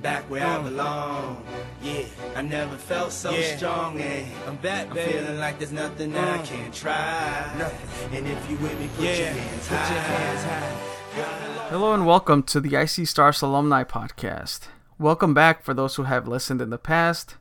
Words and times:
I'm 0.00 0.04
back 0.04 0.30
where 0.30 0.46
I 0.46 0.62
belong. 0.62 1.44
Yeah, 1.82 2.04
I 2.34 2.40
never 2.40 2.74
felt 2.76 3.12
so 3.12 3.32
Yeah. 3.32 3.54
strong. 3.58 4.00
And 4.00 4.26
I'm 4.48 4.56
back, 4.56 4.88
I'm 4.88 4.94
baby. 4.94 5.12
feeling 5.12 5.38
like 5.38 5.58
there's 5.58 5.72
nothing 5.72 6.12
that 6.12 6.26
I 6.26 6.38
Uh. 6.38 6.42
can't 6.46 6.72
try. 6.72 7.52
Nothing. 7.58 8.16
And 8.16 8.26
if 8.26 8.50
you 8.50 8.56
with 8.56 8.80
me, 8.80 8.88
put 8.96 9.04
Yeah, 9.04 9.12
your 9.16 9.26
hands 9.28 9.68
put 9.68 9.76
high. 9.76 9.92
your 9.92 10.02
hands 10.02 10.44
high. 10.44 11.68
Hello 11.68 11.92
and 11.92 12.06
welcome 12.06 12.42
to 12.44 12.60
the 12.60 12.76
IC 12.76 13.04
Stars 13.04 13.42
Alumni 13.42 13.84
Podcast. 13.84 14.68
Welcome 14.98 15.34
back 15.34 15.62
for 15.62 15.74
those 15.74 15.96
who 15.96 16.04
have 16.04 16.26
listened 16.26 16.62
in 16.62 16.70
the 16.70 16.78
past. 16.78 17.36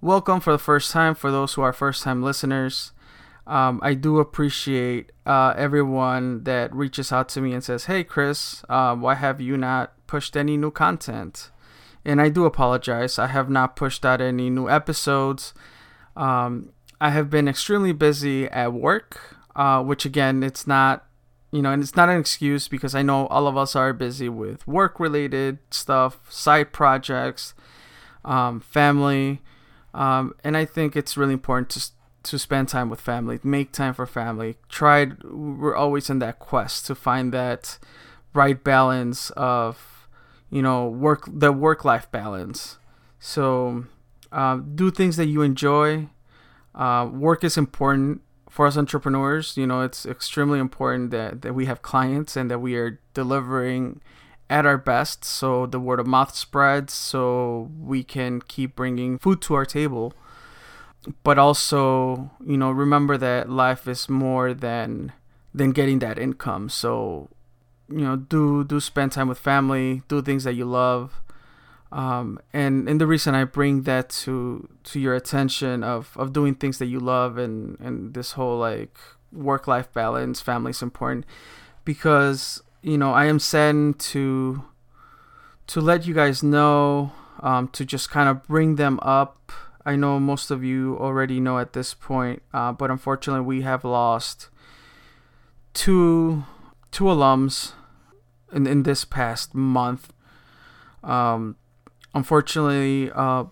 Welcome 0.00 0.40
for 0.40 0.52
the 0.52 0.58
first 0.58 0.92
time 0.92 1.14
for 1.14 1.30
those 1.30 1.52
who 1.52 1.60
are 1.60 1.74
first 1.74 2.02
time 2.02 2.22
listeners. 2.22 2.92
Um, 3.46 3.78
I 3.82 3.92
do 3.92 4.20
appreciate 4.20 5.12
uh, 5.26 5.52
everyone 5.54 6.44
that 6.44 6.74
reaches 6.74 7.12
out 7.12 7.28
to 7.30 7.42
me 7.42 7.52
and 7.52 7.62
says, 7.62 7.84
Hey, 7.84 8.04
Chris, 8.04 8.64
uh, 8.70 8.94
why 8.96 9.16
have 9.16 9.38
you 9.42 9.58
not 9.58 9.92
pushed 10.06 10.34
any 10.34 10.56
new 10.56 10.70
content? 10.70 11.50
And 12.04 12.20
I 12.20 12.28
do 12.28 12.44
apologize. 12.44 13.18
I 13.18 13.26
have 13.28 13.50
not 13.50 13.76
pushed 13.76 14.04
out 14.04 14.20
any 14.20 14.50
new 14.50 14.68
episodes. 14.68 15.52
Um, 16.16 16.72
I 17.00 17.10
have 17.10 17.30
been 17.30 17.48
extremely 17.48 17.92
busy 17.92 18.46
at 18.48 18.72
work, 18.72 19.36
uh, 19.54 19.82
which 19.82 20.04
again, 20.04 20.42
it's 20.42 20.66
not 20.66 21.06
you 21.52 21.62
know, 21.62 21.72
and 21.72 21.82
it's 21.82 21.96
not 21.96 22.08
an 22.08 22.18
excuse 22.18 22.68
because 22.68 22.94
I 22.94 23.02
know 23.02 23.26
all 23.26 23.48
of 23.48 23.56
us 23.56 23.74
are 23.74 23.92
busy 23.92 24.28
with 24.28 24.66
work 24.68 25.00
related 25.00 25.58
stuff, 25.70 26.20
side 26.30 26.72
projects, 26.72 27.54
um, 28.24 28.60
family, 28.60 29.40
um, 29.92 30.34
and 30.44 30.56
I 30.56 30.64
think 30.64 30.94
it's 30.96 31.16
really 31.16 31.32
important 31.32 31.70
to 31.70 31.90
to 32.22 32.38
spend 32.38 32.68
time 32.68 32.90
with 32.90 33.00
family, 33.00 33.40
make 33.42 33.72
time 33.72 33.94
for 33.94 34.06
family. 34.06 34.56
Try. 34.68 35.12
We're 35.24 35.74
always 35.74 36.10
in 36.10 36.18
that 36.18 36.38
quest 36.38 36.86
to 36.86 36.94
find 36.94 37.32
that 37.32 37.78
right 38.34 38.62
balance 38.62 39.30
of, 39.30 39.99
you 40.50 40.62
know, 40.62 40.86
work 40.86 41.24
the 41.26 41.52
work 41.52 41.84
life 41.84 42.10
balance. 42.10 42.78
So, 43.18 43.84
um, 44.32 44.72
do 44.74 44.90
things 44.90 45.16
that 45.16 45.26
you 45.26 45.42
enjoy. 45.42 46.08
Uh, 46.74 47.08
work 47.12 47.44
is 47.44 47.56
important 47.56 48.22
for 48.50 48.66
us 48.66 48.76
entrepreneurs, 48.76 49.56
you 49.56 49.66
know, 49.66 49.82
it's 49.82 50.04
extremely 50.04 50.58
important 50.58 51.12
that, 51.12 51.42
that 51.42 51.54
we 51.54 51.66
have 51.66 51.82
clients 51.82 52.36
and 52.36 52.50
that 52.50 52.58
we 52.58 52.74
are 52.74 53.00
delivering 53.14 54.00
at 54.50 54.66
our 54.66 54.76
best 54.76 55.24
so 55.24 55.64
the 55.66 55.78
word 55.78 56.00
of 56.00 56.06
mouth 56.08 56.34
spreads 56.34 56.92
so 56.92 57.70
we 57.78 58.02
can 58.02 58.40
keep 58.42 58.74
bringing 58.74 59.16
food 59.18 59.40
to 59.40 59.54
our 59.54 59.64
table. 59.64 60.12
But 61.22 61.38
also, 61.38 62.32
you 62.44 62.56
know, 62.56 62.72
remember 62.72 63.16
that 63.16 63.48
life 63.48 63.86
is 63.86 64.08
more 64.08 64.52
than 64.52 65.12
than 65.54 65.70
getting 65.72 66.00
that 66.00 66.18
income. 66.18 66.68
So, 66.68 67.30
you 67.90 68.02
know, 68.02 68.16
do 68.16 68.64
do 68.64 68.80
spend 68.80 69.12
time 69.12 69.28
with 69.28 69.38
family, 69.38 70.02
do 70.08 70.22
things 70.22 70.44
that 70.44 70.54
you 70.54 70.64
love. 70.64 71.20
Um, 71.92 72.38
and 72.52 72.88
and 72.88 73.00
the 73.00 73.06
reason 73.06 73.34
I 73.34 73.44
bring 73.44 73.82
that 73.82 74.08
to 74.24 74.68
to 74.84 75.00
your 75.00 75.14
attention 75.14 75.82
of, 75.82 76.16
of 76.16 76.32
doing 76.32 76.54
things 76.54 76.78
that 76.78 76.86
you 76.86 77.00
love 77.00 77.36
and, 77.36 77.78
and 77.80 78.14
this 78.14 78.32
whole 78.32 78.58
like 78.58 78.96
work 79.32 79.66
life 79.66 79.92
balance, 79.92 80.40
family 80.40 80.70
is 80.70 80.82
important 80.82 81.26
because 81.84 82.62
you 82.82 82.96
know 82.96 83.12
I 83.12 83.26
am 83.26 83.40
saddened 83.40 83.98
to 84.14 84.64
to 85.66 85.80
let 85.80 86.06
you 86.06 86.14
guys 86.14 86.42
know 86.42 87.12
um, 87.40 87.68
to 87.68 87.84
just 87.84 88.10
kind 88.10 88.28
of 88.28 88.46
bring 88.46 88.76
them 88.76 89.00
up. 89.02 89.52
I 89.84 89.96
know 89.96 90.20
most 90.20 90.50
of 90.50 90.62
you 90.62 90.96
already 91.00 91.40
know 91.40 91.58
at 91.58 91.72
this 91.72 91.94
point, 91.94 92.42
uh, 92.52 92.70
but 92.70 92.90
unfortunately 92.90 93.44
we 93.44 93.62
have 93.62 93.84
lost 93.84 94.48
two 95.74 96.44
two 96.92 97.04
alums 97.04 97.72
in 98.52 98.66
in 98.66 98.82
this 98.82 99.04
past 99.04 99.54
month. 99.54 100.12
Um, 101.02 101.56
unfortunately, 102.14 103.10
uh, 103.14 103.44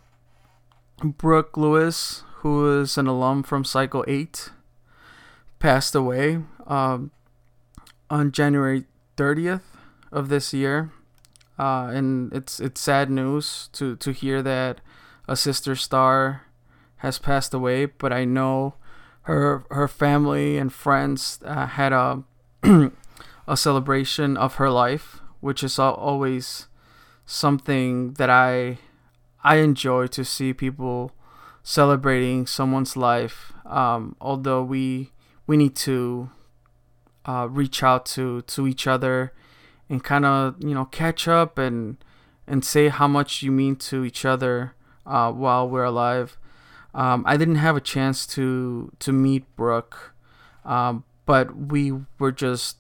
Brooke 1.03 1.57
Lewis, 1.57 2.25
who 2.37 2.81
is 2.81 2.99
an 2.99 3.07
alum 3.07 3.43
from 3.43 3.65
Cycle 3.65 4.05
8, 4.09 4.51
passed 5.59 5.95
away 5.95 6.41
um, 6.67 7.11
on 8.11 8.33
January 8.33 8.85
30th 9.17 9.63
of 10.13 10.29
this 10.29 10.53
year. 10.53 10.93
Uh, 11.59 11.91
and 11.93 12.33
it's 12.33 12.61
it's 12.61 12.81
sad 12.81 13.11
news 13.11 13.69
to, 13.73 13.97
to 13.97 14.13
hear 14.13 14.43
that 14.43 14.81
a 15.27 15.35
sister 15.37 15.75
star 15.75 16.43
has 16.99 17.19
passed 17.19 17.53
away, 17.53 17.87
but 17.87 18.13
I 18.13 18.25
know 18.25 18.75
her 19.23 19.65
her 19.71 19.89
family 19.89 20.57
and 20.57 20.73
friends 20.73 21.41
uh, 21.45 21.67
had 21.67 21.93
a 21.93 22.23
a 23.49 23.57
celebration 23.57 24.37
of 24.37 24.57
her 24.57 24.71
life, 24.71 25.21
which 25.41 25.65
is 25.65 25.79
always 25.79 26.69
something 27.25 28.13
that 28.15 28.31
I 28.31 28.79
I 29.43 29.57
enjoy 29.57 30.09
to 30.09 30.25
see 30.25 30.53
people 30.53 31.13
celebrating 31.63 32.47
someone's 32.47 32.97
life. 32.97 33.53
Um, 33.65 34.17
although 34.21 34.63
we 34.63 35.13
we 35.47 35.57
need 35.57 35.75
to 35.77 36.31
uh, 37.25 37.49
reach 37.51 37.83
out 37.83 38.07
to 38.07 38.43
to 38.43 38.67
each 38.67 38.87
other 38.87 39.33
and 39.89 40.05
kind 40.05 40.25
of 40.25 40.57
you 40.61 40.75
know 40.75 40.85
catch 40.85 41.27
up 41.27 41.59
and 41.59 41.97
and 42.47 42.65
say 42.65 42.89
how 42.89 43.09
much 43.09 43.43
you 43.43 43.51
mean 43.51 43.77
to 43.77 44.05
each 44.05 44.25
other 44.25 44.75
uh, 45.07 45.33
while 45.33 45.69
we're 45.69 45.85
alive. 45.85 46.37
Um, 46.95 47.23
I 47.27 47.37
didn't 47.37 47.57
have 47.57 47.77
a 47.77 47.81
chance 47.81 48.27
to 48.29 48.93
to 48.99 49.13
meet 49.13 49.45
Brooke, 49.57 50.15
um, 50.65 51.05
but 51.25 51.57
we 51.57 51.93
were 52.19 52.33
just 52.33 52.78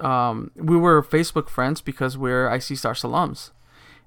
um, 0.00 0.50
we 0.56 0.76
were 0.76 1.02
Facebook 1.02 1.48
friends 1.48 1.80
because 1.80 2.16
we're 2.16 2.52
IC 2.52 2.76
Stars 2.78 3.02
alums 3.02 3.50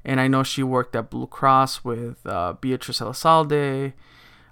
and 0.08 0.22
I 0.22 0.30
know 0.30 0.42
she 0.42 0.64
worked 0.64 0.96
at 0.96 1.10
Blue 1.10 1.28
Cross 1.28 1.84
with 1.84 2.26
uh, 2.26 2.54
Beatrice 2.54 3.00
Elizalde 3.02 3.92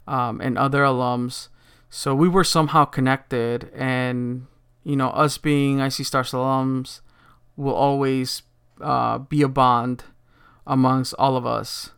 um, 0.06 0.41
and 0.41 0.57
other 0.57 0.81
alums. 0.81 1.47
So 1.90 2.13
we 2.13 2.28
were 2.28 2.44
somehow 2.44 2.84
connected, 2.84 3.72
and 3.74 4.47
you 4.84 4.97
know, 4.97 5.09
us 5.12 5.38
being 5.38 5.79
IC 5.79 5.94
Stars 5.94 6.31
alums 6.31 7.00
will 7.56 7.74
always 7.74 8.44
uh, 8.81 9.19
be 9.19 9.41
a 9.41 9.47
bond 9.47 10.03
amongst 10.68 11.13
all 11.18 11.38
of 11.38 11.45
us. 11.45 11.91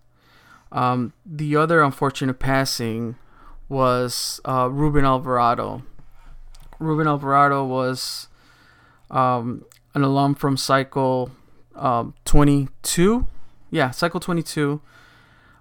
Um, 0.72 1.14
the 1.26 1.56
other 1.56 1.82
unfortunate 1.82 2.38
passing 2.38 3.16
was 3.68 4.40
uh, 4.46 4.70
Ruben 4.72 5.04
Alvarado. 5.04 5.82
Ruben 6.78 7.08
Alvarado 7.08 7.66
was 7.66 8.28
um, 9.10 9.66
an 9.94 10.04
alum 10.04 10.36
from 10.36 10.58
Cycle 10.58 11.32
um, 11.76 12.14
22 12.26 13.28
yeah, 13.70 13.92
Cycle 13.92 14.20
22. 14.20 14.82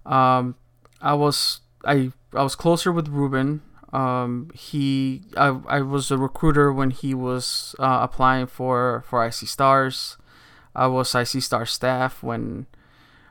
Um, 0.05 0.55
I 1.01 1.15
was 1.15 1.61
I 1.85 2.13
I 2.33 2.43
was 2.43 2.55
closer 2.55 2.93
with 2.93 3.09
Ruben. 3.09 3.63
Um, 3.93 4.51
he 4.55 5.23
I, 5.37 5.59
I 5.69 5.81
was 5.81 6.11
a 6.11 6.19
recruiter 6.19 6.73
when 6.73 6.91
he 6.91 7.15
was 7.15 7.75
uh, 7.79 7.99
applying 8.03 8.47
for 8.47 9.05
for 9.07 9.25
IC 9.25 9.33
Stars. 9.33 10.17
I 10.75 10.87
was 10.87 11.15
IC 11.15 11.43
Star 11.43 11.67
staff 11.67 12.23
when 12.23 12.67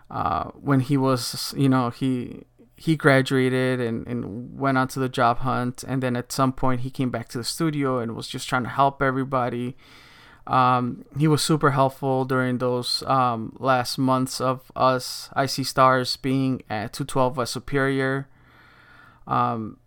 uh, 0.09 0.45
when 0.51 0.81
he 0.81 0.97
was 0.97 1.53
you 1.57 1.69
know 1.69 1.89
he 1.89 2.43
he 2.77 2.97
graduated 2.97 3.79
and, 3.79 4.05
and 4.05 4.59
went 4.59 4.77
on 4.77 4.87
to 4.89 4.99
the 4.99 5.07
job 5.07 5.39
hunt 5.39 5.81
and 5.87 6.03
then 6.03 6.17
at 6.17 6.29
some 6.29 6.51
point 6.51 6.81
he 6.81 6.89
came 6.89 7.09
back 7.09 7.29
to 7.29 7.37
the 7.37 7.43
studio 7.43 7.99
and 7.99 8.13
was 8.13 8.27
just 8.27 8.49
trying 8.49 8.63
to 8.63 8.69
help 8.69 9.01
everybody 9.01 9.77
um, 10.47 11.05
he 11.17 11.27
was 11.27 11.41
super 11.41 11.71
helpful 11.71 12.23
during 12.23 12.59
those 12.59 13.03
um, 13.07 13.55
last 13.59 13.97
months 13.97 14.39
of 14.39 14.71
us 14.75 15.29
IC 15.35 15.65
Stars 15.65 16.17
being 16.17 16.61
at 16.69 16.93
212 16.93 17.37
West 17.37 17.53
Superior. 17.53 18.27
Um, 19.25 19.77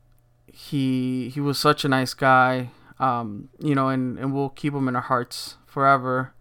he 0.47 1.29
he 1.29 1.41
was 1.41 1.59
such 1.59 1.85
a 1.85 1.89
nice 1.89 2.13
guy, 2.13 2.71
um, 2.99 3.49
you 3.61 3.75
know, 3.75 3.88
and, 3.88 4.19
and 4.19 4.35
we'll 4.35 4.49
keep 4.49 4.75
him 4.75 4.88
in 4.88 4.97
our 4.97 5.03
hearts 5.03 5.56
forever. 5.67 6.35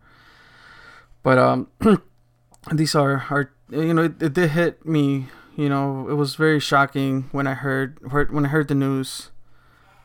But 1.21 1.37
um, 1.37 1.67
these 2.71 2.95
are 2.95 3.25
are 3.29 3.51
you 3.69 3.93
know 3.93 4.05
it, 4.05 4.21
it 4.21 4.33
did 4.33 4.51
hit 4.51 4.85
me. 4.85 5.27
You 5.55 5.69
know, 5.69 6.07
it 6.09 6.13
was 6.13 6.35
very 6.35 6.59
shocking 6.59 7.29
when 7.31 7.47
I 7.47 7.55
heard, 7.55 7.97
heard 8.11 8.31
when 8.31 8.45
I 8.45 8.49
heard 8.49 8.67
the 8.67 8.75
news. 8.75 9.31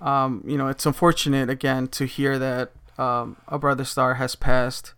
Um, 0.01 0.43
you 0.47 0.57
know, 0.57 0.69
it's 0.69 0.87
unfortunate 0.87 1.51
again 1.51 1.89
to 1.89 2.07
hear 2.07 2.39
that 2.39 2.73
um, 2.99 3.37
a 3.49 3.59
brother 3.59 3.85
star 3.85 4.15
has 4.15 4.35
passed. 4.35 4.95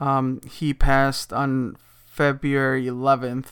Um, 0.00 0.40
he 0.48 0.74
passed 0.74 1.32
on 1.32 1.76
February 2.06 2.86
11th. 2.86 3.48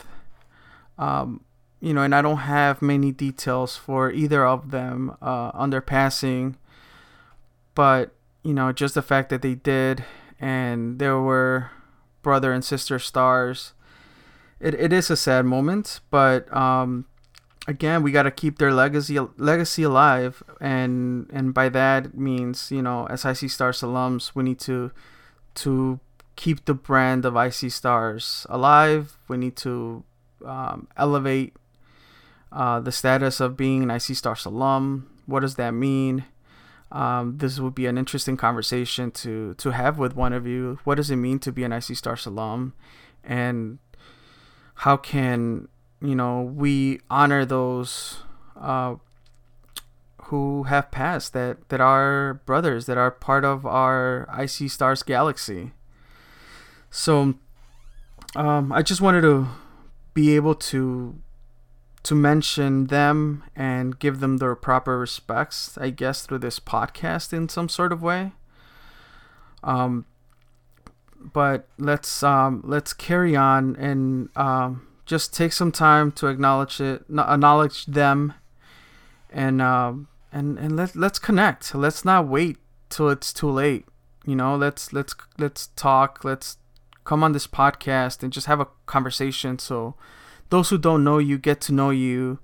Um, 0.97 1.43
you 1.79 1.93
know, 1.93 2.01
and 2.01 2.15
I 2.15 2.21
don't 2.21 2.37
have 2.37 2.81
many 2.81 3.11
details 3.11 3.75
for 3.75 4.09
either 4.11 4.45
of 4.45 4.71
them 4.71 5.17
uh, 5.21 5.51
on 5.53 5.69
their 5.69 5.81
passing, 5.81 6.57
but 7.75 8.13
you 8.43 8.53
know, 8.53 8.71
just 8.71 8.95
the 8.95 9.01
fact 9.01 9.29
that 9.29 9.41
they 9.41 9.55
did, 9.55 10.03
and 10.39 10.99
there 10.99 11.19
were 11.19 11.71
brother 12.21 12.53
and 12.53 12.63
sister 12.63 12.99
stars. 12.99 13.73
It, 14.59 14.73
it 14.75 14.93
is 14.93 15.09
a 15.09 15.17
sad 15.17 15.45
moment, 15.45 15.99
but 16.09 16.51
um, 16.55 17.05
again, 17.67 18.03
we 18.03 18.11
got 18.11 18.23
to 18.23 18.31
keep 18.31 18.57
their 18.57 18.73
legacy 18.73 19.19
legacy 19.37 19.83
alive, 19.83 20.43
and 20.59 21.29
and 21.31 21.53
by 21.53 21.69
that 21.69 22.17
means 22.17 22.71
you 22.71 22.81
know, 22.81 23.05
as 23.07 23.25
IC 23.25 23.49
Stars 23.49 23.81
alums, 23.81 24.31
we 24.35 24.43
need 24.43 24.59
to 24.61 24.91
to 25.55 25.99
keep 26.35 26.65
the 26.65 26.73
brand 26.73 27.25
of 27.25 27.35
IC 27.35 27.71
Stars 27.71 28.45
alive. 28.49 29.17
We 29.27 29.37
need 29.37 29.55
to 29.57 30.03
um, 30.45 30.87
elevate 30.97 31.55
uh, 32.51 32.79
the 32.79 32.91
status 32.91 33.39
of 33.39 33.55
being 33.57 33.83
an 33.83 33.91
IC 33.91 34.15
Stars 34.15 34.45
alum. 34.45 35.09
What 35.25 35.41
does 35.41 35.55
that 35.55 35.71
mean? 35.71 36.25
Um, 36.91 37.39
this 37.39 37.59
would 37.59 37.73
be 37.73 37.87
an 37.87 37.97
interesting 37.97 38.37
conversation 38.37 39.09
to 39.11 39.55
to 39.55 39.71
have 39.71 39.97
with 39.97 40.15
one 40.15 40.33
of 40.33 40.45
you. 40.45 40.79
What 40.83 40.95
does 40.95 41.09
it 41.09 41.15
mean 41.15 41.39
to 41.39 41.51
be 41.51 41.63
an 41.63 41.71
IC 41.71 41.95
Stars 41.95 42.25
alum, 42.25 42.73
and 43.23 43.79
how 44.75 44.97
can 44.97 45.69
you 46.03 46.15
know 46.15 46.41
we 46.41 46.99
honor 47.09 47.45
those 47.45 48.19
uh, 48.59 48.95
who 50.25 50.63
have 50.63 50.91
passed 50.91 51.33
that 51.33 51.69
that 51.69 51.81
are 51.81 52.41
brothers 52.45 52.85
that 52.85 52.97
are 52.97 53.09
part 53.09 53.45
of 53.45 53.65
our 53.65 54.27
IC 54.37 54.69
Stars 54.69 55.01
galaxy. 55.01 55.71
So, 56.91 57.35
um, 58.35 58.71
I 58.71 58.83
just 58.83 59.01
wanted 59.01 59.21
to 59.21 59.47
be 60.13 60.35
able 60.35 60.55
to 60.55 61.15
to 62.03 62.15
mention 62.15 62.87
them 62.87 63.43
and 63.55 63.97
give 63.97 64.19
them 64.19 64.37
their 64.37 64.55
proper 64.55 64.99
respects, 64.99 65.77
I 65.77 65.89
guess, 65.89 66.25
through 66.25 66.39
this 66.39 66.59
podcast 66.59 67.31
in 67.31 67.47
some 67.47 67.69
sort 67.69 67.93
of 67.93 68.03
way. 68.03 68.33
Um, 69.63 70.05
but 71.17 71.67
let's 71.77 72.21
um, 72.21 72.61
let's 72.65 72.91
carry 72.91 73.35
on 73.35 73.75
and 73.77 74.29
um, 74.35 74.87
just 75.05 75.33
take 75.33 75.53
some 75.53 75.71
time 75.71 76.11
to 76.13 76.27
acknowledge 76.27 76.79
it, 76.79 77.05
acknowledge 77.09 77.85
them, 77.85 78.33
and 79.29 79.61
um, 79.61 80.07
and 80.31 80.57
and 80.57 80.75
let 80.75 80.95
let's 80.95 81.19
connect. 81.19 81.73
Let's 81.75 82.05
not 82.05 82.27
wait 82.27 82.57
till 82.89 83.09
it's 83.09 83.33
too 83.33 83.49
late. 83.49 83.85
You 84.25 84.35
know, 84.35 84.55
let's 84.55 84.93
let's 84.93 85.15
let's 85.37 85.67
talk. 85.75 86.23
Let's 86.23 86.57
come 87.03 87.23
on 87.23 87.33
this 87.33 87.47
podcast 87.47 88.23
and 88.23 88.31
just 88.31 88.47
have 88.47 88.59
a 88.59 88.67
conversation. 88.85 89.59
So 89.59 89.95
those 90.53 90.69
who 90.69 90.77
don't 90.77 91.03
know 91.03 91.17
you 91.17 91.35
get 91.39 91.59
to 91.59 91.73
know 91.73 91.89
you 91.89 92.37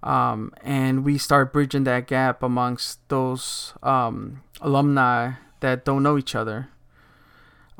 um, 0.00 0.52
and 0.62 1.04
we 1.04 1.18
start 1.18 1.52
bridging 1.52 1.82
that 1.82 2.06
gap 2.06 2.40
amongst 2.40 3.00
those 3.08 3.74
um, 3.82 4.44
alumni 4.60 5.32
that 5.58 5.84
don't 5.84 6.04
know 6.04 6.16
each 6.16 6.36
other 6.36 6.68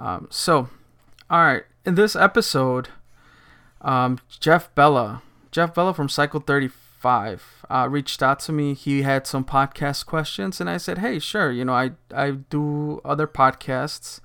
um, 0.01 0.27
so 0.31 0.69
all 1.31 1.45
right 1.45 1.63
in 1.85 1.95
this 1.95 2.17
episode 2.17 2.89
um, 3.83 4.19
jeff 4.41 4.75
bella 4.75 5.23
jeff 5.51 5.75
bella 5.75 5.93
from 5.93 6.09
cycle 6.09 6.41
35 6.41 7.65
uh, 7.69 7.87
reached 7.91 8.23
out 8.23 8.41
to 8.41 8.53
me 8.53 8.75
he 8.75 9.03
had 9.03 9.27
some 9.27 9.45
podcast 9.45 10.07
questions 10.07 10.61
and 10.61 10.71
i 10.71 10.77
said 10.77 10.99
hey 10.99 11.19
sure 11.19 11.51
you 11.51 11.65
know 11.65 11.75
i, 11.75 11.93
I 12.15 12.31
do 12.31 13.01
other 13.05 13.27
podcasts 13.27 14.21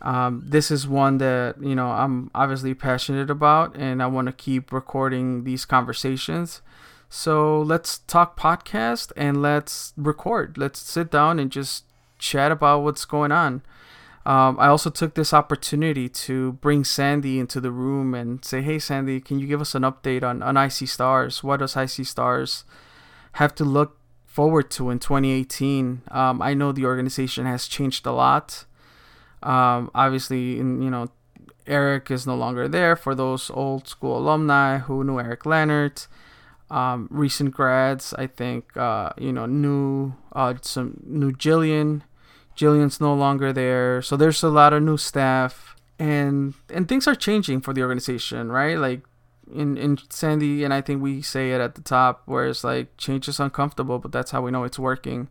um, 0.00 0.44
this 0.46 0.70
is 0.70 0.86
one 0.86 1.18
that 1.18 1.56
you 1.60 1.74
know 1.74 1.88
I'm 1.88 2.30
obviously 2.34 2.74
passionate 2.74 3.30
about, 3.30 3.76
and 3.76 4.02
I 4.02 4.06
want 4.06 4.26
to 4.26 4.32
keep 4.32 4.72
recording 4.72 5.44
these 5.44 5.64
conversations. 5.64 6.62
So 7.08 7.62
let's 7.62 7.98
talk 7.98 8.38
podcast 8.38 9.12
and 9.16 9.42
let's 9.42 9.92
record. 9.96 10.58
Let's 10.58 10.78
sit 10.80 11.10
down 11.10 11.38
and 11.38 11.50
just 11.50 11.84
chat 12.18 12.52
about 12.52 12.82
what's 12.82 13.04
going 13.04 13.32
on. 13.32 13.62
Um, 14.28 14.60
I 14.60 14.66
also 14.66 14.90
took 14.90 15.14
this 15.14 15.32
opportunity 15.32 16.06
to 16.06 16.52
bring 16.52 16.82
Sandee 16.82 17.38
into 17.38 17.62
the 17.62 17.72
room 17.72 18.12
and 18.12 18.44
say, 18.44 18.60
"Hey, 18.60 18.76
Sandee, 18.76 19.24
can 19.24 19.38
you 19.38 19.46
give 19.46 19.62
us 19.62 19.74
an 19.74 19.84
update 19.84 20.22
on 20.22 20.42
on 20.42 20.58
IC 20.58 20.86
Stars? 20.86 21.42
What 21.42 21.60
does 21.60 21.74
IC 21.74 22.04
Stars 22.04 22.64
have 23.40 23.54
to 23.54 23.64
look 23.64 23.96
forward 24.26 24.70
to 24.72 24.90
in 24.90 24.98
2018?" 24.98 26.02
Um, 26.10 26.42
I 26.42 26.52
know 26.52 26.72
the 26.72 26.84
organization 26.84 27.46
has 27.46 27.66
changed 27.66 28.04
a 28.04 28.12
lot. 28.12 28.66
Um, 29.42 29.90
obviously, 29.94 30.60
in, 30.60 30.82
you 30.82 30.90
know, 30.90 31.08
Eric 31.66 32.10
is 32.10 32.26
no 32.26 32.34
longer 32.34 32.68
there 32.68 32.96
for 32.96 33.14
those 33.14 33.48
old 33.48 33.88
school 33.88 34.18
alumni 34.18 34.76
who 34.76 35.04
knew 35.04 35.18
Eric 35.18 35.46
Leonard. 35.46 36.02
Um, 36.70 37.08
recent 37.10 37.54
grads, 37.54 38.12
I 38.12 38.26
think, 38.26 38.76
uh, 38.76 39.12
you 39.16 39.32
know, 39.32 39.46
new 39.46 40.12
uh, 40.34 40.52
some 40.60 41.00
new 41.06 41.32
Jillian. 41.32 42.02
Jillian's 42.58 43.00
no 43.00 43.14
longer 43.14 43.52
there, 43.52 44.02
so 44.02 44.16
there's 44.16 44.42
a 44.42 44.48
lot 44.48 44.72
of 44.72 44.82
new 44.82 44.96
staff, 44.96 45.76
and 45.98 46.54
and 46.68 46.88
things 46.88 47.06
are 47.06 47.14
changing 47.14 47.60
for 47.60 47.72
the 47.72 47.82
organization, 47.82 48.50
right? 48.50 48.76
Like 48.76 49.02
in 49.52 49.78
in 49.78 49.96
Sandee, 49.96 50.64
and 50.64 50.74
I 50.74 50.80
think 50.80 51.00
we 51.00 51.22
say 51.22 51.52
it 51.52 51.60
at 51.60 51.76
the 51.76 51.82
top, 51.82 52.22
where 52.26 52.46
it's 52.48 52.64
like 52.64 52.96
change 52.96 53.28
is 53.28 53.40
uncomfortable, 53.40 53.98
but 53.98 54.12
that's 54.12 54.32
how 54.32 54.42
we 54.42 54.50
know 54.50 54.64
it's 54.64 54.78
working. 54.78 55.28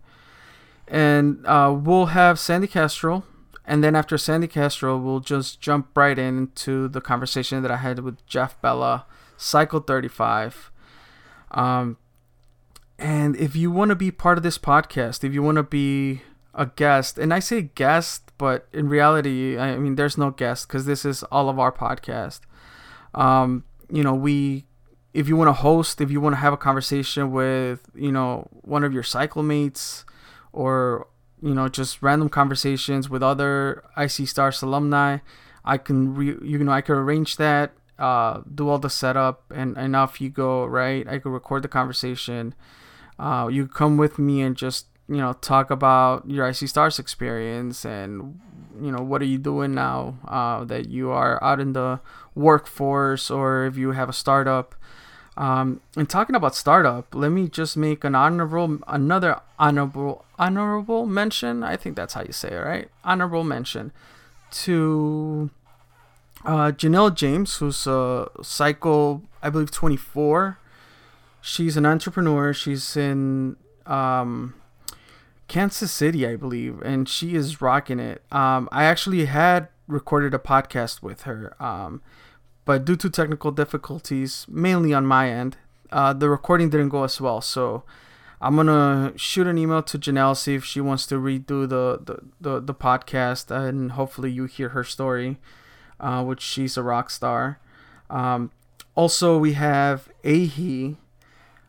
And 0.88 1.46
uh, 1.46 1.78
we'll 1.78 2.08
have 2.08 2.38
Sandee 2.38 2.72
Kastrul 2.72 3.24
and 3.68 3.84
then 3.84 3.96
after 3.96 4.16
Sandee 4.16 4.48
Kastrul, 4.48 5.04
we'll 5.04 5.20
just 5.20 5.60
jump 5.60 5.90
right 5.96 6.18
into 6.18 6.88
the 6.88 7.02
conversation 7.02 7.62
that 7.64 7.72
I 7.72 7.76
had 7.76 8.00
with 8.00 8.26
Jeff 8.26 8.60
Bella, 8.62 9.06
Cycle 9.36 9.82
35. 9.82 10.72
Um, 11.52 11.98
and 12.98 13.36
if 13.36 13.58
you 13.58 13.70
want 13.70 13.90
to 13.90 13.96
be 13.96 14.10
part 14.10 14.38
of 14.38 14.44
this 14.44 14.58
podcast, 14.58 15.26
if 15.26 15.34
you 15.34 15.44
want 15.44 15.58
to 15.58 15.64
be 15.64 16.22
a 16.58 16.66
guest, 16.66 17.18
and 17.18 17.34
I 17.34 17.40
say 17.40 17.62
guest, 17.62 18.32
but 18.38 18.68
in 18.74 18.90
reality, 18.90 19.58
I 19.58 19.78
mean, 19.78 19.96
there's 19.96 20.18
no 20.18 20.32
guest 20.32 20.68
because 20.68 20.86
this 20.86 21.06
is 21.06 21.24
all 21.24 21.50
of 21.50 21.60
our 21.60 21.72
podcast. 21.72 22.42
Um, 23.14 23.64
you 23.90 24.04
know, 24.04 24.14
we, 24.14 24.66
if 25.14 25.30
you 25.30 25.38
want 25.38 25.48
to 25.48 25.54
host, 25.54 26.02
if 26.02 26.12
you 26.12 26.20
want 26.20 26.34
to 26.34 26.40
have 26.42 26.54
a 26.54 26.58
conversation 26.58 27.32
with, 27.32 27.90
you 27.96 28.12
know, 28.12 28.50
one 28.52 28.84
of 28.84 28.92
your 28.92 29.04
cycle 29.04 29.44
mates 29.44 30.04
or 30.52 31.08
you 31.42 31.54
know 31.54 31.70
just 31.70 32.02
random 32.02 32.30
conversations 32.30 33.10
with 33.10 33.22
other 33.22 33.84
IC 33.96 34.28
Stars 34.28 34.62
alumni. 34.62 35.20
I 35.64 35.78
can 35.78 36.16
re- 36.16 36.38
you 36.42 36.58
know 36.60 36.72
I 36.72 36.82
could 36.82 36.98
arrange 36.98 37.38
that, 37.38 37.74
uh, 38.00 38.42
do 38.54 38.70
all 38.70 38.80
the 38.80 38.90
setup, 38.90 39.44
and 39.54 39.78
and 39.78 39.96
off 39.96 40.20
you 40.20 40.30
go. 40.30 40.66
Right, 40.66 41.08
I 41.08 41.20
could 41.20 41.32
record 41.32 41.64
the 41.64 41.68
conversation. 41.68 42.56
Uh, 43.20 43.50
you 43.52 43.68
come 43.68 43.98
with 43.98 44.20
me 44.20 44.42
and 44.42 44.56
just 44.56 44.88
you 45.08 45.18
know 45.18 45.34
talk 45.34 45.70
about 45.72 46.30
your 46.30 46.48
IC 46.48 46.68
Stars 46.70 47.00
experience 47.00 47.86
and 47.86 48.40
you 48.82 48.92
know 48.92 49.02
what 49.02 49.22
are 49.22 49.26
you 49.26 49.38
doing 49.38 49.74
now 49.74 50.18
uh, 50.28 50.64
that 50.66 50.88
you 50.90 51.10
are 51.10 51.44
out 51.44 51.60
in 51.60 51.74
the 51.74 52.00
workforce 52.36 53.32
or 53.32 53.66
if 53.66 53.78
you 53.78 53.92
have 53.92 54.10
a 54.10 54.14
startup 54.14 54.76
um, 55.38 55.82
and 55.96 56.10
talking 56.10 56.36
about 56.36 56.56
startup, 56.56 57.14
let 57.14 57.30
me 57.30 57.48
just 57.48 57.78
make 57.78 58.04
an 58.04 58.16
honorable, 58.16 58.80
another 58.88 59.40
honorable, 59.60 60.26
honorable 60.40 61.06
mention. 61.06 61.64
I 61.64 61.78
think 61.78 61.96
that's 61.96 62.16
how 62.16 62.24
you 62.24 62.32
say 62.32 62.50
it, 62.50 62.58
right? 62.58 62.90
Honorable 63.04 63.44
mention 63.44 63.92
to 64.50 65.52
uh, 66.44 66.72
Janelle 66.72 67.14
James, 67.14 67.58
who's 67.58 67.86
a 67.86 68.30
cycle, 68.42 69.22
I 69.44 69.52
believe, 69.52 69.70
24. 69.70 70.58
She's 71.40 71.78
an 71.78 71.86
entrepreneur. 71.86 72.52
She's 72.52 72.98
in 72.98 73.58
um, 73.86 74.56
Kansas 75.48 75.92
City, 75.92 76.28
I 76.28 76.36
believe, 76.36 76.82
and 76.82 77.08
she 77.08 77.36
is 77.36 77.62
rocking 77.62 78.00
it. 78.00 78.22
Um, 78.32 78.68
I 78.72 78.84
actually 78.84 79.26
had 79.26 79.70
recorded 79.88 80.34
a 80.34 80.40
podcast 80.40 81.02
with 81.02 81.24
her. 81.24 81.56
Um, 81.64 82.02
but 82.66 82.84
due 82.84 82.98
to 82.98 83.10
technical 83.10 83.52
difficulties, 83.52 84.46
mainly 84.50 84.94
on 84.94 85.06
my 85.06 85.30
end, 85.30 85.58
uh, 85.92 86.12
the 86.12 86.30
recording 86.30 86.70
didn't 86.70 86.90
go 86.90 87.06
as 87.06 87.22
well. 87.22 87.40
So 87.40 87.84
I'm 88.42 88.56
gonna 88.58 89.14
shoot 89.16 89.48
an 89.48 89.58
email 89.58 89.82
to 89.84 89.98
Janelle 89.98 90.36
see 90.36 90.56
if 90.56 90.66
she 90.66 90.82
wants 90.82 91.08
to 91.08 91.16
redo 91.16 91.68
the 91.68 92.00
the, 92.04 92.20
the, 92.42 92.60
the 92.60 92.74
podcast, 92.74 93.50
and 93.50 93.94
hopefully 93.94 94.30
you 94.32 94.46
hear 94.46 94.70
her 94.70 94.84
story, 94.84 95.38
uh, 96.00 96.24
which 96.24 96.42
she's 96.42 96.76
a 96.76 96.84
rock 96.84 97.10
star. 97.10 97.60
Um, 98.10 98.52
also, 98.96 99.38
we 99.38 99.54
have 99.54 100.10
Ahi. 100.26 100.98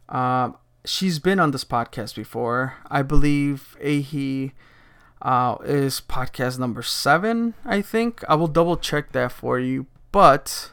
Um, 0.09 0.57
she's 0.89 1.19
been 1.19 1.39
on 1.39 1.51
this 1.51 1.65
podcast 1.65 2.15
before. 2.15 2.75
I 2.91 3.03
believe 3.03 3.77
Ahi 3.85 4.53
uh, 5.21 5.57
is 5.65 6.01
podcast 6.01 6.59
number 6.59 6.83
seven. 6.83 7.55
I 7.65 7.83
think 7.83 8.25
I 8.29 8.35
will 8.35 8.49
double 8.49 8.77
check 8.77 9.13
that 9.13 9.33
for 9.33 9.59
you, 9.59 9.87
but 10.13 10.71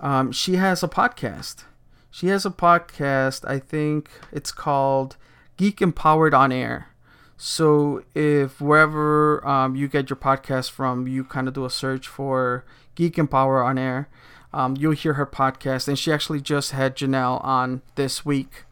um, 0.00 0.32
she 0.32 0.56
has 0.56 0.82
a 0.82 0.88
podcast. 0.88 1.64
She 2.10 2.28
has 2.28 2.46
a 2.46 2.50
podcast. 2.50 3.48
I 3.48 3.58
think 3.58 4.10
it's 4.32 4.52
called 4.52 5.16
Geek 5.56 5.82
Empowered 5.82 6.32
on 6.32 6.50
Air. 6.50 6.88
So 7.36 8.02
if 8.14 8.60
wherever 8.60 9.46
um, 9.46 9.76
you 9.76 9.88
get 9.88 10.08
your 10.08 10.16
podcast 10.16 10.70
from, 10.70 11.06
you 11.06 11.24
kind 11.24 11.46
of 11.46 11.52
do 11.54 11.66
a 11.66 11.70
search 11.70 12.08
for 12.08 12.64
Geek 12.94 13.18
Empower 13.18 13.62
on 13.62 13.76
Air, 13.76 14.08
um, 14.54 14.74
you'll 14.78 14.92
hear 14.92 15.14
her 15.14 15.26
podcast. 15.26 15.88
And 15.88 15.98
she 15.98 16.10
actually 16.10 16.40
just 16.40 16.70
had 16.70 16.96
Janelle 16.96 17.44
on 17.44 17.82
this 17.96 18.24
week. 18.24 18.64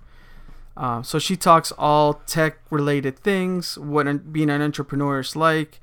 Uh, 0.76 1.02
so 1.02 1.18
she 1.18 1.36
talks 1.36 1.72
all 1.78 2.14
tech 2.26 2.58
related 2.70 3.18
things, 3.18 3.78
what 3.78 4.32
being 4.32 4.50
an 4.50 4.60
entrepreneur 4.62 5.20
is 5.20 5.36
like, 5.36 5.80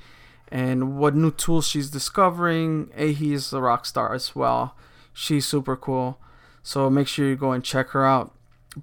and 0.49 0.97
what 0.97 1.15
new 1.15 1.31
tools 1.31 1.67
she's 1.67 1.89
discovering. 1.89 2.91
Ahi 2.97 3.33
is 3.33 3.53
a 3.53 3.61
rock 3.61 3.85
star 3.85 4.13
as 4.13 4.35
well. 4.35 4.75
She's 5.13 5.45
super 5.45 5.77
cool. 5.77 6.19
So 6.63 6.89
make 6.89 7.07
sure 7.07 7.27
you 7.27 7.35
go 7.37 7.51
and 7.53 7.63
check 7.63 7.89
her 7.89 8.05
out. 8.05 8.35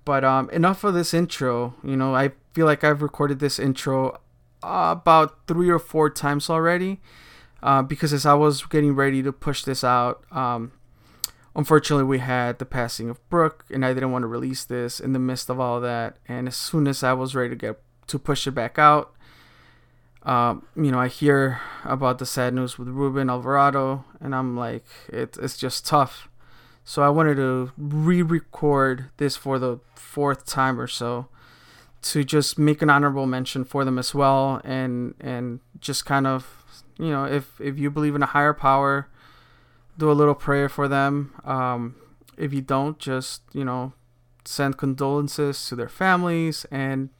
But 0.05 0.25
um, 0.25 0.50
enough 0.50 0.83
of 0.85 0.95
this 0.95 1.12
intro. 1.15 1.75
You 1.85 1.97
know, 1.97 2.15
I 2.15 2.33
feel 2.55 2.67
like 2.67 2.85
I've 2.85 3.03
recorded 3.03 3.38
this 3.38 3.59
intro 3.59 4.21
uh, 4.62 4.95
about 5.00 5.47
three 5.47 5.69
or 5.69 5.79
four 5.79 6.11
times 6.11 6.50
already. 6.50 7.00
uh, 7.62 7.83
because 7.83 8.12
as 8.12 8.25
I 8.27 8.35
was 8.35 8.62
getting 8.65 8.95
ready 8.95 9.23
to 9.23 9.33
push 9.33 9.65
this 9.65 9.83
out, 9.83 10.23
um, 10.31 10.73
unfortunately 11.55 12.05
we 12.05 12.19
had 12.19 12.59
the 12.59 12.64
passing 12.64 13.11
of 13.11 13.28
Brooke, 13.28 13.64
and 13.71 13.85
I 13.85 13.95
didn't 13.95 14.12
want 14.12 14.23
to 14.23 14.28
release 14.28 14.64
this 14.64 15.00
in 15.00 15.12
the 15.12 15.19
midst 15.19 15.50
of 15.50 15.59
all 15.59 15.81
that. 15.81 16.17
And 16.26 16.49
as 16.49 16.57
soon 16.57 16.87
as 16.87 17.02
I 17.02 17.12
was 17.12 17.35
ready 17.35 17.50
to 17.50 17.57
get 17.57 17.81
to 18.09 18.19
push 18.19 18.47
it 18.47 18.52
back 18.52 18.78
out, 18.78 19.14
um, 20.23 20.67
you 20.76 20.90
know, 20.90 20.99
I 20.99 21.09
hear 21.09 21.61
about 21.85 22.19
the 22.19 22.26
sad 22.26 22.52
news 22.52 22.78
with 22.78 22.88
Ruben 22.88 23.31
Alvarado, 23.31 24.05
and 24.21 24.35
I'm 24.35 24.57
like, 24.57 24.85
it, 25.09 25.37
it's 25.40 25.57
just 25.57 25.87
tough. 25.87 26.28
So 26.85 27.02
I 27.02 27.09
wanted 27.09 27.37
to 27.37 27.73
re-record 27.76 29.11
this 29.19 29.37
for 29.37 29.59
the 29.59 29.78
fourth 29.95 30.47
time 30.47 30.81
or 30.81 30.87
so 30.87 31.28
to 32.00 32.25
just 32.25 32.59
make 32.59 32.81
an 32.83 32.90
honorable 32.90 33.26
mention 33.26 33.64
for 33.64 33.85
them 33.85 33.99
as 33.99 34.14
well, 34.14 34.61
and 34.64 35.14
and 35.21 35.61
just 35.81 36.07
kind 36.07 36.26
of, 36.26 36.64
you 36.99 37.11
know, 37.11 37.25
if 37.25 37.61
if 37.61 37.78
you 37.78 37.90
believe 37.90 38.14
in 38.14 38.23
a 38.23 38.26
higher 38.26 38.55
power, 38.55 39.09
do 39.99 40.11
a 40.11 40.14
little 40.14 40.35
prayer 40.35 40.69
for 40.69 40.88
them. 40.88 41.35
Um, 41.45 41.97
if 42.37 42.55
you 42.55 42.62
don't, 42.62 42.99
just 42.99 43.43
you 43.52 43.64
know, 43.64 43.93
send 44.45 44.78
condolences 44.78 45.67
to 45.69 45.76
their 45.76 45.88
families 45.88 46.64
and 46.71 47.11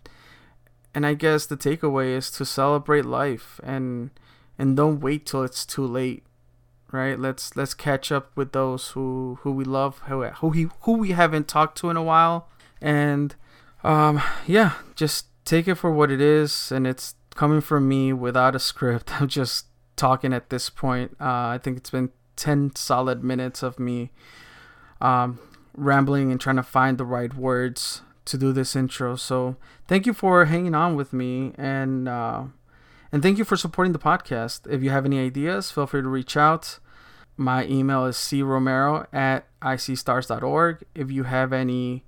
and 0.95 1.05
I 1.05 1.15
guess 1.15 1.45
the 1.45 1.57
takeaway 1.57 2.17
is 2.17 2.31
to 2.33 2.45
celebrate 2.45 3.05
life 3.05 3.61
and 3.63 4.11
and 4.59 4.77
don't 4.77 5.01
wait 5.01 5.27
till 5.27 5.43
it's 5.43 5.67
too 5.67 5.87
late. 5.87 6.25
Right? 6.91 7.19
Let's 7.19 7.55
let's 7.55 7.75
catch 7.75 8.11
up 8.11 8.35
with 8.35 8.53
those 8.53 8.89
who 8.91 9.39
who 9.43 9.53
we 9.53 9.65
love, 9.65 9.99
who 10.07 10.25
who, 10.25 10.51
he, 10.53 10.69
who 10.83 10.93
we 10.93 11.11
haven't 11.11 11.47
talked 11.47 11.77
to 11.79 11.91
in 11.91 11.97
a 11.97 12.03
while 12.03 12.49
and 12.81 13.35
um 13.85 14.23
yeah, 14.47 14.75
just 14.95 15.27
take 15.45 15.69
it 15.69 15.75
for 15.75 15.91
what 15.91 16.11
it 16.11 16.21
is 16.21 16.73
and 16.73 16.87
it's 16.87 17.15
coming 17.35 17.61
from 17.61 17.87
me 17.89 18.13
without 18.13 18.57
a 18.57 18.59
script. 18.59 19.13
I'm 19.21 19.29
just 19.29 19.67
talking 19.97 20.33
at 20.33 20.49
this 20.49 20.71
point. 20.71 21.17
Uh, 21.21 21.53
I 21.53 21.61
think 21.63 21.77
it's 21.77 21.91
been 21.91 22.11
10 22.39 22.75
solid 22.77 23.23
minutes 23.23 23.63
of 23.63 23.79
me 23.79 24.11
um, 25.01 25.39
rambling 25.77 26.31
and 26.31 26.41
trying 26.41 26.57
to 26.57 26.63
find 26.63 26.97
the 26.97 27.05
right 27.05 27.35
words 27.35 28.03
to 28.25 28.39
do 28.39 28.53
this 28.53 28.75
intro. 28.75 29.17
So 29.17 29.57
thank 29.87 30.07
you 30.07 30.13
for 30.13 30.47
hanging 30.47 30.75
on 30.75 30.97
with 30.97 31.13
me 31.13 31.53
and 31.57 32.09
uh, 32.09 32.45
and 33.11 33.23
thank 33.23 33.39
you 33.39 33.45
for 33.45 33.57
supporting 33.57 33.93
the 33.93 33.99
podcast. 33.99 34.71
If 34.71 34.83
you 34.83 34.91
have 34.91 35.07
any 35.07 35.19
ideas, 35.19 35.71
feel 35.71 35.87
free 35.87 36.03
to 36.03 36.09
reach 36.09 36.37
out. 36.37 36.79
My 37.37 37.65
email 37.67 38.05
is 38.05 38.17
cromero 38.17 39.07
at 39.13 39.47
icstars.org. 39.63 40.85
If 40.95 41.11
you 41.11 41.23
have 41.23 41.53
any 41.53 42.05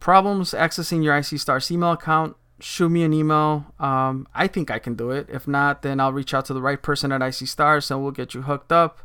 problems 0.00 0.50
accessing 0.50 1.02
your 1.02 1.16
IC 1.16 1.38
Stars 1.38 1.70
email 1.70 1.92
account, 1.92 2.36
shoot 2.60 2.88
me 2.88 3.04
an 3.04 3.12
email. 3.12 3.66
Um, 3.78 4.26
I 4.34 4.48
think 4.48 4.70
I 4.70 4.78
can 4.78 4.94
do 4.96 5.10
it. 5.10 5.28
If 5.30 5.48
not, 5.48 5.82
then 5.82 6.00
I'll 6.00 6.12
reach 6.12 6.34
out 6.34 6.44
to 6.46 6.54
the 6.54 6.60
right 6.60 6.82
person 6.82 7.12
at 7.12 7.22
IC 7.22 7.48
Stars 7.48 7.90
and 7.90 8.02
we'll 8.02 8.12
get 8.12 8.34
you 8.34 8.42
hooked 8.42 8.72
up. 8.72 9.00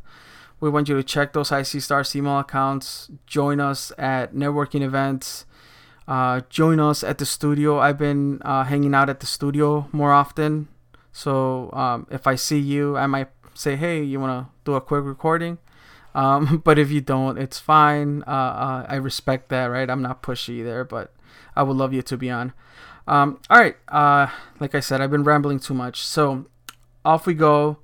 We 0.59 0.69
want 0.69 0.89
you 0.89 0.95
to 0.95 1.03
check 1.03 1.33
those 1.33 1.51
IC 1.51 1.81
Stars 1.81 2.15
email 2.15 2.39
accounts. 2.39 3.09
Join 3.25 3.59
us 3.59 3.91
at 3.97 4.33
networking 4.33 4.81
events 4.81 5.45
uh, 6.09 6.41
join 6.49 6.79
us 6.79 7.03
at 7.03 7.19
the 7.19 7.25
studio. 7.25 7.77
I've 7.79 7.99
been 7.99 8.41
uh, 8.41 8.63
hanging 8.63 8.95
out 8.95 9.09
at 9.09 9.19
the 9.19 9.27
studio 9.27 9.87
more 9.91 10.11
often. 10.11 10.67
So 11.11 11.71
um, 11.71 12.07
if 12.09 12.25
I 12.25 12.33
see 12.33 12.57
you, 12.57 12.97
I 12.97 13.05
might 13.05 13.29
say, 13.53 13.75
hey, 13.75 14.01
you 14.01 14.19
want 14.19 14.47
to 14.47 14.51
do 14.65 14.73
a 14.73 14.81
quick 14.81 15.03
recording? 15.05 15.59
Um, 16.15 16.61
but 16.65 16.79
if 16.79 16.89
you 16.89 16.99
don't, 16.99 17.37
it's 17.37 17.59
fine. 17.59 18.23
Uh, 18.25 18.31
uh, 18.31 18.85
I 18.89 18.95
respect 18.95 19.49
that, 19.49 19.65
right? 19.65 19.87
I'm 19.87 20.01
not 20.01 20.23
pushy 20.23 20.63
there, 20.63 20.83
but 20.83 21.13
I 21.55 21.61
would 21.61 21.77
love 21.77 21.93
you 21.93 22.01
to 22.01 22.17
be 22.17 22.31
on. 22.31 22.53
Um, 23.07 23.39
all 23.47 23.59
right. 23.59 23.75
Uh, 23.87 24.27
like 24.59 24.73
I 24.73 24.79
said, 24.79 25.01
I've 25.01 25.11
been 25.11 25.23
rambling 25.23 25.59
too 25.59 25.75
much. 25.75 26.01
So 26.01 26.47
off 27.05 27.27
we 27.27 27.35
go. 27.35 27.77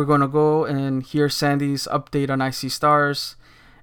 We're 0.00 0.06
going 0.06 0.22
to 0.22 0.28
go 0.28 0.64
and 0.64 1.02
hear 1.02 1.28
Sandee's 1.28 1.86
update 1.92 2.30
on 2.30 2.40
IC 2.40 2.70
Stars. 2.70 3.36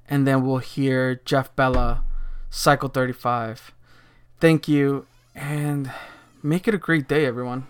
And 0.10 0.26
then 0.26 0.44
we'll 0.44 0.58
hear 0.58 1.22
Jeff 1.26 1.56
Bella 1.56 2.04
Cycle 2.50 2.90
35. 2.90 3.72
Thank 4.40 4.68
you, 4.68 5.06
and 5.36 5.92
make 6.42 6.68
it 6.68 6.74
a 6.74 6.80
great 6.80 7.08
day, 7.08 7.28
everyone. 7.28 7.68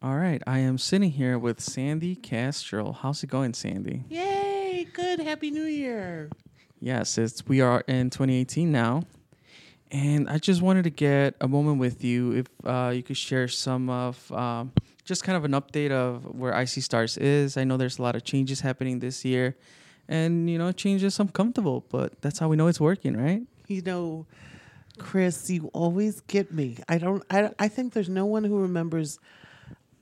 All 0.00 0.14
right, 0.14 0.40
I 0.46 0.60
am 0.60 0.78
sitting 0.78 1.10
here 1.10 1.36
with 1.36 1.58
Sandee 1.58 2.20
Kastrul. 2.20 2.94
How's 2.94 3.24
it 3.24 3.30
going, 3.30 3.50
Sandee? 3.50 4.04
Yay! 4.08 4.86
Good. 4.92 5.18
Happy 5.18 5.50
New 5.50 5.64
Year. 5.64 6.30
Yes, 6.78 7.18
it's 7.18 7.44
we 7.48 7.60
are 7.62 7.82
in 7.88 8.10
2018 8.10 8.70
now, 8.70 9.02
and 9.90 10.30
I 10.30 10.38
just 10.38 10.62
wanted 10.62 10.84
to 10.84 10.90
get 10.90 11.34
a 11.40 11.48
moment 11.48 11.80
with 11.80 12.04
you 12.04 12.30
if 12.30 12.46
uh, 12.64 12.92
you 12.94 13.02
could 13.02 13.16
share 13.16 13.48
some 13.48 13.90
of 13.90 14.30
um, 14.30 14.70
just 15.10 15.24
kind 15.24 15.36
of 15.36 15.44
an 15.44 15.50
update 15.60 15.90
of 15.90 16.24
where 16.24 16.52
IC 16.52 16.84
Stars 16.84 17.18
is. 17.18 17.56
I 17.56 17.64
know 17.64 17.76
there's 17.76 17.98
a 17.98 18.02
lot 18.02 18.14
of 18.14 18.22
changes 18.22 18.60
happening 18.60 19.00
this 19.00 19.24
year, 19.24 19.56
and 20.08 20.48
you 20.48 20.56
know, 20.56 20.70
changes 20.70 21.18
uncomfortable, 21.18 21.84
but 21.90 22.22
that's 22.22 22.38
how 22.38 22.48
we 22.48 22.54
know 22.56 22.68
it's 22.68 22.80
working, 22.80 23.16
right? 23.16 23.42
You 23.66 23.82
know, 23.82 24.26
Chris, 24.98 25.50
you 25.50 25.68
always 25.74 26.20
get 26.20 26.52
me. 26.52 26.76
I 26.88 26.98
don't. 26.98 27.24
I. 27.28 27.50
I 27.58 27.66
think 27.66 27.92
there's 27.92 28.08
no 28.08 28.24
one 28.24 28.44
who 28.44 28.60
remembers 28.60 29.18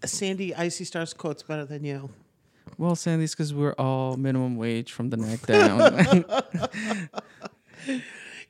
Sandee 0.03 0.53
IC 0.53 0.87
Stars 0.87 1.15
quotes 1.15 1.43
better 1.43 1.65
than 1.65 1.85
you. 1.85 2.11
Well, 2.77 2.95
Sandee's 2.95 3.33
because 3.33 3.55
we're 3.55 3.79
all 3.79 4.17
minimum 4.19 4.57
wage 4.57 4.93
from 4.93 5.09
the 5.09 5.17
neck 5.17 5.47
down. 5.47 6.25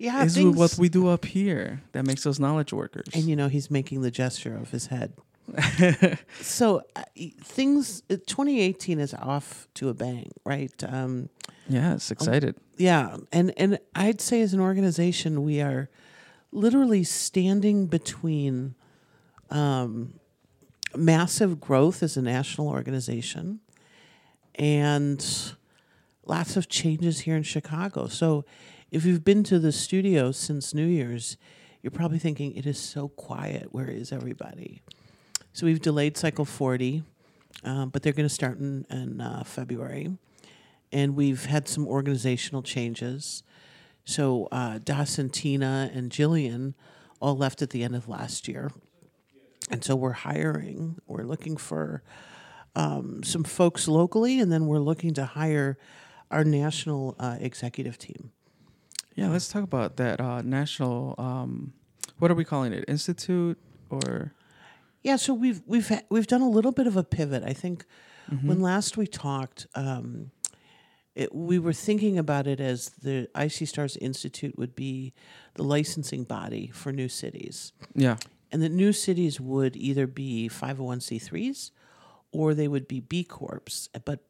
Yeah, 0.00 0.22
is 0.22 0.34
things, 0.34 0.56
what 0.56 0.78
we 0.78 0.88
do 0.88 1.08
up 1.08 1.24
here 1.24 1.82
that 1.90 2.06
makes 2.06 2.24
us 2.24 2.38
knowledge 2.38 2.72
workers. 2.72 3.08
and 3.14 3.24
you 3.24 3.34
know 3.34 3.48
he's 3.48 3.68
making 3.68 4.02
the 4.02 4.12
gesture 4.12 4.56
of 4.56 4.70
his 4.70 4.86
head. 4.86 5.12
so 6.40 6.82
uh, 6.96 7.02
things. 7.42 8.02
uh, 8.10 8.16
2018 8.26 8.98
is 8.98 9.14
off 9.14 9.68
to 9.74 9.88
a 9.88 9.94
bang, 9.94 10.30
right? 10.44 10.72
Um, 10.84 11.28
yes, 11.68 12.10
excited. 12.10 12.56
Yeah, 12.76 13.16
and 13.32 13.52
and 13.56 13.78
I'd 13.94 14.20
say 14.20 14.40
as 14.40 14.54
an 14.54 14.60
organization, 14.60 15.42
we 15.42 15.60
are 15.60 15.88
literally 16.52 17.04
standing 17.04 17.86
between 17.86 18.74
um, 19.50 20.14
massive 20.96 21.60
growth 21.60 22.02
as 22.02 22.16
a 22.16 22.22
national 22.22 22.68
organization 22.68 23.60
and 24.54 25.54
lots 26.24 26.56
of 26.56 26.68
changes 26.68 27.20
here 27.20 27.36
in 27.36 27.42
Chicago. 27.42 28.08
So, 28.08 28.44
if 28.90 29.04
you've 29.04 29.24
been 29.24 29.44
to 29.44 29.58
the 29.58 29.72
studio 29.72 30.32
since 30.32 30.72
New 30.74 30.86
Year's, 30.86 31.36
you're 31.82 31.90
probably 31.90 32.18
thinking 32.18 32.54
it 32.54 32.66
is 32.66 32.78
so 32.78 33.08
quiet. 33.08 33.68
Where 33.72 33.88
is 33.88 34.12
everybody? 34.12 34.82
So 35.52 35.66
we've 35.66 35.80
delayed 35.80 36.16
Cycle 36.16 36.44
40, 36.44 37.02
um, 37.64 37.88
but 37.90 38.02
they're 38.02 38.12
going 38.12 38.28
to 38.28 38.34
start 38.34 38.58
in, 38.58 38.86
in 38.90 39.20
uh, 39.20 39.42
February 39.44 40.10
and 40.92 41.16
we've 41.16 41.46
had 41.46 41.68
some 41.68 41.86
organizational 41.86 42.62
changes. 42.62 43.42
So 44.04 44.48
uh, 44.50 44.78
Das 44.82 45.18
and 45.18 45.32
Tina 45.32 45.90
and 45.92 46.10
Jillian 46.10 46.74
all 47.20 47.36
left 47.36 47.62
at 47.62 47.70
the 47.70 47.82
end 47.82 47.94
of 47.94 48.08
last 48.08 48.48
year, 48.48 48.70
and 49.70 49.84
so 49.84 49.96
we're 49.96 50.12
hiring. 50.12 50.98
We're 51.06 51.24
looking 51.24 51.56
for 51.56 52.02
um, 52.74 53.22
some 53.22 53.44
folks 53.44 53.88
locally, 53.88 54.40
and 54.40 54.52
then 54.52 54.66
we're 54.66 54.78
looking 54.78 55.14
to 55.14 55.24
hire 55.24 55.78
our 56.30 56.44
national 56.44 57.16
uh, 57.18 57.36
executive 57.40 57.98
team. 57.98 58.30
Yeah, 59.14 59.28
let's 59.28 59.48
talk 59.48 59.64
about 59.64 59.96
that 59.96 60.20
uh, 60.20 60.42
national. 60.42 61.16
Um, 61.18 61.72
what 62.18 62.30
are 62.30 62.34
we 62.34 62.44
calling 62.44 62.72
it? 62.72 62.84
Institute 62.88 63.58
or? 63.90 64.32
Yeah, 65.02 65.16
so 65.16 65.32
we've 65.34 65.62
we've 65.66 65.88
ha- 65.88 66.02
we've 66.10 66.26
done 66.26 66.42
a 66.42 66.48
little 66.48 66.72
bit 66.72 66.86
of 66.86 66.96
a 66.96 67.04
pivot. 67.04 67.42
I 67.44 67.52
think 67.52 67.84
when 68.42 68.60
last 68.60 68.96
we 68.98 69.06
talked, 69.06 69.66
um, 69.74 70.30
it, 71.14 71.34
we 71.34 71.58
were 71.58 71.72
thinking 71.72 72.18
about 72.18 72.46
it 72.46 72.60
as 72.60 72.90
the 72.90 73.26
IC 73.34 73.66
Stars 73.68 73.96
Institute 73.96 74.58
would 74.58 74.74
be 74.74 75.14
the 75.54 75.62
licensing 75.62 76.24
body 76.24 76.68
for 76.74 76.92
new 76.92 77.08
cities, 77.08 77.72
Yeah. 77.94 78.16
and 78.52 78.62
that 78.62 78.68
new 78.72 78.92
cities 78.92 79.40
would 79.40 79.76
either 79.76 80.06
be 80.06 80.48
five 80.48 80.76
hundred 80.76 80.84
one 80.84 81.00
c 81.00 81.18
threes, 81.18 81.70
or 82.32 82.52
they 82.54 82.68
would 82.68 82.86
be 82.86 83.00
B 83.00 83.24
corps. 83.24 83.62
But 84.04 84.20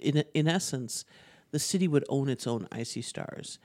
in 0.00 0.22
in 0.34 0.46
essence, 0.46 1.04
the 1.50 1.58
city 1.58 1.88
would 1.88 2.04
own 2.08 2.28
its 2.28 2.46
own 2.46 2.68
IC 2.70 3.02
Stars, 3.02 3.58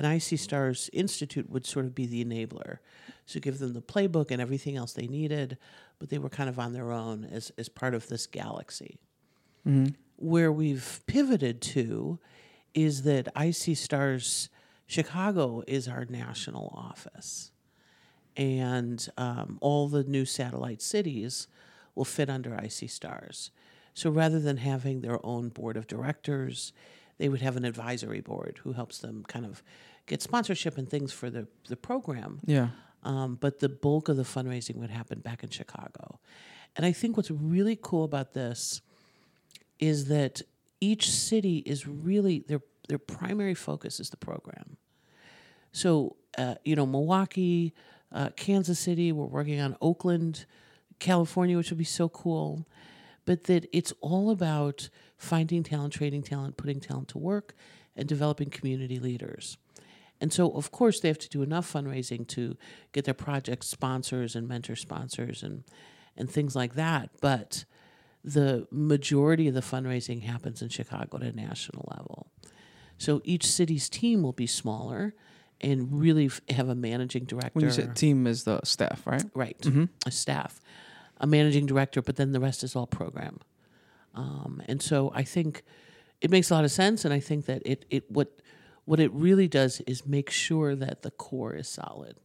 and 0.00 0.14
IC 0.14 0.38
Stars 0.38 0.88
Institute 0.94 1.50
would 1.50 1.66
sort 1.66 1.84
of 1.84 1.94
be 1.94 2.06
the 2.06 2.24
enabler, 2.24 2.78
so 3.26 3.38
give 3.38 3.58
them 3.58 3.74
the 3.74 3.82
playbook 3.82 4.30
and 4.30 4.40
everything 4.40 4.76
else 4.76 4.94
they 4.94 5.06
needed, 5.06 5.58
but 5.98 6.08
they 6.08 6.18
were 6.18 6.30
kind 6.30 6.48
of 6.48 6.58
on 6.58 6.72
their 6.72 6.90
own 6.90 7.24
as 7.24 7.52
as 7.58 7.68
part 7.68 7.92
of 7.94 8.08
this 8.08 8.26
galaxy. 8.26 8.98
Where 10.16 10.50
we've 10.50 11.00
pivoted 11.06 11.60
to 11.62 12.18
is 12.72 13.02
that 13.02 13.28
IC 13.38 13.76
Stars 13.76 14.48
Chicago 14.86 15.62
is 15.66 15.86
our 15.86 16.06
national 16.06 16.72
office. 16.74 17.52
And 18.36 19.06
um, 19.18 19.58
all 19.60 19.86
the 19.88 20.04
new 20.04 20.24
satellite 20.24 20.80
cities 20.80 21.46
will 21.94 22.04
fit 22.06 22.30
under 22.30 22.54
IC 22.54 22.88
Stars. 22.88 23.50
So 23.92 24.08
rather 24.08 24.40
than 24.40 24.56
having 24.56 25.00
their 25.00 25.24
own 25.24 25.50
board 25.50 25.76
of 25.76 25.86
directors, 25.86 26.72
they 27.18 27.28
would 27.28 27.42
have 27.42 27.56
an 27.56 27.66
advisory 27.66 28.22
board 28.22 28.60
who 28.62 28.72
helps 28.72 28.98
them 28.98 29.24
kind 29.28 29.44
of 29.44 29.62
get 30.10 30.20
sponsorship 30.20 30.76
and 30.76 30.90
things 30.90 31.12
for 31.12 31.30
the, 31.30 31.46
the 31.68 31.76
program. 31.76 32.40
Yeah. 32.44 32.70
Um, 33.04 33.38
but 33.40 33.60
the 33.60 33.68
bulk 33.68 34.08
of 34.08 34.16
the 34.16 34.24
fundraising 34.24 34.76
would 34.76 34.90
happen 34.90 35.20
back 35.20 35.44
in 35.44 35.50
Chicago. 35.50 36.18
And 36.76 36.84
I 36.84 36.90
think 36.92 37.16
what's 37.16 37.30
really 37.30 37.78
cool 37.80 38.04
about 38.04 38.34
this 38.34 38.82
is 39.78 40.06
that 40.06 40.42
each 40.80 41.08
city 41.10 41.58
is 41.58 41.86
really 41.86 42.44
their 42.46 42.60
their 42.88 42.98
primary 42.98 43.54
focus 43.54 44.00
is 44.00 44.10
the 44.10 44.16
program. 44.16 44.76
So, 45.70 46.16
uh, 46.36 46.56
you 46.64 46.74
know, 46.74 46.84
Milwaukee, 46.86 47.72
uh, 48.10 48.30
Kansas 48.36 48.80
City, 48.80 49.12
we're 49.12 49.26
working 49.26 49.60
on 49.60 49.76
Oakland, 49.80 50.44
California, 50.98 51.56
which 51.56 51.70
would 51.70 51.78
be 51.78 51.84
so 51.84 52.08
cool. 52.08 52.66
But 53.26 53.44
that 53.44 53.68
it's 53.72 53.92
all 54.00 54.30
about 54.30 54.88
finding 55.16 55.62
talent, 55.62 55.92
trading 55.92 56.22
talent, 56.22 56.56
putting 56.56 56.80
talent 56.80 57.06
to 57.08 57.18
work, 57.18 57.54
and 57.94 58.08
developing 58.08 58.50
community 58.50 58.98
leaders. 58.98 59.56
And 60.20 60.32
so, 60.32 60.50
of 60.50 60.70
course, 60.70 61.00
they 61.00 61.08
have 61.08 61.18
to 61.18 61.28
do 61.28 61.42
enough 61.42 61.72
fundraising 61.72 62.26
to 62.28 62.56
get 62.92 63.04
their 63.04 63.14
project 63.14 63.64
sponsors 63.64 64.36
and 64.36 64.46
mentor 64.46 64.76
sponsors 64.76 65.42
and 65.42 65.64
and 66.16 66.30
things 66.30 66.54
like 66.54 66.74
that. 66.74 67.10
But 67.20 67.64
the 68.22 68.66
majority 68.70 69.48
of 69.48 69.54
the 69.54 69.60
fundraising 69.62 70.22
happens 70.22 70.60
in 70.60 70.68
Chicago 70.68 71.16
at 71.16 71.22
a 71.22 71.32
national 71.32 71.88
level. 71.96 72.26
So 72.98 73.22
each 73.24 73.46
city's 73.46 73.88
team 73.88 74.22
will 74.22 74.34
be 74.34 74.46
smaller 74.46 75.14
and 75.62 75.90
really 76.00 76.26
f- 76.26 76.40
have 76.50 76.68
a 76.68 76.74
managing 76.74 77.24
director. 77.24 77.52
When 77.54 77.64
you 77.64 77.70
said 77.70 77.96
team 77.96 78.26
is 78.26 78.44
the 78.44 78.60
staff, 78.64 79.06
right? 79.06 79.24
right, 79.34 79.56
a 80.06 80.10
staff, 80.10 80.60
a 81.18 81.26
managing 81.26 81.64
director, 81.64 82.02
but 82.02 82.16
then 82.16 82.32
the 82.32 82.40
rest 82.40 82.62
is 82.62 82.76
all 82.76 82.86
program. 82.86 83.38
Um, 84.14 84.62
and 84.66 84.82
so 84.82 85.12
I 85.14 85.22
think 85.22 85.62
it 86.20 86.30
makes 86.30 86.50
a 86.50 86.54
lot 86.54 86.64
of 86.64 86.70
sense, 86.70 87.04
and 87.06 87.14
I 87.14 87.20
think 87.20 87.46
that 87.46 87.62
it 87.64 87.86
it 87.88 88.10
what 88.10 88.40
what 88.90 88.98
it 88.98 89.12
really 89.12 89.46
does 89.46 89.80
is 89.82 90.04
make 90.04 90.30
sure 90.30 90.74
that 90.74 91.02
the 91.02 91.12
core 91.12 91.54
is 91.54 91.68
solid, 91.68 92.16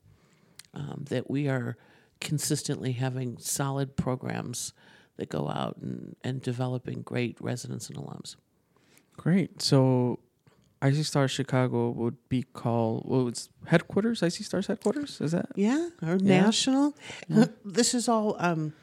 um, 0.74 1.06
that 1.10 1.30
we 1.30 1.48
are 1.48 1.78
consistently 2.20 2.94
having 2.94 3.38
solid 3.38 3.96
programs 3.96 4.74
that 5.18 5.30
go 5.30 5.48
out 5.48 5.78
and, 5.80 6.16
and 6.24 6.42
developing 6.42 7.04
great 7.04 7.38
residents 7.40 7.88
and 7.88 8.00
alums. 8.00 8.36
Great. 9.16 9.62
So, 9.62 10.18
IC 10.82 11.06
Stars 11.06 11.30
Chicago 11.30 11.92
would 11.92 12.18
be 12.30 12.42
called. 12.42 13.04
Well, 13.06 13.28
it's 13.28 13.48
headquarters. 13.68 14.24
IC 14.24 14.34
Stars 14.34 14.66
headquarters. 14.66 15.22
Is 15.22 15.34
that? 15.34 15.50
Yeah, 15.54 15.90
or 16.02 16.18
national. 16.18 16.96
this 17.64 17.94
is 17.94 18.10
all 18.10 18.38
um, 18.40 18.74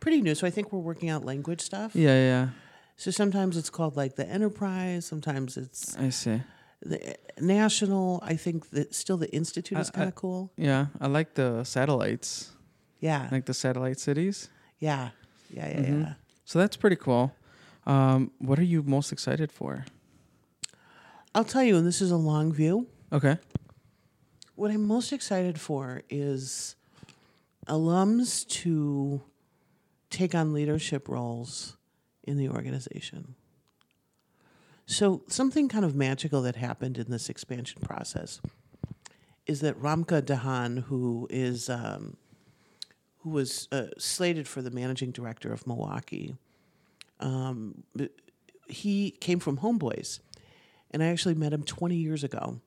pretty 0.00 0.22
new, 0.22 0.34
so 0.34 0.46
I 0.46 0.50
think 0.50 0.72
we're 0.72 0.78
working 0.78 1.10
out 1.10 1.26
language 1.26 1.60
stuff. 1.60 1.94
Yeah, 1.94 2.14
yeah. 2.14 2.48
So 2.96 3.10
sometimes 3.10 3.58
it's 3.58 3.68
called 3.68 3.94
like 3.94 4.16
the 4.16 4.26
enterprise. 4.26 5.04
Sometimes 5.04 5.58
it's 5.58 5.94
I 5.98 6.08
see. 6.08 6.40
The 6.82 7.16
national. 7.40 8.20
I 8.22 8.36
think 8.36 8.70
that 8.70 8.94
still 8.94 9.16
the 9.16 9.30
institute 9.34 9.78
is 9.78 9.90
kind 9.90 10.08
of 10.08 10.14
cool. 10.14 10.50
Yeah, 10.56 10.86
I 11.00 11.06
like 11.08 11.34
the 11.34 11.64
satellites, 11.64 12.52
Yeah, 13.00 13.28
like 13.30 13.46
the 13.46 13.54
satellite 13.54 13.98
cities. 14.00 14.48
yeah, 14.78 15.10
yeah, 15.50 15.68
yeah, 15.68 15.80
Mhm. 15.80 16.00
yeah. 16.02 16.14
So 16.44 16.58
that's 16.58 16.76
pretty 16.76 16.96
cool. 16.96 17.32
Um, 17.86 18.30
what 18.38 18.58
are 18.58 18.64
you 18.64 18.82
most 18.82 19.12
excited 19.12 19.52
for? 19.52 19.84
I'll 21.34 21.44
tell 21.44 21.62
you, 21.62 21.76
and 21.76 21.86
this 21.86 22.00
is 22.00 22.10
a 22.10 22.16
long 22.16 22.52
view. 22.52 22.86
Okay. 23.12 23.38
What 24.56 24.70
I'm 24.70 24.86
most 24.86 25.12
excited 25.12 25.58
for 25.60 26.02
is 26.10 26.76
alums 27.66 28.46
to 28.62 29.22
take 30.10 30.34
on 30.34 30.52
leadership 30.52 31.08
roles 31.08 31.76
in 32.24 32.36
the 32.36 32.48
organization. 32.48 33.34
So, 34.90 35.22
something 35.28 35.68
kind 35.68 35.84
of 35.84 35.94
magical 35.94 36.42
that 36.42 36.56
happened 36.56 36.98
in 36.98 37.12
this 37.12 37.28
expansion 37.28 37.80
process 37.80 38.40
is 39.46 39.60
that 39.60 39.80
Ramka 39.80 40.20
Dahan, 40.20 40.82
who 40.82 41.28
is 41.30 41.70
um, 41.70 42.16
who 43.18 43.30
was 43.30 43.68
uh, 43.70 43.84
slated 43.98 44.48
for 44.48 44.62
the 44.62 44.70
managing 44.72 45.12
director 45.12 45.52
of 45.52 45.64
Milwaukee, 45.64 46.34
um, 47.20 47.84
he 48.66 49.12
came 49.12 49.38
from 49.38 49.58
Homeboyz, 49.58 50.18
and 50.90 51.04
I 51.04 51.06
actually 51.06 51.36
met 51.36 51.52
him 51.52 51.62
20 51.62 51.94
years 51.94 52.24
ago. 52.24 52.60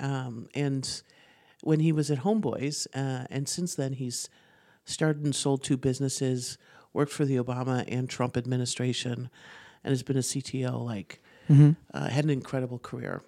Um, 0.00 0.48
and 0.54 1.02
when 1.62 1.80
he 1.80 1.92
was 1.92 2.10
at 2.10 2.20
Homeboyz, 2.20 2.86
uh, 2.94 3.26
and 3.28 3.46
since 3.46 3.74
then 3.74 3.92
he's 3.92 4.30
started 4.86 5.24
and 5.24 5.34
sold 5.34 5.62
two 5.62 5.76
businesses, 5.76 6.56
worked 6.94 7.12
for 7.12 7.26
the 7.26 7.36
Obama 7.36 7.84
and 7.86 8.08
Trump 8.08 8.38
administration, 8.38 9.28
and 9.84 9.92
has 9.92 10.02
been 10.02 10.16
a 10.16 10.20
CTO. 10.20 10.82
Like, 10.82 11.20
uh, 11.94 12.08
had 12.08 12.24
an 12.24 12.30
incredible 12.30 12.78
career. 12.78 13.22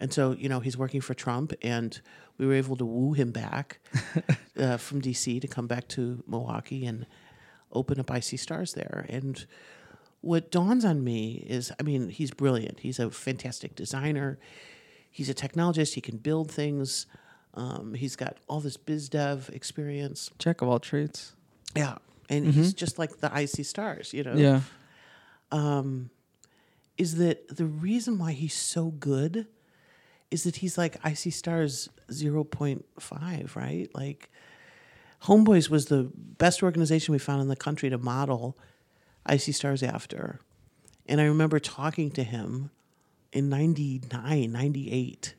And 0.00 0.12
so, 0.12 0.32
you 0.32 0.48
know, 0.48 0.60
he's 0.60 0.76
working 0.76 1.00
for 1.00 1.14
Trump, 1.14 1.52
and 1.62 2.00
we 2.36 2.46
were 2.46 2.54
able 2.54 2.76
to 2.76 2.84
woo 2.84 3.14
him 3.14 3.32
back 3.32 3.80
uh, 4.58 4.76
from 4.76 5.02
DC 5.02 5.40
to 5.40 5.48
come 5.48 5.66
back 5.66 5.88
to 5.88 6.22
Milwaukee 6.26 6.86
and 6.86 7.06
open 7.72 7.98
up 7.98 8.10
IC 8.10 8.38
Stars 8.38 8.74
there. 8.74 9.06
And 9.08 9.44
what 10.20 10.50
dawns 10.50 10.84
on 10.84 11.02
me 11.02 11.44
is, 11.48 11.72
I 11.80 11.82
mean, 11.82 12.10
he's 12.10 12.30
brilliant. 12.30 12.80
He's 12.80 12.98
a 12.98 13.10
fantastic 13.10 13.74
designer. 13.74 14.38
He's 15.10 15.28
a 15.28 15.34
technologist. 15.34 15.94
He 15.94 16.00
can 16.00 16.18
build 16.18 16.50
things. 16.50 17.06
Um, 17.54 17.94
he's 17.94 18.14
got 18.14 18.36
all 18.46 18.60
this 18.60 18.76
biz 18.76 19.08
dev 19.08 19.50
experience. 19.52 20.30
Jack 20.38 20.62
of 20.62 20.68
all 20.68 20.78
trades. 20.78 21.34
Yeah, 21.74 21.96
and 22.28 22.46
he's 22.46 22.72
just 22.72 22.98
like 22.98 23.18
the 23.18 23.30
IC 23.34 23.66
Stars, 23.66 24.12
you 24.12 24.22
know 24.22 24.34
Yeah. 24.36 24.60
Is 26.98 27.16
that 27.16 27.56
the 27.56 27.66
reason 27.66 28.18
why 28.18 28.32
he's 28.32 28.54
so 28.54 28.90
good 28.90 29.46
is 30.30 30.42
that 30.44 30.56
he's 30.56 30.76
like 30.76 30.96
IC 31.04 31.32
Stars 31.32 31.88
0.5, 32.10 33.56
right? 33.56 33.88
Like 33.94 34.30
Homeboyz 35.22 35.70
was 35.70 35.86
the 35.86 36.10
best 36.14 36.62
organization 36.62 37.12
we 37.12 37.18
found 37.18 37.40
in 37.40 37.48
the 37.48 37.56
country 37.56 37.88
to 37.88 37.98
model 37.98 38.58
IC 39.28 39.54
Stars 39.54 39.82
after. 39.82 40.40
And 41.06 41.20
I 41.20 41.24
remember 41.24 41.58
talking 41.58 42.10
to 42.12 42.22
him 42.22 42.70
in 43.32 43.48
99, 43.48 44.52
98. 44.52 45.34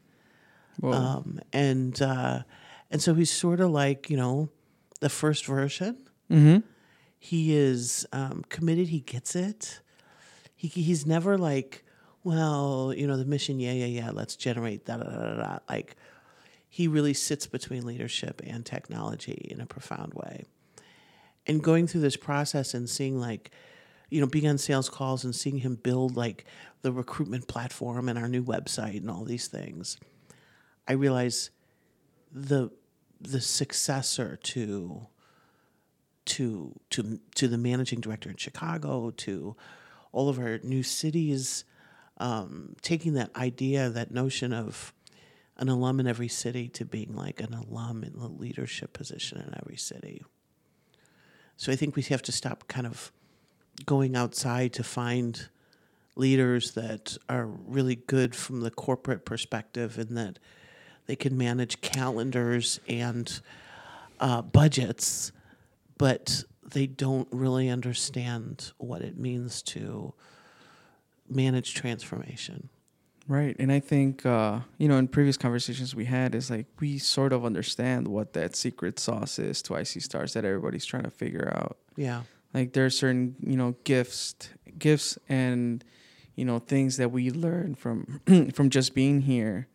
Whoa. 0.79 0.91
Um, 0.91 1.39
and 1.53 2.01
uh, 2.01 2.43
and 2.89 3.01
so 3.01 3.13
he's 3.13 3.31
sort 3.31 3.59
of 3.59 3.69
like, 3.69 4.09
you 4.09 4.17
know, 4.17 4.49
the 4.99 5.09
first 5.09 5.45
version. 5.45 5.97
mm-hmm. 6.31 6.59
He 7.21 7.53
is 7.53 8.07
um, 8.13 8.45
committed. 8.47 8.87
He 8.87 9.01
gets 9.01 9.35
it. 9.35 9.81
He 10.59 10.67
he's 10.67 11.05
never 11.05 11.37
like, 11.37 11.85
well, 12.25 12.93
you 12.95 13.07
know, 13.07 13.15
the 13.15 13.23
mission. 13.23 13.61
Yeah, 13.61 13.71
yeah, 13.71 13.85
yeah. 13.85 14.11
Let's 14.11 14.35
generate 14.35 14.85
da. 14.85 15.59
Like, 15.69 15.95
he 16.67 16.89
really 16.89 17.13
sits 17.13 17.47
between 17.47 17.85
leadership 17.85 18.41
and 18.45 18.65
technology 18.65 19.47
in 19.49 19.61
a 19.61 19.65
profound 19.65 20.13
way. 20.15 20.43
And 21.47 21.63
going 21.63 21.87
through 21.87 22.01
this 22.01 22.17
process 22.17 22.73
and 22.73 22.89
seeing 22.89 23.17
like, 23.17 23.51
you 24.09 24.19
know, 24.19 24.27
being 24.27 24.49
on 24.49 24.57
sales 24.57 24.89
calls 24.89 25.23
and 25.23 25.33
seeing 25.33 25.59
him 25.59 25.75
build 25.75 26.17
like 26.17 26.43
the 26.81 26.91
recruitment 26.91 27.47
platform 27.47 28.09
and 28.09 28.19
our 28.19 28.27
new 28.27 28.43
website 28.43 28.97
and 28.97 29.09
all 29.09 29.23
these 29.23 29.47
things, 29.47 29.97
I 30.89 30.93
realize 30.93 31.51
the 32.33 32.69
the 33.21 33.39
successor 33.39 34.37
to 34.43 35.07
to 36.25 36.77
to 36.89 37.19
to 37.35 37.47
the 37.47 37.57
managing 37.57 38.01
director 38.01 38.29
in 38.29 38.35
Chicago, 38.35 39.11
to 39.11 39.55
all 40.11 40.29
of 40.29 40.39
our 40.39 40.59
new 40.63 40.83
cities, 40.83 41.65
um, 42.17 42.75
taking 42.81 43.13
that 43.13 43.35
idea, 43.35 43.89
that 43.89 44.11
notion 44.11 44.53
of 44.53 44.93
an 45.57 45.69
alum 45.69 45.99
in 45.99 46.07
every 46.07 46.27
city 46.27 46.67
to 46.69 46.85
being 46.85 47.15
like 47.15 47.41
an 47.41 47.53
alum 47.53 48.03
in 48.03 48.13
the 48.17 48.27
leadership 48.27 48.93
position 48.93 49.39
in 49.39 49.53
every 49.61 49.75
city. 49.75 50.23
So 51.57 51.71
I 51.71 51.75
think 51.75 51.95
we 51.95 52.03
have 52.03 52.21
to 52.23 52.31
stop 52.31 52.67
kind 52.67 52.87
of 52.87 53.11
going 53.85 54.15
outside 54.15 54.73
to 54.73 54.83
find 54.83 55.49
leaders 56.15 56.71
that 56.71 57.17
are 57.27 57.45
really 57.45 57.95
good 57.95 58.35
from 58.35 58.61
the 58.61 58.71
corporate 58.71 59.25
perspective 59.25 59.97
and 59.97 60.17
that 60.17 60.39
they 61.05 61.15
can 61.15 61.37
manage 61.37 61.81
calendars 61.81 62.79
and 62.87 63.41
uh, 64.19 64.41
budgets, 64.41 65.31
but 65.97 66.43
they 66.71 66.87
don't 66.87 67.27
really 67.31 67.69
understand 67.69 68.71
what 68.77 69.01
it 69.01 69.17
means 69.17 69.61
to 69.61 70.13
manage 71.29 71.73
transformation. 71.73 72.69
Right. 73.27 73.55
And 73.59 73.71
I 73.71 73.79
think, 73.79 74.25
uh, 74.25 74.61
you 74.79 74.87
know, 74.87 74.97
in 74.97 75.07
previous 75.07 75.37
conversations 75.37 75.93
we 75.93 76.05
had, 76.05 76.33
is 76.33 76.49
like 76.49 76.65
we 76.79 76.97
sort 76.97 77.31
of 77.31 77.45
understand 77.45 78.07
what 78.07 78.33
that 78.33 78.55
secret 78.55 78.97
sauce 78.97 79.37
is 79.37 79.61
to 79.63 79.75
IC 79.75 80.01
Stars 80.01 80.33
that 80.33 80.45
everybody's 80.45 80.85
trying 80.85 81.03
to 81.03 81.11
figure 81.11 81.53
out. 81.55 81.77
Yeah. 81.95 82.23
Like 82.55 82.73
there 82.73 82.85
are 82.85 82.89
certain, 82.89 83.35
you 83.45 83.55
know, 83.55 83.75
gifts, 83.83 84.35
gifts 84.79 85.19
and, 85.29 85.83
you 86.35 86.43
know, 86.43 86.57
things 86.57 86.97
that 86.97 87.11
we 87.11 87.29
learn 87.29 87.75
from 87.75 88.21
from 88.53 88.71
just 88.71 88.95
being 88.95 89.21
here. 89.21 89.67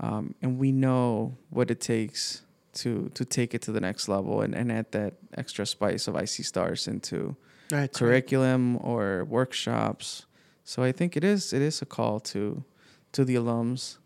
Um, 0.00 0.34
and 0.40 0.58
we 0.58 0.72
know 0.72 1.36
what 1.50 1.70
it 1.70 1.80
takes 1.80 2.42
to 2.82 3.10
to 3.14 3.24
take 3.24 3.54
it 3.54 3.62
to 3.62 3.72
the 3.72 3.80
next 3.80 4.08
level 4.08 4.40
and, 4.40 4.54
and 4.54 4.70
add 4.72 4.90
that 4.92 5.14
extra 5.36 5.66
spice 5.66 6.08
of 6.08 6.16
IC 6.16 6.44
Stars 6.44 6.88
into 6.88 7.36
Right. 7.70 7.92
curriculum 7.92 8.78
or 8.78 9.26
workshops. 9.26 10.24
So 10.64 10.82
I 10.82 10.90
think 10.90 11.16
it 11.16 11.24
is 11.24 11.52
it 11.52 11.60
is 11.60 11.82
a 11.82 11.86
call 11.86 12.18
to 12.20 12.64
to 13.12 13.24
the 13.24 13.34
alums 13.34 13.98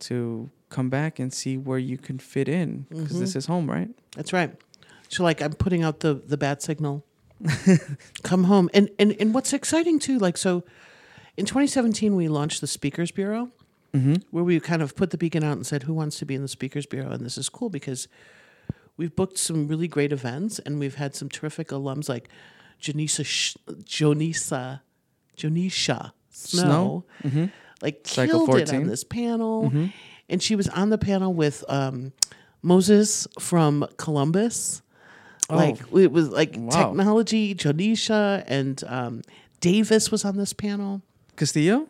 to 0.00 0.50
come 0.68 0.88
back 0.88 1.18
and 1.18 1.32
see 1.32 1.56
where 1.56 1.78
you 1.78 1.98
can 1.98 2.18
fit 2.18 2.48
in 2.48 2.86
because 2.88 3.18
this 3.18 3.30
mm-hmm. 3.30 3.38
is 3.38 3.46
home, 3.46 3.70
right? 3.70 3.88
That's 4.14 4.32
right. 4.32 4.54
So, 5.08 5.22
like, 5.22 5.40
I'm 5.40 5.54
putting 5.54 5.82
out 5.82 6.00
the, 6.00 6.14
the 6.14 6.36
bat 6.36 6.62
signal 6.62 7.04
come 8.22 8.44
home. 8.44 8.68
And, 8.74 8.90
and 8.98 9.16
and 9.18 9.32
what's 9.32 9.52
exciting 9.52 9.98
too, 9.98 10.18
like 10.18 10.36
so, 10.36 10.64
in 11.36 11.46
2017 11.46 12.14
we 12.14 12.28
launched 12.28 12.60
the 12.60 12.66
Speakers 12.66 13.10
Bureau, 13.10 13.50
where 14.30 14.44
we 14.44 14.60
kind 14.60 14.82
of 14.82 14.94
put 14.96 15.10
the 15.10 15.18
beacon 15.18 15.42
out 15.44 15.56
and 15.56 15.66
said, 15.66 15.82
"Who 15.84 15.94
wants 15.94 16.18
to 16.18 16.26
be 16.26 16.34
in 16.34 16.42
the 16.42 16.48
Speakers 16.48 16.86
Bureau?" 16.86 17.10
And 17.10 17.24
this 17.24 17.36
is 17.38 17.48
cool 17.48 17.70
because 17.70 18.08
we've 18.96 19.14
booked 19.14 19.38
some 19.38 19.68
really 19.68 19.88
great 19.88 20.12
events, 20.12 20.58
and 20.60 20.78
we've 20.78 20.96
had 20.96 21.14
some 21.14 21.28
terrific 21.28 21.68
alums 21.68 22.08
like 22.08 22.28
Janisa, 22.80 23.24
Sh- 23.24 23.56
Jonisa, 23.84 24.80
Jonisha 25.36 26.12
Snow, 26.30 27.04
Snow? 27.22 27.48
like 27.82 28.00
Cycle 28.04 28.46
killed 28.46 28.60
it 28.60 28.72
on 28.74 28.86
this 28.86 29.04
panel, 29.04 29.72
and 30.28 30.42
she 30.42 30.54
was 30.56 30.68
on 30.68 30.90
the 30.90 30.98
panel 30.98 31.32
with 31.34 31.64
um, 31.68 32.12
Moses 32.62 33.26
from 33.38 33.86
Columbus. 33.96 34.82
Like 35.50 35.80
it 35.94 36.12
was 36.12 36.28
like 36.28 36.54
Wow. 36.58 36.88
technology, 36.88 37.54
Jonisha 37.54 38.44
and 38.46 38.82
um, 38.86 39.22
Davis 39.60 40.10
was 40.10 40.24
on 40.24 40.36
this 40.36 40.52
panel. 40.52 41.00
Castillo. 41.36 41.88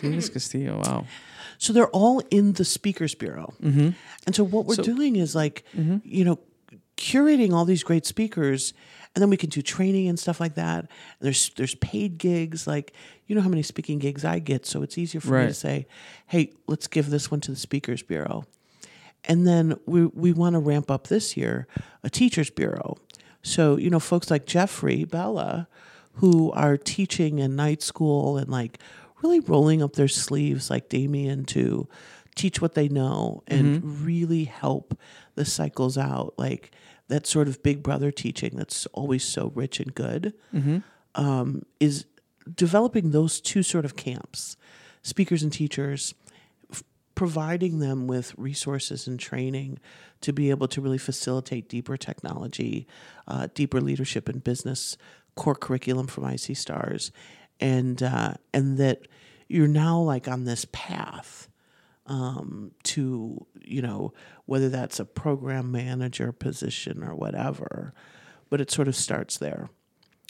Davis 0.00 0.28
Castillo. 0.28 0.80
Wow. 0.84 1.06
So 1.58 1.72
they're 1.72 1.88
all 1.88 2.20
in 2.30 2.54
the 2.54 2.64
Speakers 2.64 3.14
Bureau. 3.14 3.54
Mm-hmm. 3.62 3.90
And 4.26 4.34
so 4.34 4.44
what 4.44 4.66
we're 4.66 4.76
doing 4.76 5.16
is 5.16 5.34
like, 5.34 5.64
you 5.72 6.24
know, 6.24 6.38
curating 6.96 7.52
all 7.52 7.64
these 7.64 7.82
great 7.82 8.06
speakers, 8.06 8.72
and 9.14 9.22
then 9.22 9.30
we 9.30 9.36
can 9.36 9.50
do 9.50 9.62
training 9.62 10.08
and 10.08 10.18
stuff 10.18 10.40
like 10.40 10.54
that. 10.54 10.88
There's 11.20 11.50
there's 11.56 11.74
paid 11.76 12.18
gigs, 12.18 12.66
like 12.66 12.92
you 13.26 13.34
know 13.34 13.42
how 13.42 13.48
many 13.48 13.62
speaking 13.62 13.98
gigs 13.98 14.24
I 14.24 14.38
get, 14.38 14.66
so 14.66 14.82
it's 14.82 14.98
easier 14.98 15.20
for 15.20 15.40
me 15.40 15.46
to 15.46 15.54
say, 15.54 15.86
hey, 16.26 16.52
let's 16.66 16.86
give 16.86 17.10
this 17.10 17.30
one 17.30 17.40
to 17.42 17.50
the 17.50 17.56
Speakers 17.56 18.02
Bureau. 18.02 18.44
And 19.24 19.46
then 19.46 19.78
we 19.86 20.06
we 20.06 20.32
want 20.32 20.54
to 20.54 20.58
ramp 20.58 20.90
up 20.90 21.06
this 21.06 21.36
year 21.36 21.66
a 22.02 22.10
teachers 22.10 22.50
bureau. 22.50 22.98
So, 23.42 23.76
you 23.76 23.90
know, 23.90 24.00
folks 24.00 24.30
like 24.30 24.46
Jeffrey 24.46 25.04
Bella, 25.04 25.68
who 26.14 26.50
are 26.52 26.76
teaching 26.76 27.38
in 27.38 27.56
night 27.56 27.82
school 27.82 28.36
and 28.36 28.48
like 28.48 28.78
really 29.24 29.40
rolling 29.40 29.82
up 29.82 29.94
their 29.94 30.08
sleeves 30.08 30.70
like 30.70 30.88
Damien 30.88 31.44
to 31.46 31.88
teach 32.34 32.60
what 32.60 32.74
they 32.74 32.88
know 32.88 33.42
and 33.46 34.02
really 34.04 34.44
help 34.44 34.98
the 35.34 35.44
cycles 35.44 35.96
out. 35.96 36.34
Like 36.36 36.72
that 37.08 37.26
sort 37.26 37.48
of 37.48 37.62
big 37.62 37.82
brother 37.82 38.10
teaching 38.10 38.56
that's 38.56 38.86
always 38.86 39.24
so 39.24 39.50
rich 39.54 39.80
and 39.80 39.94
good 39.94 40.34
um, 41.14 41.62
is 41.80 42.04
developing 42.54 43.10
those 43.10 43.40
two 43.40 43.62
sort 43.62 43.84
of 43.84 43.96
camps, 43.96 44.56
speakers 45.02 45.42
and 45.42 45.52
teachers, 45.52 46.14
providing 47.14 47.78
them 47.78 48.06
with 48.06 48.34
resources 48.36 49.06
and 49.06 49.18
training 49.20 49.78
to 50.20 50.32
be 50.32 50.50
able 50.50 50.66
to 50.66 50.80
really 50.80 50.98
facilitate 50.98 51.68
deeper 51.68 51.96
technology, 51.96 52.86
uh, 53.28 53.46
deeper 53.54 53.80
leadership 53.80 54.28
in 54.28 54.40
business, 54.40 54.96
core 55.36 55.54
curriculum 55.54 56.08
from 56.08 56.24
IC 56.24 56.56
Stars, 56.56 57.12
and 57.60 58.02
uh, 58.02 58.34
and 58.52 58.78
that 58.78 59.06
you're 59.48 59.68
now 59.68 60.00
like 60.00 60.28
on 60.28 60.44
this 60.44 60.66
path 60.72 61.48
um, 62.06 62.72
to 62.84 63.46
you 63.62 63.82
know 63.82 64.12
whether 64.46 64.68
that's 64.68 65.00
a 65.00 65.04
program 65.04 65.70
manager 65.72 66.32
position 66.32 67.02
or 67.02 67.14
whatever, 67.14 67.94
but 68.50 68.60
it 68.60 68.70
sort 68.70 68.88
of 68.88 68.96
starts 68.96 69.38
there. 69.38 69.68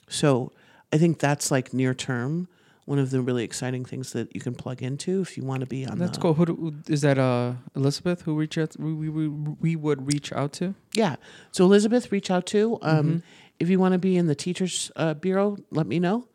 So 0.08 0.52
I 0.92 0.98
think 0.98 1.18
that's 1.18 1.50
like 1.50 1.72
near 1.72 1.94
term. 1.94 2.48
One 2.86 2.98
of 2.98 3.10
the 3.10 3.22
really 3.22 3.44
exciting 3.44 3.86
things 3.86 4.12
that 4.12 4.34
you 4.34 4.42
can 4.42 4.54
plug 4.54 4.82
into 4.82 5.22
if 5.22 5.38
you 5.38 5.42
want 5.42 5.60
to 5.60 5.66
be 5.66 5.86
on. 5.86 5.96
That's 5.96 6.18
the, 6.18 6.22
cool. 6.22 6.34
Who 6.34 6.44
do, 6.44 6.74
is 6.86 7.00
that? 7.00 7.18
Uh, 7.18 7.54
Elizabeth, 7.74 8.20
who 8.20 8.36
reach 8.36 8.58
out? 8.58 8.76
We, 8.78 8.92
we, 8.92 9.08
we, 9.08 9.28
we 9.28 9.74
would 9.74 10.12
reach 10.12 10.34
out 10.34 10.52
to. 10.54 10.74
Yeah. 10.92 11.16
So 11.50 11.64
Elizabeth, 11.64 12.12
reach 12.12 12.30
out 12.30 12.44
to. 12.46 12.78
Um, 12.82 13.06
Mm-hmm. 13.06 13.18
If 13.60 13.70
you 13.70 13.78
want 13.78 13.92
to 13.92 13.98
be 13.98 14.16
in 14.16 14.26
the 14.26 14.34
teachers 14.34 14.90
uh, 14.96 15.14
bureau, 15.14 15.56
let 15.70 15.86
me 15.86 16.00
know. 16.00 16.26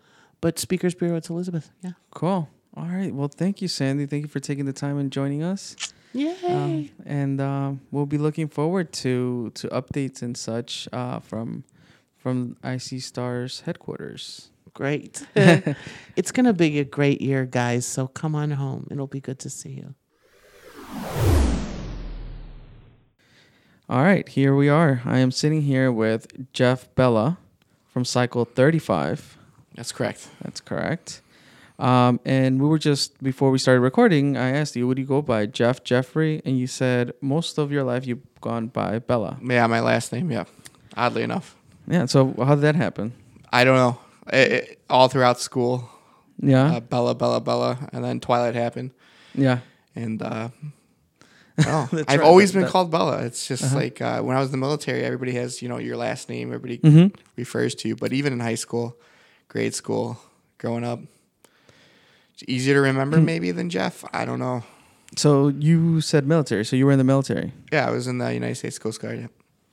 But 0.41 0.59
speakers 0.59 0.95
bureau, 0.95 1.17
it's 1.17 1.29
Elizabeth. 1.29 1.71
Yeah. 1.81 1.91
Cool. 2.11 2.49
All 2.77 2.85
right. 2.85 3.13
Well, 3.13 3.27
thank 3.27 3.61
you, 3.61 3.67
Sandee. 3.67 4.09
Thank 4.09 4.23
you 4.23 4.29
for 4.29 4.39
taking 4.39 4.65
the 4.65 4.73
time 4.73 4.97
and 4.97 5.11
joining 5.11 5.43
us. 5.43 5.75
Yay. 6.13 6.35
Um, 6.47 6.89
and 7.05 7.41
um, 7.41 7.81
we'll 7.91 8.05
be 8.05 8.17
looking 8.17 8.47
forward 8.47 8.91
to 8.93 9.51
to 9.55 9.67
updates 9.67 10.21
and 10.21 10.35
such 10.35 10.87
uh, 10.91 11.19
from 11.19 11.63
from 12.17 12.57
IC 12.63 13.01
Stars 13.01 13.61
headquarters. 13.61 14.49
Great. 14.73 15.25
it's 15.35 16.31
going 16.31 16.45
to 16.45 16.53
be 16.53 16.79
a 16.79 16.85
great 16.85 17.21
year, 17.21 17.45
guys. 17.45 17.85
So 17.85 18.07
come 18.07 18.35
on 18.35 18.51
home. 18.51 18.87
It'll 18.91 19.07
be 19.07 19.21
good 19.21 19.39
to 19.39 19.49
see 19.49 19.71
you. 19.71 19.95
All 23.89 24.03
right, 24.03 24.29
here 24.29 24.55
we 24.55 24.69
are. 24.69 25.01
I 25.03 25.17
am 25.17 25.31
sitting 25.31 25.63
here 25.63 25.91
with 25.91 26.53
Jeff 26.53 26.93
Bella 26.93 27.39
from 27.91 28.05
Cycle 28.05 28.45
35. 28.45 29.38
That's 29.75 29.91
correct. 29.91 30.27
That's 30.43 30.61
correct. 30.61 31.21
Um, 31.77 32.19
and 32.25 32.61
we 32.61 32.67
were 32.67 32.79
just 32.79 33.21
before 33.23 33.51
we 33.51 33.57
started 33.57 33.79
recording. 33.81 34.35
I 34.35 34.49
asked 34.49 34.75
you, 34.75 34.85
"What 34.87 34.95
do 34.97 35.01
you 35.01 35.07
go 35.07 35.21
by, 35.21 35.45
Jeff, 35.45 35.83
Jeffrey?" 35.83 36.41
And 36.43 36.59
you 36.59 36.67
said 36.67 37.13
most 37.21 37.57
of 37.57 37.71
your 37.71 37.83
life 37.83 38.05
you've 38.05 38.19
gone 38.41 38.67
by 38.67 38.99
Bella. 38.99 39.37
Yeah, 39.41 39.65
my 39.67 39.79
last 39.79 40.11
name. 40.11 40.29
Yeah, 40.31 40.43
oddly 40.97 41.23
enough, 41.23 41.55
Yeah. 41.87 42.05
So 42.07 42.33
how 42.37 42.55
did 42.55 42.61
that 42.61 42.75
happen? 42.75 43.13
I 43.53 43.63
don't 43.63 43.75
know. 43.77 43.97
It, 44.33 44.51
it- 44.51 44.81
all 44.89 45.07
throughout 45.07 45.39
school, 45.39 45.89
Yeah. 46.41 46.75
uh, 46.75 46.79
Bella, 46.81 47.15
Bella, 47.15 47.39
Bella, 47.39 47.87
and 47.93 48.03
then 48.03 48.19
Twilight 48.19 48.55
happened, 48.55 48.91
yeah. 49.35 49.59
and 49.95 50.21
uh, 50.21 50.49
oh, 51.65 51.89
I've 51.91 52.07
right, 52.07 52.19
always 52.19 52.51
been 52.51 52.63
that- 52.63 52.71
called 52.71 52.91
Bella. 52.91 53.23
It's 53.23 53.47
just 53.47 53.63
Uh-huh. 53.63 53.75
like 53.77 54.01
uh, 54.01 54.21
when 54.21 54.35
I 54.35 54.39
was 54.39 54.47
in 54.49 54.51
the 54.51 54.57
military, 54.57 55.03
everybody 55.03 55.31
has 55.33 55.61
you 55.61 55.69
know 55.69 55.77
your 55.77 55.95
last 55.95 56.27
name. 56.27 56.49
Everybody 56.53 56.79
Mm-hmm. 56.79 57.15
refers 57.37 57.73
to 57.75 57.87
you, 57.87 57.95
but 57.95 58.11
even 58.11 58.33
in 58.33 58.39
high 58.41 58.55
school, 58.55 58.97
grade 59.49 59.73
school, 59.75 60.17
growing 60.57 60.83
up, 60.85 60.99
it's 62.33 62.43
easier 62.47 62.75
to 62.75 62.81
remember 62.81 63.17
Hmm. 63.17 63.25
maybe 63.25 63.51
than 63.51 63.69
Jeff. 63.69 64.05
I 64.13 64.23
don't 64.25 64.39
know. 64.39 64.63
So 65.17 65.49
you 65.49 65.99
said 66.01 66.25
military. 66.27 66.63
So 66.63 66.75
you 66.77 66.85
were 66.85 66.91
in 66.93 66.97
the 66.99 67.03
military. 67.03 67.51
Yeah, 67.71 67.87
I 67.87 67.91
was 67.91 68.07
in 68.07 68.19
the 68.19 68.33
United 68.33 68.55
States 68.55 68.79
Coast 68.79 69.01
Guard. 69.01 69.19
Yeah. 69.19 69.27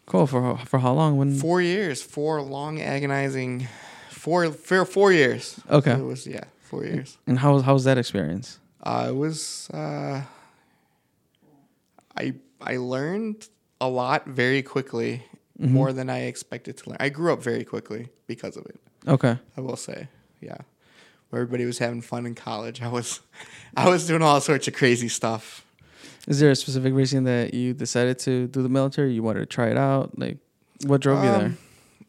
Cool. 0.06 0.26
For 0.26 0.42
how- 0.42 0.64
for 0.64 0.78
how 0.80 0.92
long? 0.94 1.16
When? 1.16 1.34
Four 1.38 1.60
years, 1.62 2.02
four 2.02 2.40
long 2.42 2.80
agonizing, 2.80 3.68
four 4.10 4.50
for 4.50 4.84
four 4.84 5.12
years. 5.12 5.60
Okay. 5.70 5.92
it 5.92 6.04
was 6.04 6.26
yeah, 6.26 6.44
four 6.60 6.84
years. 6.84 7.18
And 7.26 7.38
how 7.38 7.54
was 7.54 7.62
how 7.64 7.74
was 7.74 7.84
that 7.84 7.98
experience? 7.98 8.58
Uh, 8.82 9.06
it 9.10 9.16
was 9.16 9.68
uh, 9.74 10.22
I 12.16 12.34
I 12.60 12.76
learned 12.78 13.48
a 13.80 13.88
lot 13.88 14.26
very 14.26 14.62
quickly, 14.62 15.22
Mm-hmm. 15.60 15.72
more 15.72 15.90
than 15.94 16.10
I 16.10 16.24
expected 16.26 16.76
to 16.78 16.90
learn. 16.90 16.98
I 17.00 17.08
grew 17.08 17.32
up 17.32 17.42
very 17.42 17.64
quickly 17.64 18.08
because 18.26 18.58
of 18.58 18.66
it. 18.66 18.78
Okay. 19.06 19.38
I 19.56 19.60
will 19.60 19.76
say, 19.76 20.08
yeah. 20.40 20.58
Where 21.30 21.42
everybody 21.42 21.64
was 21.64 21.78
having 21.78 22.02
fun 22.02 22.24
in 22.26 22.34
college, 22.34 22.80
I 22.82 22.88
was, 22.88 23.20
I 23.76 23.88
was 23.88 24.06
doing 24.06 24.22
all 24.22 24.40
sorts 24.40 24.68
of 24.68 24.74
crazy 24.74 25.08
stuff. 25.08 25.64
Is 26.28 26.40
there 26.40 26.50
a 26.50 26.56
specific 26.56 26.92
reason 26.94 27.24
that 27.24 27.54
you 27.54 27.72
decided 27.74 28.18
to 28.20 28.48
do 28.48 28.62
the 28.62 28.68
military? 28.68 29.12
You 29.12 29.22
wanted 29.22 29.40
to 29.40 29.46
try 29.46 29.68
it 29.68 29.76
out? 29.76 30.18
Like, 30.18 30.38
what 30.84 31.00
drove 31.00 31.22
you 31.24 31.30
there? 31.30 31.44
Um, 31.46 31.58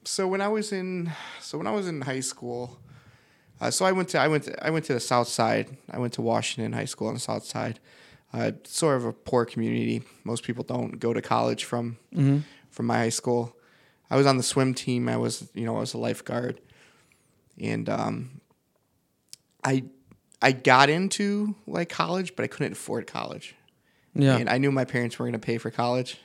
So 0.04 0.28
when 0.28 0.42
I 0.42 0.48
was 0.48 0.72
in, 0.72 1.12
so 1.42 1.58
when 1.58 1.68
I 1.68 1.72
was 1.72 1.88
in 1.88 2.02
high 2.02 2.22
school, 2.22 2.80
uh, 3.62 3.70
so 3.72 3.86
I 3.86 3.92
went 3.92 4.10
to 4.10 4.20
I 4.20 4.28
went 4.28 4.44
to, 4.46 4.66
I 4.66 4.70
went 4.70 4.86
to 4.86 4.94
the 4.94 5.00
South 5.00 5.28
Side. 5.28 5.78
I 5.92 5.98
went 6.00 6.14
to 6.14 6.22
Washington 6.22 6.74
High 6.74 6.86
School 6.86 7.08
on 7.08 7.16
the 7.16 7.20
South 7.20 7.44
Side. 7.44 7.80
Uh, 8.34 8.52
sort 8.66 8.98
of 8.98 9.06
a 9.06 9.14
poor 9.14 9.46
community. 9.46 10.04
Most 10.24 10.44
people 10.44 10.64
don't 10.64 11.00
go 11.00 11.12
to 11.14 11.22
college 11.22 11.64
from 11.66 11.98
Mm-hmm. 12.16 12.40
from 12.70 12.86
my 12.86 12.98
high 12.98 13.10
school. 13.10 13.56
I 14.10 14.16
was 14.16 14.26
on 14.28 14.38
the 14.38 14.44
swim 14.44 14.74
team. 14.74 15.10
I 15.10 15.18
was 15.18 15.50
you 15.54 15.66
know 15.66 15.76
I 15.78 15.80
was 15.80 15.94
a 15.94 15.98
lifeguard, 15.98 16.60
and 17.62 17.90
um, 17.90 18.42
I 19.64 19.84
I 20.42 20.52
got 20.52 20.90
into 20.90 21.56
like 21.66 21.90
college, 21.90 22.36
but 22.36 22.44
I 22.44 22.48
couldn't 22.48 22.74
afford 22.74 23.08
college. 23.08 23.56
Yeah. 24.14 24.38
And 24.38 24.50
I 24.50 24.58
knew 24.58 24.72
my 24.72 24.86
parents 24.86 25.20
weren't 25.20 25.32
going 25.34 25.42
to 25.42 25.46
pay 25.46 25.58
for 25.58 25.70
college 25.72 26.18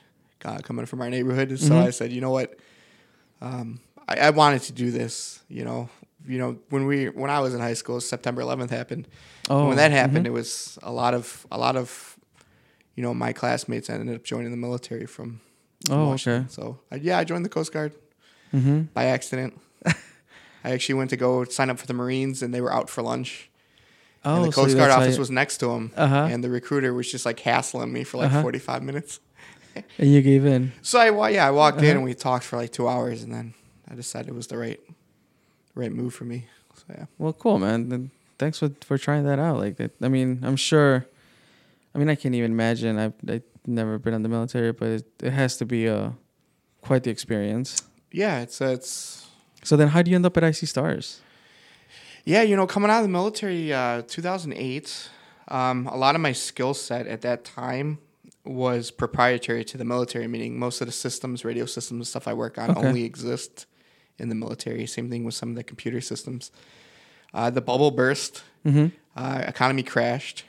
uh, 0.45 0.57
coming 0.59 0.85
from 0.85 1.01
our 1.01 1.09
neighborhood. 1.09 1.57
So 1.59 1.73
Mm-hmm. 1.73 1.87
I 1.87 1.89
said, 1.91 2.11
you 2.11 2.21
know 2.21 2.31
what? 2.31 2.57
Um, 3.41 3.79
I, 4.07 4.15
I 4.15 4.29
wanted 4.31 4.61
to 4.63 4.73
do 4.73 4.89
this. 4.91 5.41
You 5.49 5.63
know, 5.65 5.89
you 6.27 6.37
know 6.39 6.57
when 6.69 6.85
we 6.85 7.09
when 7.09 7.29
I 7.29 7.39
was 7.39 7.53
in 7.53 7.59
high 7.59 7.73
school, 7.75 7.99
September 8.01 8.41
11th 8.41 8.69
happened. 8.69 9.07
oh, 9.49 9.67
when 9.67 9.77
that 9.77 9.91
happened, 9.91 10.25
mhm. 10.25 10.29
it 10.29 10.33
was 10.33 10.79
a 10.83 10.91
lot 10.91 11.13
of 11.13 11.45
a 11.51 11.57
lot 11.57 11.75
of 11.75 12.17
you 12.95 13.03
know 13.03 13.13
my 13.13 13.33
classmates 13.33 13.89
ended 13.89 14.15
up 14.15 14.23
joining 14.23 14.51
the 14.51 14.57
military 14.57 15.05
from. 15.05 15.39
from 15.85 15.95
Oh, 15.97 16.07
Washington. 16.09 16.43
okay. 16.43 16.49
So 16.53 16.79
yeah, 17.01 17.17
I 17.17 17.25
joined 17.25 17.43
the 17.45 17.49
Coast 17.49 17.73
Guard 17.73 17.91
Mm-hmm. 18.53 18.81
by 18.93 19.05
accident. 19.05 19.59
I 20.63 20.71
actually 20.71 20.95
went 20.95 21.09
to 21.09 21.17
go 21.17 21.43
sign 21.43 21.69
up 21.69 21.79
for 21.79 21.85
the 21.87 21.93
Marines, 21.93 22.41
and 22.41 22.53
they 22.53 22.61
were 22.61 22.71
out 22.73 22.89
for 22.89 23.01
lunch. 23.01 23.49
Oh, 24.25 24.35
and 24.35 24.45
the 24.45 24.51
so 24.53 24.61
Coast 24.63 24.77
Guard 24.77 24.91
office 24.91 25.17
was 25.17 25.29
next 25.29 25.57
to 25.57 25.71
him, 25.71 25.91
Uh-huh. 25.97 26.27
and 26.31 26.43
the 26.43 26.49
recruiter 26.49 26.93
was 26.93 27.11
just 27.11 27.25
like 27.25 27.39
hassling 27.41 27.91
me 27.91 28.03
for 28.05 28.17
like 28.17 28.27
Uh-huh. 28.27 28.41
45 28.41 28.81
minutes. 28.83 29.19
and 29.97 30.09
you 30.09 30.21
gave 30.21 30.45
in. 30.45 30.71
So 30.81 30.99
I, 30.99 31.09
wa- 31.09 31.27
yeah, 31.27 31.47
I 31.47 31.51
walked 31.51 31.79
in 31.79 31.83
Uh-huh. 31.85 31.91
and 31.95 32.03
we 32.03 32.13
talked 32.13 32.45
for 32.45 32.55
like 32.57 32.71
two 32.71 32.87
hours, 32.87 33.23
and 33.23 33.33
then 33.33 33.53
I 33.89 33.95
decided 33.95 34.29
it 34.29 34.33
was 34.35 34.47
the 34.47 34.57
right, 34.57 34.79
right 35.75 35.91
move 35.91 36.13
for 36.13 36.23
me. 36.25 36.45
So 36.75 36.83
yeah, 36.89 37.05
Well, 37.17 37.33
cool, 37.33 37.59
man. 37.59 37.89
Then 37.89 38.11
thanks 38.39 38.59
for 38.59 38.69
for 38.81 38.97
trying 38.97 39.25
that 39.25 39.39
out. 39.39 39.57
Like, 39.59 39.75
that, 39.77 39.91
I 40.01 40.07
mean, 40.07 40.39
I'm 40.43 40.55
sure. 40.55 41.05
I 41.93 41.99
mean, 41.99 42.09
I 42.09 42.15
can't 42.15 42.33
even 42.33 42.51
imagine. 42.51 42.97
I've, 42.97 43.13
I've 43.29 43.43
never 43.67 43.99
been 43.99 44.13
in 44.15 44.23
the 44.23 44.29
military, 44.29 44.71
but 44.71 44.87
it, 44.89 45.05
it 45.21 45.31
has 45.33 45.57
to 45.57 45.65
be 45.65 45.85
a 45.87 46.13
quite 46.81 47.03
the 47.03 47.11
experience. 47.11 47.83
yeah, 48.11 48.39
it's 48.41 48.61
uh, 48.61 48.67
it's 48.67 49.22
So 49.63 49.75
then, 49.77 49.89
how 49.89 50.01
do 50.01 50.11
you 50.11 50.15
end 50.15 50.25
up 50.25 50.35
at 50.37 50.43
IC 50.43 50.67
Stars? 50.67 51.21
Yeah, 52.25 52.41
you 52.41 52.55
know, 52.55 52.67
coming 52.67 52.89
out 52.89 52.97
of 52.97 53.03
the 53.03 53.09
military, 53.09 53.73
uh, 53.73 54.01
2008, 54.07 55.09
um, 55.49 55.87
a 55.87 55.97
lot 55.97 56.15
of 56.15 56.21
my 56.21 56.31
skill 56.31 56.73
set 56.73 57.05
at 57.07 57.21
that 57.21 57.43
time 57.43 57.99
was 58.45 58.91
proprietary 58.91 59.63
to 59.65 59.77
the 59.77 59.85
military, 59.85 60.27
meaning 60.27 60.57
most 60.59 60.81
of 60.81 60.87
the 60.87 60.91
systems, 60.93 61.43
radio 61.45 61.65
systems, 61.65 62.09
stuff 62.09 62.27
I 62.27 62.33
work 62.33 62.57
on 62.57 62.71
Okay. 62.71 62.87
only 62.87 63.03
exist 63.03 63.65
in 64.19 64.29
the 64.29 64.35
military. 64.35 64.85
Same 64.85 65.09
thing 65.09 65.23
with 65.23 65.33
some 65.33 65.49
of 65.49 65.55
the 65.55 65.63
computer 65.63 66.01
systems. 66.01 66.51
Uh, 67.33 67.49
the 67.49 67.61
bubble 67.61 67.91
burst, 67.91 68.43
Mm-hmm. 68.65 68.87
uh, 69.17 69.43
economy 69.45 69.83
crashed. 69.83 70.45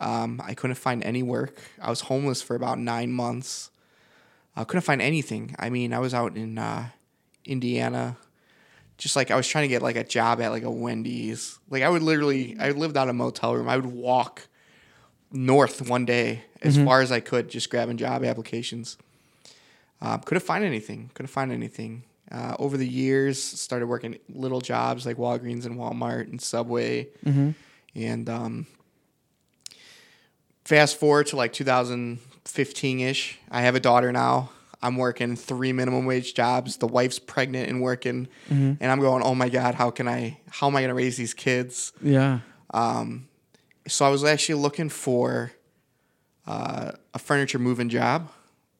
Um, 0.00 0.42
I 0.44 0.52
couldn't 0.54 0.76
find 0.76 1.02
any 1.04 1.22
work. 1.22 1.58
I 1.80 1.88
was 1.88 2.02
homeless 2.02 2.42
for 2.42 2.54
about 2.56 2.78
nine 2.78 3.12
months. 3.12 3.70
I 4.56 4.64
couldn't 4.64 4.82
find 4.82 5.00
anything. 5.00 5.54
I 5.58 5.70
mean, 5.70 5.94
I 5.94 5.98
was 6.00 6.12
out 6.12 6.36
in 6.36 6.58
uh, 6.58 6.88
Indiana, 7.46 8.16
just 9.04 9.16
like 9.16 9.30
I 9.30 9.36
was 9.36 9.46
trying 9.46 9.64
to 9.64 9.68
get 9.68 9.82
like 9.82 9.96
a 9.96 10.02
job 10.02 10.40
at 10.40 10.48
like 10.50 10.62
a 10.62 10.70
Wendy's. 10.70 11.58
Like 11.68 11.82
I 11.82 11.90
would 11.90 12.02
literally, 12.02 12.56
I 12.58 12.70
lived 12.70 12.96
out 12.96 13.02
of 13.02 13.10
a 13.10 13.12
motel 13.12 13.54
room. 13.54 13.68
I 13.68 13.76
would 13.76 13.84
walk 13.84 14.48
north 15.30 15.86
one 15.86 16.06
day 16.06 16.40
as 16.62 16.78
far 16.86 17.02
as 17.02 17.12
I 17.12 17.20
could, 17.20 17.50
just 17.50 17.68
grabbing 17.68 17.98
job 17.98 18.24
applications. 18.24 18.96
Um, 20.00 20.20
couldn't 20.20 20.42
find 20.42 20.64
anything. 20.64 21.10
Couldn't 21.12 21.28
find 21.28 21.52
anything. 21.52 22.04
Uh, 22.32 22.56
over 22.58 22.78
the 22.78 22.88
years, 22.88 23.42
started 23.42 23.88
working 23.88 24.16
little 24.30 24.62
jobs 24.62 25.04
like 25.04 25.18
Walgreens 25.18 25.66
and 25.66 25.76
Walmart 25.76 26.22
and 26.30 26.40
Subway, 26.40 27.08
and 27.94 28.30
um, 28.30 28.66
fast 30.64 30.98
forward 30.98 31.26
to 31.26 31.36
like 31.36 31.52
2015 31.52 33.00
ish. 33.00 33.38
I 33.50 33.60
have 33.60 33.74
a 33.74 33.80
daughter 33.80 34.12
now. 34.12 34.48
I'm 34.84 34.96
working 34.96 35.34
three 35.34 35.72
minimum 35.72 36.04
wage 36.04 36.34
jobs. 36.34 36.76
The 36.76 36.86
wife's 36.86 37.18
pregnant 37.18 37.68
and 37.70 37.80
working, 37.80 38.28
and 38.48 38.78
I'm 38.82 39.00
going, 39.00 39.22
oh 39.24 39.34
my 39.34 39.48
god, 39.48 39.74
how 39.74 39.90
can 39.90 40.06
I? 40.06 40.38
How 40.50 40.68
am 40.68 40.76
I 40.76 40.82
gonna 40.82 40.94
raise 40.94 41.16
these 41.16 41.34
kids? 41.34 41.92
Yeah. 42.02 42.40
Um, 42.72 43.28
so 43.88 44.04
I 44.04 44.10
was 44.10 44.22
actually 44.24 44.56
looking 44.60 44.88
for 44.90 45.52
uh, 46.46 46.92
a 47.14 47.18
furniture 47.18 47.58
moving 47.58 47.88
job 47.88 48.30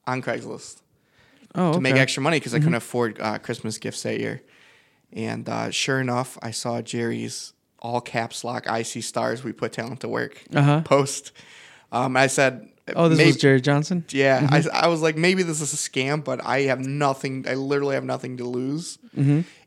on 0.07 0.21
Craigslist 0.21 0.81
Oh, 1.55 1.73
to 1.73 1.79
make 1.79 1.95
extra 2.01 2.21
money 2.21 2.37
because 2.37 2.53
I 2.53 2.59
couldn't 2.59 2.75
afford 2.75 3.19
uh, 3.19 3.39
Christmas 3.39 3.77
gifts 3.77 4.03
that 4.03 4.19
year. 4.19 4.41
And 5.13 5.47
uh, 5.47 5.71
sure 5.71 6.01
enough, 6.01 6.37
I 6.41 6.51
saw 6.51 6.81
Jerry's 6.81 7.53
all 7.79 8.01
caps 8.01 8.43
lock 8.43 8.65
IC 8.67 9.01
stars. 9.03 9.43
We 9.43 9.53
put 9.53 9.71
talent 9.71 10.01
to 10.01 10.09
work 10.09 10.43
Uh-huh. 10.53 10.81
post. 10.83 11.31
Um, 11.91 12.17
I 12.17 12.27
said, 12.27 12.67
Oh, 12.95 13.09
this 13.09 13.17
maybe- 13.17 13.29
was 13.29 13.37
Jerry 13.37 13.61
Johnson. 13.61 14.05
Yeah, 14.09 14.47
I, 14.51 14.63
I 14.85 14.87
was 14.87 15.01
like, 15.01 15.17
maybe 15.17 15.43
this 15.43 15.61
is 15.61 15.73
a 15.73 15.77
scam, 15.77 16.23
but 16.23 16.45
I 16.45 16.63
have 16.63 16.79
nothing. 16.79 17.45
I 17.47 17.55
literally 17.55 17.95
have 17.95 18.03
nothing 18.03 18.37
to 18.37 18.43
lose. 18.43 18.99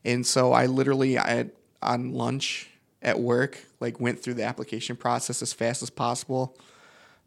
And 0.04 0.26
so 0.26 0.52
I 0.52 0.66
literally, 0.66 1.18
I 1.18 1.46
on 1.82 2.12
lunch 2.12 2.70
at 3.02 3.18
work, 3.18 3.58
like 3.80 4.00
went 4.00 4.22
through 4.22 4.34
the 4.34 4.44
application 4.44 4.96
process 4.96 5.42
as 5.42 5.52
fast 5.52 5.82
as 5.82 5.90
possible. 5.90 6.56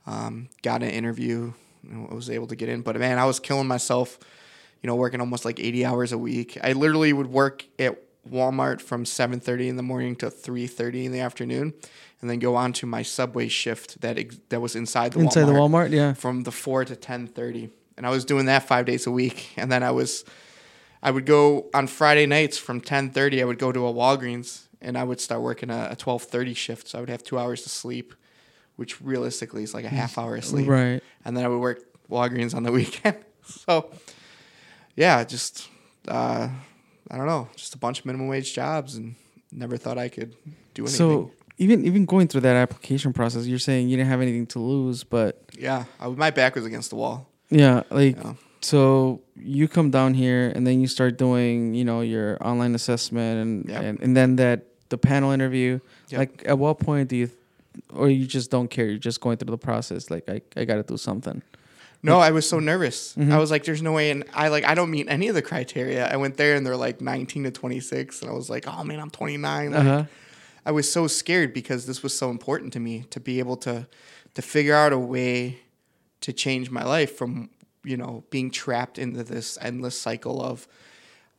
Um, 0.08 0.50
got 0.62 0.82
an 0.82 0.90
interview, 0.90 1.54
I 1.92 2.14
was 2.14 2.30
able 2.30 2.48
to 2.48 2.56
get 2.56 2.70
in. 2.70 2.82
But 2.82 2.98
man, 2.98 3.20
I 3.20 3.26
was 3.26 3.40
killing 3.40 3.68
myself. 3.68 4.18
You 4.82 4.88
know, 4.88 4.96
working 4.96 5.20
almost 5.20 5.46
like 5.46 5.60
eighty 5.60 5.86
hours 5.86 6.12
a 6.12 6.18
week. 6.18 6.58
I 6.64 6.74
literally 6.74 7.14
would 7.14 7.28
work 7.28 7.66
at 7.78 8.02
Walmart 8.28 8.82
from 8.82 9.06
seven 9.06 9.40
thirty 9.40 9.68
in 9.68 9.76
the 9.76 9.84
morning 9.84 10.16
to 10.18 10.32
three 10.32 10.66
thirty 10.66 11.06
in 11.06 11.12
the 11.12 11.20
afternoon, 11.20 11.74
and 12.22 12.30
then 12.30 12.40
go 12.40 12.56
on 12.56 12.72
to 12.74 12.86
my 12.86 13.02
subway 13.02 13.48
shift 13.48 14.02
that 14.02 14.18
ex- 14.18 14.40
that 14.50 14.62
was 14.62 14.76
inside 14.76 15.14
the 15.14 15.20
Inside 15.20 15.46
the 15.46 15.54
Walmart 15.54 15.88
Walmart, 15.88 15.92
yeah. 15.92 16.14
from 16.14 16.44
the 16.44 16.52
four 16.52 16.86
to 16.86 16.96
ten 16.96 17.28
thirty, 17.28 17.70
and 17.98 18.06
I 18.06 18.10
was 18.10 18.26
doing 18.26 18.46
that 18.46 18.64
five 18.64 18.86
days 18.86 19.08
a 19.08 19.12
week. 19.12 19.50
And 19.58 19.72
then 19.72 19.84
I 19.84 19.92
was, 19.92 20.24
I 21.02 21.12
would 21.12 21.26
go 21.26 21.70
on 21.74 21.88
Friday 21.88 22.26
nights 22.26 22.58
from 22.58 22.80
ten 22.82 23.10
thirty. 23.10 23.42
I 23.42 23.46
would 23.46 23.60
go 23.60 23.72
to 23.72 23.88
a 23.88 23.94
Walgreens, 23.94 24.68
and 24.82 24.98
I 24.98 25.04
would 25.04 25.20
start 25.20 25.42
working 25.42 25.70
a, 25.70 25.90
a 25.92 25.96
twelve 25.96 26.24
thirty 26.24 26.54
shift. 26.54 26.88
So 26.88 27.00
I 27.00 27.02
would 27.02 27.10
have 27.10 27.24
two 27.24 27.40
hours 27.40 27.64
to 27.64 27.70
sleep, 27.70 28.14
which 28.76 29.02
realistically 29.02 29.64
is 29.64 29.74
like 29.74 29.86
a 29.86 29.90
half 29.90 30.18
hour 30.18 30.36
of 30.36 30.46
sleep. 30.46 30.68
Right. 30.68 31.02
And 31.26 31.36
then 31.36 31.44
I 31.44 31.48
would 31.48 31.60
work 31.60 31.80
Walgreens 32.10 32.54
on 32.54 32.64
the 32.64 32.72
weekend. 32.80 33.18
so, 33.44 33.90
yeah, 34.96 35.24
just 35.24 35.70
uh, 36.08 36.50
I 37.10 37.18
don't 37.18 37.28
know, 37.28 37.50
just 37.56 37.74
a 37.76 37.78
bunch 37.78 38.00
of 38.00 38.06
minimum 38.06 38.28
wage 38.28 38.54
jobs, 38.54 38.96
and 38.96 39.16
never 39.52 39.78
thought 39.78 39.98
I 39.98 40.10
could 40.10 40.36
do 40.74 40.84
anything. 40.84 40.98
So 40.98 41.32
even 41.62 41.86
even 41.86 42.06
going 42.06 42.28
through 42.28 42.42
that 42.42 42.56
application 42.66 43.14
process, 43.14 43.46
you're 43.46 43.60
saying 43.70 43.90
you 43.90 43.96
didn't 43.98 44.10
have 44.10 44.22
anything 44.22 44.48
to 44.48 44.60
lose, 44.60 45.04
but 45.06 45.32
yeah, 45.58 45.86
I, 46.00 46.08
my 46.10 46.32
back 46.32 46.56
was 46.56 46.66
against 46.66 46.90
the 46.90 46.96
wall. 46.98 47.18
yeah, 47.50 47.84
like 47.90 48.16
Yeah. 48.18 48.34
so 48.62 49.22
you 49.36 49.68
come 49.68 49.90
down 49.92 50.14
here 50.14 50.52
and 50.56 50.66
then 50.68 50.82
you 50.82 50.88
start 50.88 51.18
doing 51.18 51.74
you 51.80 51.86
know 51.90 52.02
your 52.02 52.38
online 52.42 52.74
assessment 52.76 53.36
and 53.44 53.54
Yep. 53.70 53.82
and, 53.84 53.94
and 54.04 54.12
then 54.18 54.36
that 54.38 54.58
the 54.90 54.98
panel 54.98 55.32
interview. 55.32 55.80
Yep. 56.10 56.18
Like 56.20 56.34
at 56.46 56.58
what 56.60 56.80
point 56.80 57.08
do 57.10 57.16
you, 57.16 57.30
or 57.94 58.10
you 58.10 58.26
just 58.28 58.52
don't 58.52 58.68
care? 58.70 58.86
You're 58.92 58.98
just 59.10 59.22
going 59.22 59.38
through 59.38 59.52
the 59.58 59.64
process. 59.72 60.10
Like 60.12 60.26
I 60.30 60.42
I 60.60 60.66
got 60.66 60.76
to 60.76 60.84
do 60.84 60.98
something. 60.98 61.42
No, 62.04 62.18
I 62.20 62.32
was 62.32 62.50
so 62.50 62.58
nervous. 62.60 63.14
Mm-hmm. 63.16 63.32
I 63.32 63.38
was 63.38 63.52
like, 63.52 63.64
"There's 63.64 63.84
no 63.84 63.94
way," 63.94 64.10
and 64.10 64.24
I 64.34 64.48
like 64.50 64.66
I 64.66 64.74
don't 64.74 64.90
meet 64.90 65.08
any 65.08 65.28
of 65.30 65.36
the 65.36 65.44
criteria. 65.44 66.10
I 66.12 66.18
went 66.18 66.36
there 66.36 66.56
and 66.56 66.66
they're 66.66 66.76
like 66.88 67.00
19 67.00 67.44
to 67.44 67.52
26, 67.52 68.22
and 68.22 68.32
I 68.32 68.34
was 68.34 68.50
like, 68.50 68.66
"Oh 68.68 68.84
man, 68.84 69.00
I'm 69.00 69.12
29." 69.12 69.72
Like, 69.72 69.80
Uh-huh. 69.80 70.04
I 70.66 70.72
was 70.72 70.92
so 70.92 71.08
scared 71.08 71.54
because 71.54 71.86
this 71.86 72.04
was 72.04 72.16
so 72.18 72.30
important 72.30 72.74
to 72.74 72.80
me 72.80 73.06
to 73.10 73.20
be 73.20 73.40
able 73.40 73.58
to 73.58 73.88
to 74.34 74.42
figure 74.42 74.76
out 74.76 74.94
a 74.94 74.98
way 74.98 75.60
to 76.22 76.32
change 76.32 76.70
my 76.70 76.84
life 76.84 77.16
from 77.16 77.50
you 77.84 77.98
know 77.98 78.24
being 78.30 78.52
trapped 78.52 79.00
into 79.00 79.24
this 79.24 79.58
endless 79.62 80.00
cycle 80.00 80.42
of 80.42 80.68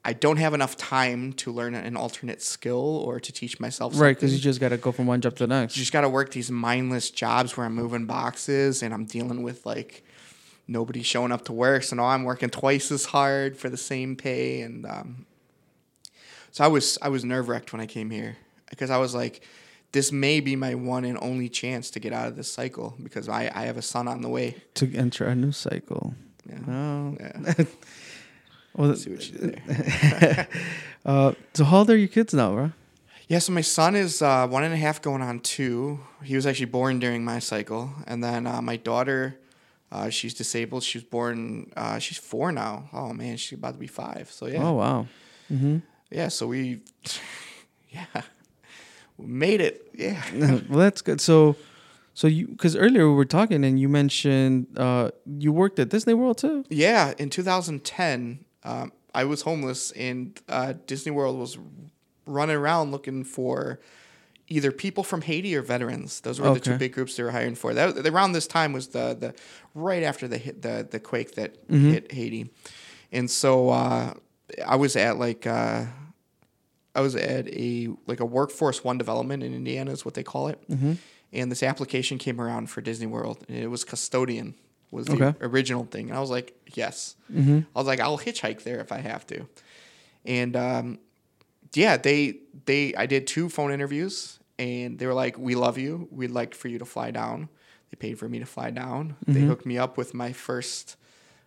I 0.04 0.12
don't 0.14 0.38
have 0.38 0.52
enough 0.52 0.76
time 0.76 1.32
to 1.34 1.52
learn 1.52 1.76
an 1.76 1.96
alternate 1.96 2.42
skill 2.42 2.96
or 3.06 3.20
to 3.20 3.32
teach 3.32 3.60
myself 3.60 3.98
Right, 4.00 4.16
because 4.16 4.34
you 4.34 4.40
just 4.40 4.58
got 4.58 4.70
to 4.70 4.76
go 4.76 4.90
from 4.90 5.06
one 5.06 5.20
job 5.20 5.36
to 5.36 5.46
the 5.46 5.54
next. 5.54 5.76
you 5.76 5.80
just 5.80 5.92
got 5.92 6.00
to 6.00 6.08
work 6.08 6.32
these 6.32 6.50
mindless 6.50 7.08
jobs 7.10 7.56
where 7.56 7.66
I'm 7.66 7.74
moving 7.76 8.06
boxes 8.06 8.82
and 8.82 8.92
I'm 8.92 9.04
dealing 9.04 9.44
with 9.44 9.64
like 9.64 10.04
nobody 10.66 11.02
showing 11.04 11.30
up 11.30 11.44
to 11.44 11.52
work. 11.52 11.84
So 11.84 11.94
now 11.94 12.06
I'm 12.06 12.24
working 12.24 12.50
twice 12.50 12.90
as 12.90 13.04
hard 13.04 13.56
for 13.56 13.68
the 13.70 13.76
same 13.76 14.16
pay, 14.16 14.62
and 14.62 14.84
um, 14.86 15.26
so 16.50 16.64
I 16.64 16.66
was 16.66 16.98
I 17.00 17.08
was 17.08 17.24
nerve 17.24 17.48
wracked 17.48 17.72
when 17.72 17.80
I 17.80 17.86
came 17.86 18.10
here 18.10 18.36
because 18.72 18.90
I 18.90 18.96
was 18.98 19.14
like, 19.14 19.44
this 19.92 20.10
may 20.10 20.40
be 20.40 20.56
my 20.56 20.74
one 20.74 21.04
and 21.04 21.18
only 21.20 21.48
chance 21.50 21.90
to 21.92 22.00
get 22.00 22.12
out 22.12 22.26
of 22.28 22.34
this 22.36 22.50
cycle 22.50 22.94
because 23.02 23.28
I 23.28 23.42
I 23.54 23.62
have 23.66 23.76
a 23.76 23.82
son 23.82 24.08
on 24.08 24.22
the 24.22 24.28
way. 24.28 24.56
to 24.74 24.84
enter 24.96 25.24
a 25.26 25.34
new 25.34 25.52
cycle. 25.52 26.14
Yeah. 26.48 26.58
Oh, 26.68 27.16
Yeah. 27.20 27.64
well, 28.76 28.96
See 28.96 29.10
what 29.10 29.24
you 29.30 29.38
did 29.38 29.62
there. 29.66 30.48
uh, 31.04 31.32
so 31.54 31.64
how 31.64 31.78
old 31.78 31.90
are 31.90 31.96
your 31.96 32.08
kids 32.08 32.32
now, 32.34 32.52
bro? 32.54 32.70
Yeah, 33.28 33.38
so 33.40 33.52
my 33.52 33.62
son 33.62 33.94
is 33.96 34.20
uh, 34.22 34.46
one 34.48 34.64
and 34.64 34.74
a 34.74 34.76
half 34.76 35.00
going 35.00 35.22
on 35.22 35.40
two. 35.40 36.00
He 36.24 36.34
was 36.36 36.46
actually 36.46 36.66
born 36.72 36.98
during 36.98 37.24
my 37.24 37.38
cycle. 37.38 37.90
And 38.06 38.22
then 38.22 38.46
uh, 38.46 38.60
my 38.60 38.76
daughter, 38.76 39.38
uh, 39.90 40.10
she's 40.10 40.34
disabled. 40.34 40.82
She 40.82 40.98
was 40.98 41.04
born, 41.04 41.70
uh, 41.76 41.98
she's 41.98 42.18
four 42.18 42.52
now. 42.52 42.88
Oh, 42.92 43.12
man, 43.14 43.36
she's 43.36 43.58
about 43.58 43.74
to 43.74 43.78
be 43.78 43.86
five. 43.86 44.28
So, 44.30 44.46
yeah. 44.46 44.62
Oh 44.66 44.72
wow. 44.72 45.06
Mm-hmm. 45.50 45.78
Yeah, 46.10 46.28
so 46.28 46.46
we, 46.48 46.80
yeah, 47.90 48.22
made 49.22 49.60
it. 49.60 49.88
Yeah. 49.94 50.22
well, 50.68 50.78
that's 50.78 51.02
good. 51.02 51.20
So, 51.20 51.56
so 52.14 52.26
you 52.26 52.48
because 52.48 52.76
earlier 52.76 53.08
we 53.08 53.14
were 53.14 53.24
talking 53.24 53.64
and 53.64 53.78
you 53.80 53.88
mentioned 53.88 54.66
uh, 54.76 55.10
you 55.38 55.52
worked 55.52 55.78
at 55.78 55.88
Disney 55.88 56.14
World 56.14 56.38
too. 56.38 56.64
Yeah, 56.68 57.14
in 57.18 57.30
2010, 57.30 58.44
um, 58.64 58.92
I 59.14 59.24
was 59.24 59.42
homeless, 59.42 59.90
and 59.92 60.38
uh, 60.48 60.74
Disney 60.86 61.12
World 61.12 61.38
was 61.38 61.58
running 62.26 62.56
around 62.56 62.92
looking 62.92 63.24
for 63.24 63.80
either 64.48 64.70
people 64.72 65.02
from 65.04 65.22
Haiti 65.22 65.56
or 65.56 65.62
veterans. 65.62 66.20
Those 66.20 66.40
were 66.40 66.52
the 66.52 66.60
two 66.60 66.76
big 66.76 66.92
groups 66.92 67.16
they 67.16 67.22
were 67.22 67.30
hiring 67.30 67.54
for. 67.54 67.72
That 67.74 68.06
around 68.06 68.32
this 68.32 68.46
time 68.46 68.72
was 68.72 68.88
the 68.88 69.16
the 69.18 69.34
right 69.74 70.02
after 70.02 70.28
the 70.28 70.38
hit 70.38 70.62
the 70.62 70.86
the 70.90 71.00
quake 71.00 71.34
that 71.36 71.66
Mm-hmm. 71.68 71.90
hit 71.92 72.12
Haiti, 72.12 72.50
and 73.10 73.30
so 73.30 73.70
uh, 73.70 74.14
I 74.66 74.76
was 74.76 74.96
at 74.96 75.18
like. 75.18 75.46
I 76.94 77.00
was 77.00 77.16
at 77.16 77.48
a 77.48 77.88
like 78.06 78.20
a 78.20 78.24
workforce 78.26 78.84
one 78.84 78.98
development 78.98 79.42
in 79.42 79.54
Indiana 79.54 79.90
is 79.92 80.04
what 80.04 80.14
they 80.14 80.22
call 80.22 80.48
it, 80.48 80.58
Mm-hmm. 80.68 80.92
and 81.32 81.50
this 81.50 81.62
application 81.62 82.18
came 82.18 82.40
around 82.40 82.68
for 82.70 82.80
Disney 82.82 83.06
World, 83.06 83.44
and 83.48 83.56
it 83.56 83.68
was 83.68 83.84
custodian 83.84 84.54
was 84.90 85.06
the 85.06 85.14
Okay. 85.14 85.34
original 85.40 85.84
thing, 85.84 86.08
and 86.10 86.16
I 86.18 86.20
was 86.20 86.30
like, 86.30 86.54
yes, 86.74 87.16
Mm-hmm. 87.32 87.60
I 87.74 87.78
was 87.78 87.86
like, 87.86 88.00
I'll 88.00 88.18
hitchhike 88.18 88.62
there 88.64 88.80
if 88.80 88.92
I 88.92 88.98
have 88.98 89.26
to, 89.28 89.46
and 90.24 90.54
um, 90.56 90.98
yeah, 91.74 91.96
they 91.96 92.36
they 92.66 92.94
I 92.94 93.06
did 93.06 93.26
two 93.26 93.48
phone 93.48 93.72
interviews, 93.72 94.38
and 94.58 94.98
they 94.98 95.06
were 95.06 95.14
like, 95.14 95.38
we 95.38 95.54
love 95.54 95.78
you, 95.78 96.08
we'd 96.10 96.30
like 96.30 96.54
for 96.54 96.68
you 96.68 96.78
to 96.78 96.84
fly 96.84 97.10
down. 97.10 97.48
They 97.90 97.96
paid 97.96 98.18
for 98.18 98.28
me 98.28 98.38
to 98.38 98.46
fly 98.46 98.70
down. 98.70 99.16
They 99.26 99.40
Mm-hmm. 99.40 99.48
hooked 99.48 99.66
me 99.66 99.78
up 99.78 99.96
with 99.96 100.12
my 100.14 100.32
first 100.32 100.96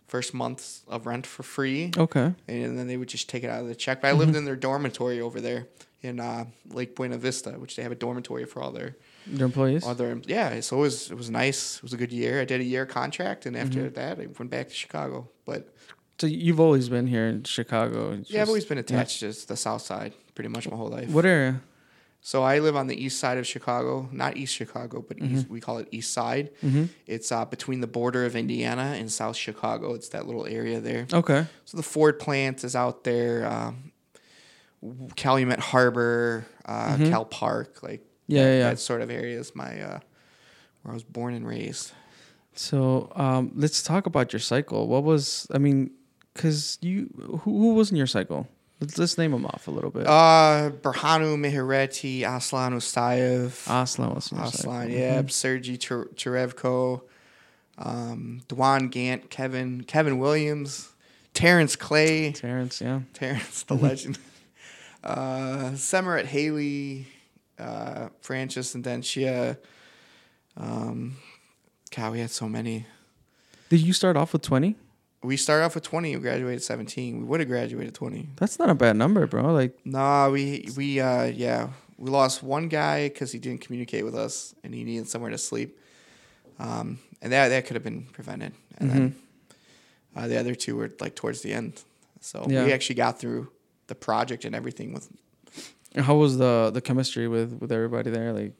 first 0.07 0.33
months 0.33 0.83
of 0.87 1.05
rent 1.07 1.25
for 1.25 1.43
free 1.43 1.91
Okay. 1.97 2.33
and 2.47 2.77
then 2.77 2.87
they 2.87 2.97
would 2.97 3.09
just 3.09 3.27
take 3.29 3.43
it 3.43 3.49
out 3.49 3.61
of 3.61 3.67
the 3.67 3.75
check. 3.75 4.01
But 4.01 4.09
I 4.09 4.11
lived 4.11 4.35
in 4.35 4.45
their 4.45 4.55
dormitory 4.55 5.19
over 5.21 5.41
there 5.41 5.67
in 6.01 6.19
uh, 6.19 6.45
Lake 6.69 6.95
Buena 6.95 7.17
Vista, 7.17 7.51
which 7.51 7.75
they 7.75 7.83
have 7.83 7.91
a 7.91 7.95
dormitory 7.95 8.45
for 8.45 8.61
all 8.61 8.71
their 8.71 8.95
Your 9.25 9.45
employees. 9.45 9.83
all 9.83 9.95
their 9.95 10.17
yeah. 10.25 10.59
So 10.61 10.77
it 10.77 10.81
was 10.81 11.09
it 11.11 11.15
was 11.17 11.29
nice. 11.29 11.77
It 11.77 11.83
was 11.83 11.93
a 11.93 11.97
good 11.97 12.11
year. 12.11 12.39
I 12.41 12.45
did 12.45 12.61
a 12.61 12.63
year 12.63 12.85
contract, 12.85 13.45
and 13.47 13.57
after 13.57 13.89
that, 13.89 14.19
I 14.19 14.27
went 14.37 14.51
back 14.51 14.67
to 14.69 14.73
Chicago. 14.75 15.27
But 15.45 15.73
So 16.19 16.27
you've 16.27 16.59
always 16.59 16.89
been 16.89 17.07
here 17.07 17.25
in 17.27 17.43
Chicago. 17.43 18.11
It's 18.11 18.29
yeah, 18.29 18.43
I've 18.43 18.47
always 18.49 18.65
been 18.65 18.77
attached 18.77 19.19
to 19.21 19.33
the 19.47 19.57
South 19.57 19.81
Side 19.81 20.13
pretty 20.35 20.49
much 20.49 20.69
my 20.69 20.75
whole 20.77 20.89
life. 20.89 21.09
What 21.09 21.25
area? 21.25 21.61
So 22.25 22.41
I 22.41 22.57
live 22.57 22.75
on 22.75 22.87
the 22.87 22.95
east 23.05 23.19
side 23.19 23.37
of 23.37 23.45
Chicago, 23.45 24.09
not 24.11 24.35
East 24.35 24.55
Chicago, 24.55 25.05
but 25.07 25.17
Mm-hmm. 25.17 25.35
east, 25.35 25.47
we 25.47 25.61
call 25.61 25.77
it 25.77 25.87
East 25.91 26.11
Side. 26.11 26.49
It's 27.05 27.31
uh, 27.31 27.45
between 27.45 27.81
the 27.81 27.87
border 27.87 28.25
of 28.25 28.35
Indiana 28.35 28.95
and 28.97 29.11
South 29.11 29.35
Chicago. 29.35 29.93
It's 29.93 30.09
that 30.09 30.25
little 30.25 30.47
area 30.47 30.79
there. 30.79 31.05
Okay. 31.13 31.45
So 31.65 31.77
the 31.77 31.83
Ford 31.83 32.17
plant 32.17 32.63
is 32.63 32.75
out 32.75 33.03
there. 33.03 33.45
Um, 33.45 33.91
Calumet 35.15 35.59
Harbor, 35.59 36.47
uh, 36.65 36.97
Cal 36.97 37.25
Park, 37.25 37.83
like 37.83 37.99
Mm-hmm. 38.01 38.33
Yeah, 38.33 38.43
that, 38.43 38.49
yeah, 38.49 38.57
yeah. 38.57 38.69
that 38.71 38.79
sort 38.79 39.01
of 39.03 39.11
area 39.11 39.37
is 39.39 39.53
my 39.55 39.79
uh, 39.79 39.99
where 40.81 40.91
I 40.91 40.93
was 40.95 41.03
born 41.03 41.35
and 41.35 41.47
raised. 41.47 41.91
So 42.55 43.11
um, 43.15 43.51
let's 43.53 43.83
talk 43.83 44.07
about 44.07 44.33
your 44.33 44.39
cycle. 44.39 44.87
What 44.87 45.03
was 45.03 45.45
I 45.53 45.59
mean? 45.59 45.91
Because 46.33 46.79
you, 46.81 47.07
who, 47.21 47.37
who 47.59 47.75
was 47.75 47.91
in 47.91 47.97
your 47.97 48.07
cycle? 48.07 48.47
Let's, 48.85 48.97
let's 48.99 49.17
name 49.17 49.31
them 49.31 49.45
off 49.47 49.67
a 49.67 49.71
little 49.71 49.89
bit. 49.89 50.05
Uh, 50.05 50.69
Berhanu 50.81 51.35
Mihireti, 51.37 52.21
Aslan 52.21 52.73
Ustayev, 52.73 53.47
Aslan 53.67 54.15
Ustayev. 54.15 54.43
Aslan, 54.53 54.91
yeah, 54.91 55.23
Sergey 55.27 55.77
Ter- 55.77 56.05
Terevko, 56.15 57.01
um, 57.79 58.41
Dwan 58.47 58.91
Gant, 58.91 59.31
Kevin, 59.31 59.83
Kevin 59.83 60.19
Williams, 60.19 60.89
Terrence 61.33 61.75
Clay, 61.75 62.31
Terrence, 62.33 62.79
yeah. 62.79 63.01
Terrence 63.13 63.63
the 63.63 63.73
legend, 63.73 64.19
uh, 65.03 65.71
Semaret 65.73 66.25
Haley, 66.25 67.07
uh, 67.57 68.09
Francis 68.21 68.75
and 68.75 68.83
Dentia. 68.83 69.57
Um, 70.57 71.17
God, 71.95 72.11
we 72.11 72.19
had 72.19 72.29
so 72.29 72.47
many. 72.47 72.85
Did 73.69 73.81
you 73.81 73.93
start 73.93 74.15
off 74.15 74.31
with 74.31 74.43
twenty? 74.43 74.75
We 75.25 75.37
started 75.37 75.65
off 75.65 75.75
with 75.75 75.83
20. 75.83 76.15
We 76.15 76.21
graduated 76.21 76.63
17. 76.63 77.17
We 77.19 77.23
would 77.25 77.39
have 77.39 77.49
graduated 77.49 77.93
20. 77.93 78.29
That's 78.37 78.57
not 78.59 78.69
a 78.69 78.75
bad 78.75 78.95
number, 78.95 79.25
bro. 79.27 79.51
Like, 79.53 79.77
Nah, 79.85 80.29
we 80.29 80.69
we 80.77 80.99
uh 80.99 81.25
yeah 81.25 81.69
we 81.97 82.09
lost 82.09 82.43
one 82.43 82.67
guy 82.67 83.07
because 83.09 83.31
he 83.31 83.39
didn't 83.39 83.61
communicate 83.61 84.03
with 84.05 84.15
us 84.15 84.53
and 84.63 84.73
he 84.73 84.83
needed 84.83 85.07
somewhere 85.07 85.31
to 85.31 85.37
sleep, 85.37 85.77
um, 86.59 86.99
and 87.21 87.31
that 87.31 87.49
that 87.49 87.65
could 87.65 87.75
have 87.75 87.83
been 87.83 88.03
prevented. 88.13 88.53
And 88.77 88.91
then 88.91 89.15
uh, 90.15 90.27
the 90.27 90.37
other 90.37 90.55
two 90.55 90.75
were 90.75 90.91
like 90.99 91.15
towards 91.15 91.41
the 91.41 91.53
end, 91.53 91.81
so 92.19 92.45
Yeah. 92.49 92.65
we 92.65 92.73
actually 92.73 92.95
got 92.95 93.19
through 93.19 93.49
the 93.87 93.95
project 93.95 94.43
and 94.45 94.53
everything 94.55 94.93
with. 94.93 95.07
how 95.95 96.15
was 96.15 96.37
the 96.37 96.71
the 96.73 96.81
chemistry 96.81 97.27
with 97.27 97.59
with 97.61 97.71
everybody 97.71 98.09
there? 98.11 98.33
Like. 98.33 98.53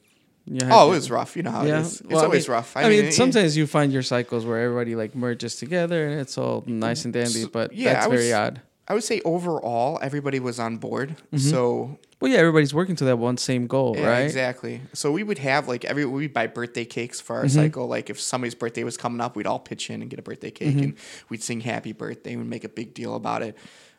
Oh, 0.70 0.88
it 0.88 0.94
was 0.94 1.10
rough. 1.10 1.36
You 1.36 1.42
know 1.42 1.50
how 1.50 1.64
yeah, 1.64 1.78
it 1.78 1.80
is. 1.82 2.00
It's 2.00 2.10
Well, 2.10 2.20
I 2.20 2.24
always 2.26 2.46
mean- 2.48 2.52
rough. 2.54 2.76
I, 2.76 2.88
mean, 2.88 3.04
it- 3.06 3.14
sometimes 3.14 3.56
you 3.56 3.66
find 3.66 3.92
your 3.92 4.02
cycles 4.02 4.44
where 4.46 4.60
everybody 4.62 4.94
like 4.94 5.14
merges 5.14 5.56
together 5.56 6.06
and 6.08 6.20
it's 6.20 6.38
all 6.38 6.62
nice 6.66 7.04
and 7.04 7.12
dandy, 7.12 7.42
So- 7.42 7.48
but 7.48 7.72
yeah, 7.74 7.94
that's 7.94 8.06
I 8.06 8.08
was- 8.08 8.20
very 8.20 8.32
odd. 8.32 8.60
I 8.88 8.94
would 8.94 9.02
say 9.02 9.20
overall 9.24 9.98
everybody 10.00 10.38
was 10.38 10.60
on 10.60 10.76
board. 10.76 11.16
Mm-hmm. 11.32 11.38
So 11.38 11.98
Well, 12.20 12.30
yeah, 12.30 12.38
everybody's 12.38 12.72
working 12.72 12.94
to 12.96 13.04
that 13.06 13.18
one 13.18 13.36
same 13.36 13.66
goal, 13.66 13.96
Yeah, 13.98 14.06
right? 14.06 14.20
exactly. 14.20 14.80
So 14.92 15.10
we 15.10 15.24
would 15.24 15.38
have 15.38 15.66
like 15.66 15.84
every 15.84 16.04
we'd 16.04 16.32
buy 16.32 16.46
birthday 16.46 16.84
cakes 16.84 17.20
for 17.20 17.34
our 17.34 17.46
Mm-hmm. 17.46 17.48
cycle. 17.62 17.88
Like 17.88 18.10
if 18.10 18.20
somebody's 18.20 18.54
birthday 18.54 18.84
was 18.84 18.96
coming 18.96 19.20
up, 19.20 19.34
we'd 19.34 19.48
all 19.48 19.58
pitch 19.58 19.90
in 19.90 20.02
and 20.02 20.08
get 20.08 20.20
a 20.20 20.22
birthday 20.22 20.52
cake, 20.52 20.68
Mm-hmm. 20.76 20.82
and 20.84 20.94
we'd 21.28 21.42
sing 21.42 21.62
happy 21.62 21.92
birthday. 21.92 22.36
We'd 22.36 22.46
make 22.46 22.62
a 22.62 22.68
big 22.68 22.94
deal 22.94 23.16
about 23.16 23.42
it. 23.42 23.56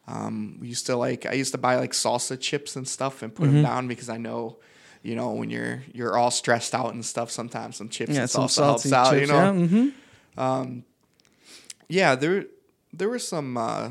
Um, 0.07 0.57
we 0.62 0.69
used 0.69 0.86
to 0.86 0.95
like 0.95 1.25
I 1.25 1.33
used 1.33 1.51
to 1.51 1.57
buy 1.57 1.75
like 1.75 1.91
salsa 1.91 2.39
chips 2.39 2.77
and 2.77 2.88
stuff 2.88 3.21
and 3.21 3.36
put 3.36 3.47
Mm-hmm. 3.47 3.53
them 3.55 3.63
down 3.63 3.88
because 3.89 4.07
I 4.07 4.15
know. 4.17 4.55
You 5.08 5.15
know, 5.15 5.30
when 5.39 5.50
you're 5.50 5.84
you're 5.98 6.15
all 6.17 6.32
stressed 6.32 6.74
out 6.76 6.93
and 6.93 7.04
stuff, 7.13 7.30
sometimes 7.32 7.78
some 7.78 7.88
chips 7.89 8.13
Yeah, 8.13 8.22
and 8.22 8.30
some 8.30 8.48
salsa 8.48 8.63
helps 8.65 8.84
salty 8.89 8.98
out. 9.00 9.12
chips. 9.13 9.22
you 9.22 9.28
know, 9.34 9.43
yeah, 10.38 10.63
hmm 10.65 10.80
yeah. 11.89 12.15
There 12.15 12.46
there 12.93 13.10
were 13.10 13.20
some 13.20 13.58
uh, 13.58 13.89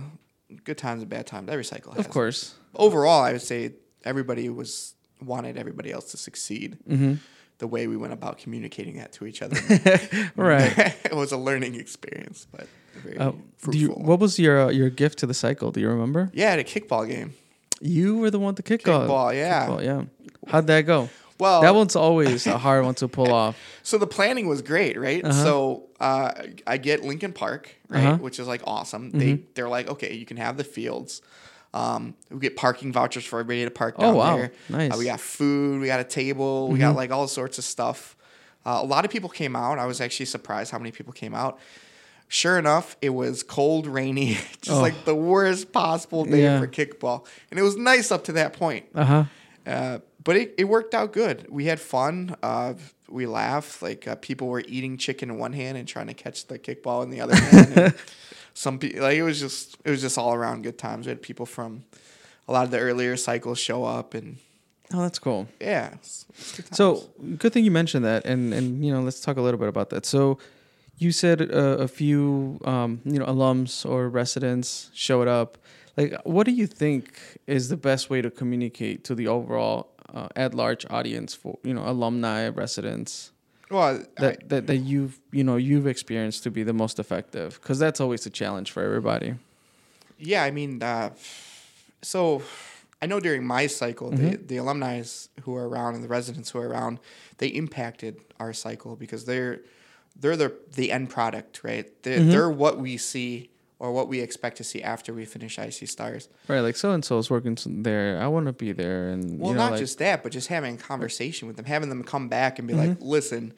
good 0.64 0.78
times 0.78 1.02
and 1.02 1.10
bad 1.10 1.26
times. 1.26 1.48
Every 1.50 1.64
cycle 1.64 1.92
has. 1.92 2.04
of 2.04 2.10
course. 2.10 2.54
Overall, 2.74 3.22
I 3.22 3.32
would 3.32 3.42
say 3.42 3.72
everybody 4.04 4.48
was 4.48 4.94
wanted 5.22 5.56
everybody 5.56 5.90
else 5.92 6.10
to 6.10 6.16
succeed. 6.16 6.76
Mm-hmm. 6.88 7.14
The 7.58 7.66
way 7.66 7.86
we 7.86 7.96
went 7.96 8.12
about 8.12 8.36
communicating 8.36 8.98
that 8.98 9.12
to 9.12 9.24
each 9.26 9.40
other, 9.40 9.56
Right. 10.36 10.76
it 11.04 11.14
was 11.14 11.32
a 11.32 11.38
learning 11.38 11.74
experience, 11.76 12.46
but 12.52 12.66
very 13.02 13.16
Uh, 13.16 13.32
fruitful. 13.56 13.72
do 13.72 13.78
you, 13.78 13.88
what 13.92 14.18
was 14.20 14.38
your 14.38 14.66
uh, 14.66 14.68
your 14.70 14.90
gift 14.90 15.18
to 15.20 15.26
the 15.26 15.32
cycle? 15.34 15.70
Do 15.72 15.80
you 15.80 15.88
remember? 15.88 16.28
yeah, 16.34 16.50
at 16.50 16.58
a 16.58 16.64
kickball 16.64 17.08
game. 17.08 17.32
You 17.80 18.18
were 18.18 18.30
the 18.30 18.38
one 18.38 18.54
to 18.56 18.62
kick 18.62 18.86
off. 18.88 19.08
Kickball, 19.08 19.34
yeah. 19.34 19.66
Kickball, 19.66 19.82
yeah. 19.84 20.02
How'd 20.46 20.66
that 20.68 20.82
go? 20.82 21.08
Well, 21.38 21.60
that 21.60 21.74
one's 21.74 21.96
always 21.96 22.46
a 22.46 22.56
hard 22.56 22.84
one 22.84 22.94
to 22.96 23.08
pull 23.08 23.32
off. 23.32 23.56
So 23.86 23.98
the 23.98 24.06
planning 24.06 24.48
was 24.48 24.62
great, 24.62 24.98
right? 24.98 25.24
So 25.32 25.84
uh, 26.00 26.32
I 26.66 26.76
get 26.76 27.04
Lincoln 27.04 27.32
Park, 27.32 27.72
right, 27.88 28.04
Uh-huh. 28.04 28.16
which 28.16 28.40
is 28.40 28.48
like 28.48 28.62
awesome. 28.66 29.10
They 29.12 29.34
Mm-hmm. 29.34 29.42
they're 29.54 29.68
like, 29.68 29.88
okay, 29.88 30.12
you 30.14 30.26
can 30.26 30.38
have 30.38 30.56
the 30.56 30.64
fields. 30.64 31.22
Um, 31.72 32.14
we 32.30 32.40
get 32.40 32.56
parking 32.56 32.92
vouchers 32.92 33.24
for 33.24 33.38
everybody 33.38 33.64
to 33.64 33.70
park 33.70 33.94
Oh, 33.98 34.02
down 34.02 34.14
wow. 34.16 34.36
there. 34.38 34.52
Nice. 34.70 34.80
Mm-hmm. 34.80 34.92
Uh, 34.92 34.98
we 34.98 35.04
got 35.04 35.20
food. 35.20 35.80
We 35.82 35.86
got 35.86 36.00
a 36.00 36.04
table. 36.04 36.68
We 36.68 36.80
got 36.80 36.96
like 36.96 37.12
all 37.12 37.28
sorts 37.28 37.58
of 37.58 37.64
stuff. 37.64 38.16
Uh, 38.64 38.80
a 38.82 38.84
lot 38.86 39.04
of 39.04 39.10
people 39.12 39.28
came 39.30 39.54
out. 39.54 39.78
I 39.78 39.86
was 39.86 40.00
actually 40.00 40.26
surprised 40.26 40.72
how 40.72 40.78
many 40.78 40.90
people 40.90 41.12
came 41.12 41.34
out. 41.34 41.60
Sure 42.28 42.58
enough, 42.58 42.96
it 43.00 43.10
was 43.10 43.44
cold, 43.44 43.86
rainy, 43.86 44.34
just 44.62 44.78
Oh. 44.78 44.80
like 44.80 45.04
the 45.04 45.14
worst 45.14 45.70
possible 45.70 46.24
day 46.24 46.42
Yeah. 46.42 46.58
for 46.58 46.66
kickball, 46.66 47.24
and 47.52 47.60
it 47.60 47.62
was 47.62 47.76
nice 47.76 48.10
up 48.10 48.24
to 48.24 48.32
that 48.32 48.52
point. 48.54 48.86
Uh 48.96 49.04
huh. 49.04 49.24
Uh, 49.64 49.98
but 50.26 50.36
it, 50.36 50.54
it 50.58 50.64
worked 50.64 50.92
out 50.92 51.12
good. 51.14 51.46
We 51.48 51.64
had 51.64 51.80
fun. 51.80 52.36
Uh, 52.42 52.74
we 53.08 53.24
laughed. 53.26 53.80
Like 53.80 54.06
uh, 54.06 54.16
people 54.16 54.48
were 54.48 54.62
eating 54.66 54.98
chicken 54.98 55.30
in 55.30 55.38
one 55.38 55.54
hand 55.54 55.78
and 55.78 55.88
trying 55.88 56.08
to 56.08 56.14
catch 56.14 56.46
the 56.48 56.58
kickball 56.58 57.02
in 57.04 57.08
the 57.10 57.20
other 57.22 57.34
hand. 57.36 57.94
Some 58.54 58.78
people 58.78 59.02
like 59.02 59.16
it 59.16 59.22
was 59.22 59.38
just 59.40 59.76
it 59.84 59.90
was 59.90 60.00
just 60.02 60.18
all 60.18 60.34
around 60.34 60.62
good 60.62 60.76
times. 60.78 61.06
We 61.06 61.10
had 61.10 61.22
people 61.22 61.46
from 61.46 61.84
a 62.48 62.52
lot 62.52 62.64
of 62.64 62.70
the 62.70 62.78
earlier 62.78 63.16
cycles 63.16 63.58
show 63.58 63.84
up, 63.84 64.12
and 64.14 64.36
Oh, 64.94 65.02
that's 65.02 65.18
cool. 65.18 65.48
yeah. 65.60 65.86
it's- 65.88 66.26
it's. 66.58 66.76
So 66.76 67.08
good 67.38 67.52
thing 67.52 67.64
you 67.64 67.70
mentioned 67.72 68.04
that, 68.04 68.24
and 68.26 68.52
and 68.54 68.84
you 68.84 68.92
know 68.92 69.00
let's 69.02 69.20
talk 69.20 69.36
a 69.36 69.40
little 69.42 69.58
bit 69.60 69.68
about 69.68 69.90
that. 69.90 70.06
So 70.06 70.38
you 70.98 71.12
said 71.12 71.42
uh, 71.42 71.76
a 71.78 71.88
few 71.88 72.58
um, 72.64 73.00
you 73.04 73.18
know 73.18 73.26
alums 73.26 73.84
or 73.88 74.08
residents 74.08 74.90
showed 74.94 75.28
up. 75.28 75.58
Like, 75.98 76.14
what 76.24 76.44
do 76.46 76.52
you 76.52 76.66
think 76.66 77.18
is 77.46 77.68
the 77.68 77.76
best 77.76 78.10
way 78.10 78.20
to 78.22 78.30
communicate 78.30 79.02
to 79.04 79.14
the 79.14 79.28
overall 79.28 79.88
uh, 80.14 80.28
at 80.36 80.54
large 80.54 80.86
audience 80.90 81.34
for 81.34 81.58
you 81.62 81.74
know 81.74 81.82
alumni 81.86 82.48
residents 82.48 83.32
well, 83.70 83.96
I- 83.96 84.20
that, 84.20 84.48
that 84.48 84.66
that 84.68 84.76
you've 84.78 85.18
you 85.32 85.42
know 85.44 85.56
you've 85.56 85.86
experienced 85.86 86.42
to 86.44 86.50
be 86.50 86.62
the 86.62 86.72
most 86.72 86.98
effective? 86.98 87.58
Because 87.60 87.78
that's 87.78 88.00
always 88.00 88.24
a 88.26 88.30
challenge 88.30 88.70
for 88.70 88.82
everybody. 88.82 89.34
Yeah, 90.18 90.44
I 90.44 90.50
mean, 90.50 90.82
uh, 90.82 91.10
so 92.02 92.42
I 93.02 93.06
know 93.06 93.20
during 93.20 93.44
my 93.46 93.66
cycle, 93.66 94.10
the, 94.10 94.36
the 94.36 94.56
alumni 94.56 95.02
who 95.42 95.54
are 95.56 95.68
around 95.68 95.94
and 95.96 96.02
the 96.04 96.08
residents 96.08 96.50
who 96.50 96.58
are 96.60 96.68
around, 96.68 96.98
they 97.38 97.48
impacted 97.48 98.20
our 98.40 98.52
cycle 98.52 98.96
because 98.96 99.24
they're 99.24 99.60
they're 100.18 100.36
the 100.36 100.54
the 100.74 100.90
end 100.92 101.10
product, 101.10 101.60
right? 101.62 101.90
They're, 102.02 102.20
they're 102.30 102.50
what 102.50 102.78
we 102.78 102.96
see 102.96 103.50
or 103.78 103.92
what 103.92 104.08
we 104.08 104.20
expect 104.20 104.56
to 104.56 104.64
see 104.64 104.82
after 104.82 105.12
we 105.12 105.24
finish 105.24 105.58
IC 105.58 105.88
Stars. 105.88 106.28
Right, 106.48 106.60
like 106.60 106.76
so 106.76 106.92
and 106.92 107.04
so 107.04 107.18
is 107.18 107.30
working 107.30 107.58
there. 107.66 108.20
I 108.20 108.26
want 108.26 108.46
to 108.46 108.52
be 108.52 108.72
there, 108.72 109.08
and 109.10 109.38
Well, 109.38 109.50
you 109.50 109.56
know, 109.56 109.64
not 109.64 109.72
like, 109.72 109.80
just 109.80 109.98
that, 109.98 110.22
but 110.22 110.32
just 110.32 110.48
having 110.48 110.76
a 110.76 110.78
conversation 110.78 111.46
with 111.46 111.56
them, 111.56 111.66
having 111.66 111.88
them 111.88 112.02
come 112.02 112.28
back 112.28 112.58
and 112.58 112.66
be 112.66 112.74
like, 112.74 112.96
"Listen, 113.00 113.52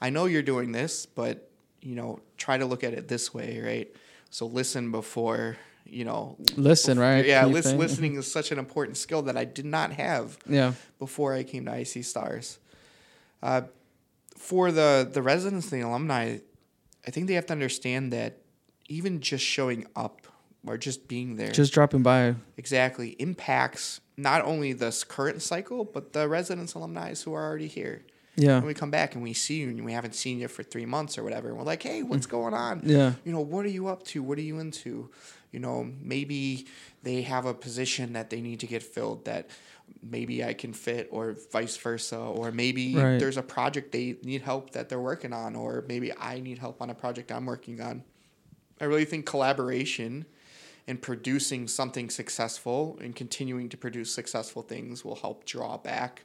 I 0.00 0.10
know 0.10 0.24
you're 0.26 0.42
doing 0.42 0.72
this, 0.72 1.06
but 1.06 1.50
you 1.80 1.94
know, 1.94 2.20
try 2.36 2.56
to 2.56 2.64
look 2.66 2.82
at 2.82 2.92
it 2.94 3.08
this 3.08 3.32
way, 3.34 3.60
right? 3.60 3.94
So 4.30 4.46
listen 4.46 4.90
before." 4.90 5.56
You 5.90 6.04
know, 6.04 6.36
Listen, 6.56 6.98
right? 6.98 7.24
Yeah, 7.24 7.46
lis- 7.46 7.72
listening 7.72 8.16
is 8.16 8.30
such 8.30 8.52
an 8.52 8.58
important 8.58 8.98
skill 8.98 9.22
that 9.22 9.38
I 9.38 9.46
did 9.46 9.64
not 9.64 9.90
have 9.92 10.36
yeah, 10.46 10.74
before 10.98 11.32
I 11.32 11.44
came 11.44 11.64
to 11.64 11.74
IC 11.80 12.04
Stars. 12.04 12.58
Uh, 13.42 13.62
for 14.36 14.70
the 14.70 15.08
the 15.10 15.22
residents 15.22 15.72
and 15.72 15.82
the 15.82 15.86
alumni, 15.88 16.38
I 17.06 17.10
think 17.10 17.26
they 17.26 17.34
have 17.34 17.46
to 17.46 17.54
understand 17.54 18.12
that 18.12 18.42
even 18.88 19.20
just 19.20 19.44
showing 19.44 19.86
up 19.94 20.26
or 20.66 20.76
just 20.76 21.06
being 21.08 21.36
there 21.36 21.52
just 21.52 21.72
dropping 21.72 22.02
by. 22.02 22.34
exactly 22.56 23.10
impacts 23.20 24.00
not 24.16 24.44
only 24.44 24.72
this 24.72 25.04
current 25.04 25.40
cycle 25.42 25.84
but 25.84 26.12
the 26.12 26.28
residents 26.28 26.74
alumni 26.74 27.14
who 27.14 27.32
are 27.34 27.44
already 27.46 27.68
here. 27.68 28.02
Yeah, 28.36 28.58
When 28.58 28.66
we 28.66 28.74
come 28.74 28.92
back 28.92 29.14
and 29.16 29.24
we 29.24 29.32
see 29.32 29.56
you 29.62 29.68
and 29.70 29.84
we 29.84 29.92
haven't 29.92 30.14
seen 30.14 30.38
you 30.38 30.46
for 30.46 30.62
three 30.62 30.86
months 30.86 31.18
or 31.18 31.24
whatever, 31.24 31.48
and 31.48 31.58
we're 31.58 31.64
like, 31.64 31.82
hey, 31.82 32.04
what's 32.04 32.26
going 32.26 32.54
on? 32.54 32.82
Yeah. 32.84 33.14
You 33.24 33.32
know, 33.32 33.40
what 33.40 33.66
are 33.66 33.70
you 33.70 33.88
up 33.88 34.04
to? 34.04 34.22
What 34.22 34.38
are 34.38 34.42
you 34.42 34.60
into? 34.60 35.10
You 35.50 35.58
know, 35.58 35.90
maybe 36.00 36.68
they 37.02 37.22
have 37.22 37.46
a 37.46 37.54
position 37.54 38.12
that 38.12 38.30
they 38.30 38.40
need 38.40 38.60
to 38.60 38.68
get 38.68 38.84
filled 38.84 39.24
that 39.24 39.50
maybe 40.00 40.44
I 40.44 40.52
can 40.54 40.72
fit, 40.72 41.08
or 41.10 41.34
vice 41.50 41.76
versa. 41.78 42.16
Or 42.16 42.52
maybe 42.52 42.94
Right. 42.94 43.18
there's 43.18 43.38
a 43.38 43.42
project 43.42 43.90
they 43.90 44.14
need 44.22 44.42
help 44.42 44.70
that 44.70 44.88
they're 44.88 45.00
working 45.00 45.32
on, 45.32 45.56
or 45.56 45.84
maybe 45.88 46.12
I 46.16 46.38
need 46.38 46.58
help 46.58 46.80
on 46.80 46.90
a 46.90 46.94
project 46.94 47.32
I'm 47.32 47.44
working 47.46 47.80
on. 47.80 48.04
I 48.80 48.84
really 48.84 49.04
think 49.04 49.26
collaboration 49.26 50.26
and 50.86 51.00
producing 51.00 51.68
something 51.68 52.08
successful 52.08 52.98
and 53.00 53.14
continuing 53.14 53.68
to 53.68 53.76
produce 53.76 54.12
successful 54.12 54.62
things 54.62 55.04
will 55.04 55.16
help 55.16 55.44
draw 55.44 55.76
back. 55.76 56.24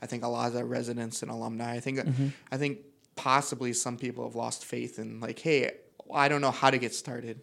I 0.00 0.06
think 0.06 0.22
a 0.22 0.28
lot 0.28 0.46
of 0.46 0.52
the 0.54 0.64
residents 0.64 1.22
and 1.22 1.30
alumni. 1.30 1.74
I 1.74 1.80
think 1.80 1.98
mm-hmm. 1.98 2.28
I 2.52 2.56
think 2.56 2.78
possibly 3.16 3.72
some 3.72 3.98
people 3.98 4.24
have 4.24 4.36
lost 4.36 4.64
faith 4.64 4.98
in 4.98 5.20
like, 5.20 5.40
hey, 5.40 5.72
I 6.14 6.28
don't 6.28 6.40
know 6.40 6.52
how 6.52 6.70
to 6.70 6.78
get 6.78 6.94
started. 6.94 7.40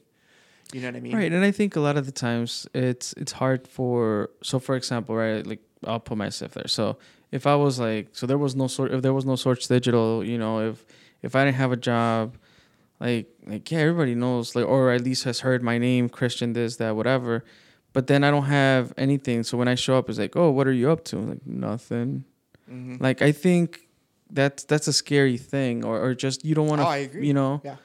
You 0.74 0.82
know 0.82 0.88
what 0.88 0.96
I 0.96 1.00
mean? 1.00 1.16
Right, 1.16 1.32
and 1.32 1.44
I 1.44 1.52
think 1.52 1.76
a 1.76 1.80
lot 1.80 1.98
of 1.98 2.06
the 2.06 2.12
times 2.12 2.68
it's 2.74 3.14
it's 3.14 3.34
hard 3.34 3.68
for 3.68 4.32
so 4.42 4.60
for 4.60 4.76
example, 4.76 5.16
right, 5.16 5.46
like 5.46 5.60
I'll 5.86 6.00
put 6.00 6.18
myself 6.18 6.54
there. 6.54 6.68
So 6.68 6.98
if 7.32 7.46
I 7.46 7.56
was 7.56 7.80
like 7.80 8.10
so 8.14 8.26
there 8.26 8.38
was 8.38 8.56
no 8.56 8.68
sort 8.68 8.92
if 8.92 9.02
there 9.02 9.14
was 9.14 9.26
no 9.26 9.36
Source 9.36 9.68
Digital, 9.68 10.24
you 10.24 10.38
know, 10.38 10.60
if 10.70 10.86
if 11.22 11.36
I 11.36 11.44
didn't 11.46 11.58
have 11.58 11.72
a 11.72 11.78
job, 11.78 12.38
like 13.00 13.28
like 13.46 13.70
yeah, 13.72 13.80
everybody 13.80 14.16
knows 14.16 14.56
like 14.56 14.66
or 14.66 14.92
at 14.92 15.02
least 15.04 15.24
has 15.26 15.42
heard 15.42 15.62
my 15.64 15.78
name, 15.78 16.10
Christian 16.10 16.54
this, 16.54 16.78
that, 16.78 16.96
whatever. 16.96 17.44
But 17.94 18.08
then 18.08 18.24
I 18.24 18.32
don't 18.32 18.46
have 18.46 18.94
anything. 18.98 19.44
So 19.44 19.58
when 19.58 19.68
I 19.68 19.76
show 19.76 19.98
up 19.98 20.10
it's 20.10 20.20
like, 20.20 20.36
Oh, 20.36 20.50
what 20.52 20.68
are 20.68 20.74
you 20.74 20.90
up 20.92 21.04
to? 21.06 21.18
I'm 21.18 21.30
like, 21.30 21.46
nothing. 21.46 22.26
Mhm. 22.72 23.00
Like 23.02 23.22
I 23.22 23.32
think 23.32 23.88
that's 24.32 24.64
that's 24.64 24.88
a 24.88 24.94
scary 24.94 25.38
thing 25.38 25.86
or, 25.86 26.02
or 26.04 26.16
just 26.16 26.44
you 26.44 26.56
don't 26.56 26.68
want 26.68 26.82
to 26.82 26.88
Oh, 26.88 26.90
I 26.90 26.98
agree. 26.98 27.28
you 27.28 27.34
know 27.34 27.62
Yeah. 27.64 27.76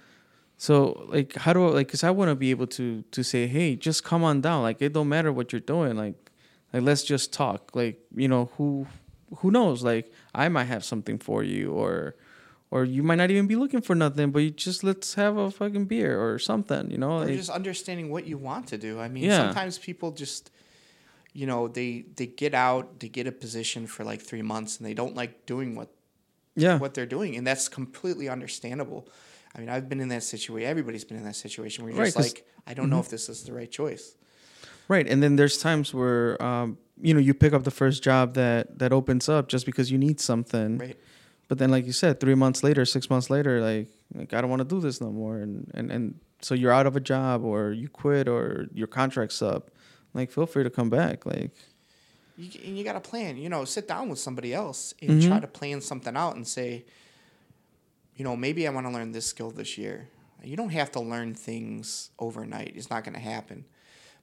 so 0.57 1.07
like 1.11 1.35
how 1.37 1.53
do 1.53 1.67
I 1.67 1.71
like 1.73 1.89
cuz 1.89 2.03
I 2.03 2.11
want 2.11 2.31
to 2.31 2.35
be 2.35 2.51
able 2.51 2.67
to 2.79 3.03
to 3.03 3.23
say 3.23 3.47
hey 3.47 3.77
just 3.77 4.05
come 4.05 4.25
on 4.25 4.41
down 4.41 4.63
like 4.63 4.81
it 4.81 4.95
don't 4.95 5.09
matter 5.09 5.33
what 5.33 5.53
you're 5.53 5.61
doing 5.61 5.97
like 5.97 6.17
like 6.73 6.83
let's 6.83 7.03
just 7.05 7.31
talk 7.33 7.77
like 7.77 8.01
you 8.17 8.27
know 8.27 8.49
who 8.57 8.87
who 9.39 9.51
knows 9.51 9.83
like 9.85 10.11
I 10.35 10.49
might 10.49 10.65
have 10.65 10.83
something 10.83 11.19
for 11.19 11.43
you 11.45 11.73
or 11.73 12.17
or 12.71 12.85
you 12.85 13.03
might 13.03 13.17
not 13.17 13.31
even 13.31 13.47
be 13.47 13.57
looking 13.57 13.81
for 13.81 13.95
nothing 13.95 14.31
but 14.31 14.41
you 14.41 14.51
just 14.51 14.85
let's 14.85 15.15
have 15.15 15.37
a 15.37 15.51
fucking 15.51 15.85
beer 15.87 16.21
or 16.21 16.39
something 16.39 16.91
you 16.91 16.99
know 16.99 17.13
or 17.19 17.25
like, 17.27 17.35
just 17.35 17.51
understanding 17.51 18.11
what 18.11 18.27
you 18.27 18.39
want 18.39 18.67
to 18.69 18.79
do. 18.79 19.01
I 19.01 19.09
mean, 19.09 19.25
Yeah. 19.25 19.39
sometimes 19.39 19.79
people 19.79 20.13
just, 20.13 20.51
you 21.33 21.47
know, 21.47 21.69
they 21.69 22.05
they 22.17 22.27
get 22.27 22.55
out, 22.55 23.01
they 23.01 23.09
get 23.09 23.27
a 23.27 23.33
position 23.33 23.87
for 23.87 24.05
like 24.05 24.21
three 24.21 24.43
months, 24.43 24.79
and 24.79 24.87
they 24.89 24.95
don't 24.95 25.15
like 25.15 25.47
doing 25.47 25.75
what 25.77 25.89
yeah 26.57 26.79
what 26.79 26.95
they're 26.95 27.07
doing, 27.17 27.37
and 27.37 27.47
that's 27.47 27.69
completely 27.69 28.29
understandable. 28.29 29.09
I 29.55 29.59
mean, 29.61 29.69
I've 29.69 29.89
been 29.89 30.01
in 30.01 30.09
that 30.09 30.23
situation. 30.23 30.69
Everybody's 30.69 31.05
been 31.05 31.17
in 31.19 31.25
that 31.25 31.37
situation 31.37 31.85
where 31.85 31.93
you're 31.93 32.03
Right, 32.03 32.15
just 32.15 32.19
Mm-hmm. 32.19 32.37
like, 32.39 32.71
I 32.71 32.75
don't 32.75 32.89
know 32.91 33.01
if 33.01 33.09
this 33.09 33.29
is 33.29 33.43
the 33.45 33.53
right 33.53 33.71
choice. 33.71 34.17
Right, 34.89 35.07
and 35.09 35.23
then 35.23 35.37
there's 35.37 35.59
times 35.59 35.95
where 35.95 36.41
um, 36.43 36.79
you 37.01 37.15
know 37.15 37.21
you 37.21 37.35
pick 37.35 37.53
up 37.53 37.63
the 37.65 37.71
first 37.71 38.03
job 38.03 38.35
that 38.35 38.79
that 38.79 38.93
opens 38.93 39.29
up 39.29 39.49
just 39.49 39.67
because 39.67 39.91
you 39.93 39.99
need 39.99 40.21
something. 40.21 40.79
Right. 40.79 40.97
But 41.51 41.59
then, 41.59 41.73
like 41.73 41.85
you 41.85 41.93
said, 41.93 42.21
three 42.21 42.37
months 42.37 42.63
later, 42.63 42.85
six 42.85 43.11
months 43.11 43.29
later, 43.29 43.61
like 43.61 43.89
like 44.15 44.33
I 44.33 44.41
don't 44.41 44.51
want 44.51 44.61
to 44.61 44.69
do 44.69 44.81
this 44.81 45.01
no 45.01 45.11
more, 45.11 45.39
and 45.39 45.69
and 45.75 45.91
and 45.91 46.21
so 46.41 46.55
you're 46.55 46.71
out 46.71 46.87
of 46.87 46.95
a 46.95 47.01
job 47.01 47.43
or 47.43 47.73
you 47.73 47.89
quit 47.89 48.29
or 48.29 48.69
your 48.73 48.87
contract's 48.87 49.43
up. 49.43 49.73
Like, 50.15 50.31
feel 50.31 50.47
free 50.47 50.63
to 50.63 50.71
come 50.71 50.91
back. 50.91 51.27
Like, 51.27 51.51
You, 52.37 52.51
and 52.65 52.79
you 52.79 52.85
got 52.85 52.93
to 52.93 53.01
plan. 53.01 53.37
You 53.37 53.49
know, 53.49 53.65
sit 53.65 53.89
down 53.89 54.09
with 54.09 54.21
somebody 54.21 54.55
else 54.55 54.95
and 55.03 55.11
mm-hmm. 55.11 55.29
try 55.29 55.41
to 55.41 55.49
plan 55.49 55.81
something 55.81 56.17
out 56.17 56.37
and 56.37 56.47
say, 56.47 56.85
you 58.15 58.25
know, 58.25 58.37
maybe 58.37 58.69
I 58.69 58.71
want 58.71 58.87
to 58.87 58.93
learn 58.93 59.11
this 59.11 59.27
skill 59.27 59.51
this 59.51 59.77
year. 59.77 60.09
You 60.45 60.57
don't 60.57 60.71
have 60.71 60.93
to 60.93 61.01
learn 61.01 61.35
things 61.35 62.11
overnight. 62.21 62.75
It's 62.77 62.91
not 62.91 63.03
going 63.03 63.15
to 63.15 63.21
happen. 63.21 63.65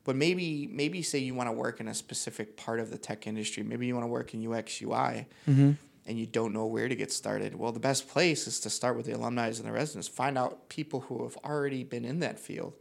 But 0.08 0.16
maybe, 0.16 0.70
maybe 0.72 1.02
say 1.02 1.20
you 1.20 1.36
want 1.36 1.50
to 1.50 1.52
work 1.52 1.82
in 1.82 1.90
a 1.90 1.94
specific 1.94 2.56
part 2.56 2.80
of 2.80 2.90
the 2.90 2.98
tech 2.98 3.28
industry. 3.28 3.64
Maybe 3.64 3.88
you 3.88 3.94
want 3.94 4.06
to 4.06 4.10
work 4.10 4.34
in 4.34 4.48
UX 4.48 4.82
UI, 4.82 5.28
mm-hmm. 5.46 5.72
And 6.08 6.18
you 6.18 6.26
don't 6.26 6.54
know 6.54 6.66
where 6.66 6.88
to 6.88 6.96
get 6.96 7.12
started. 7.12 7.54
Well, 7.54 7.72
the 7.72 7.80
best 7.80 8.08
place 8.08 8.48
is 8.48 8.60
to 8.62 8.70
start 8.70 8.96
with 8.96 9.06
the 9.06 9.12
alumni 9.12 9.48
and 9.48 9.56
the 9.58 9.72
residents. 9.72 10.08
Find 10.08 10.38
out 10.38 10.70
people 10.70 11.02
who 11.02 11.24
have 11.24 11.38
already 11.44 11.84
been 11.84 12.06
in 12.06 12.20
that 12.22 12.40
field, 12.40 12.74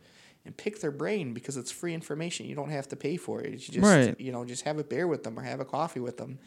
and 0.45 0.57
pick 0.57 0.81
their 0.81 0.93
brain 0.93 1.35
because 1.35 1.57
it's 1.57 1.73
free 1.73 1.93
information. 1.93 2.47
You 2.47 2.55
don't 2.55 2.71
have 2.71 2.87
to 2.89 2.97
pay 2.97 3.17
for 3.17 3.41
it. 3.43 3.51
You 3.51 3.59
just 3.59 3.79
Right. 3.81 4.19
you 4.21 4.31
know 4.33 4.45
just 4.45 4.63
have 4.63 4.79
a 4.79 4.85
beer 4.85 5.07
with 5.09 5.25
them 5.25 5.39
or 5.39 5.43
have 5.43 5.59
a 5.61 5.65
coffee 5.65 6.01
with 6.01 6.17
them, 6.19 6.39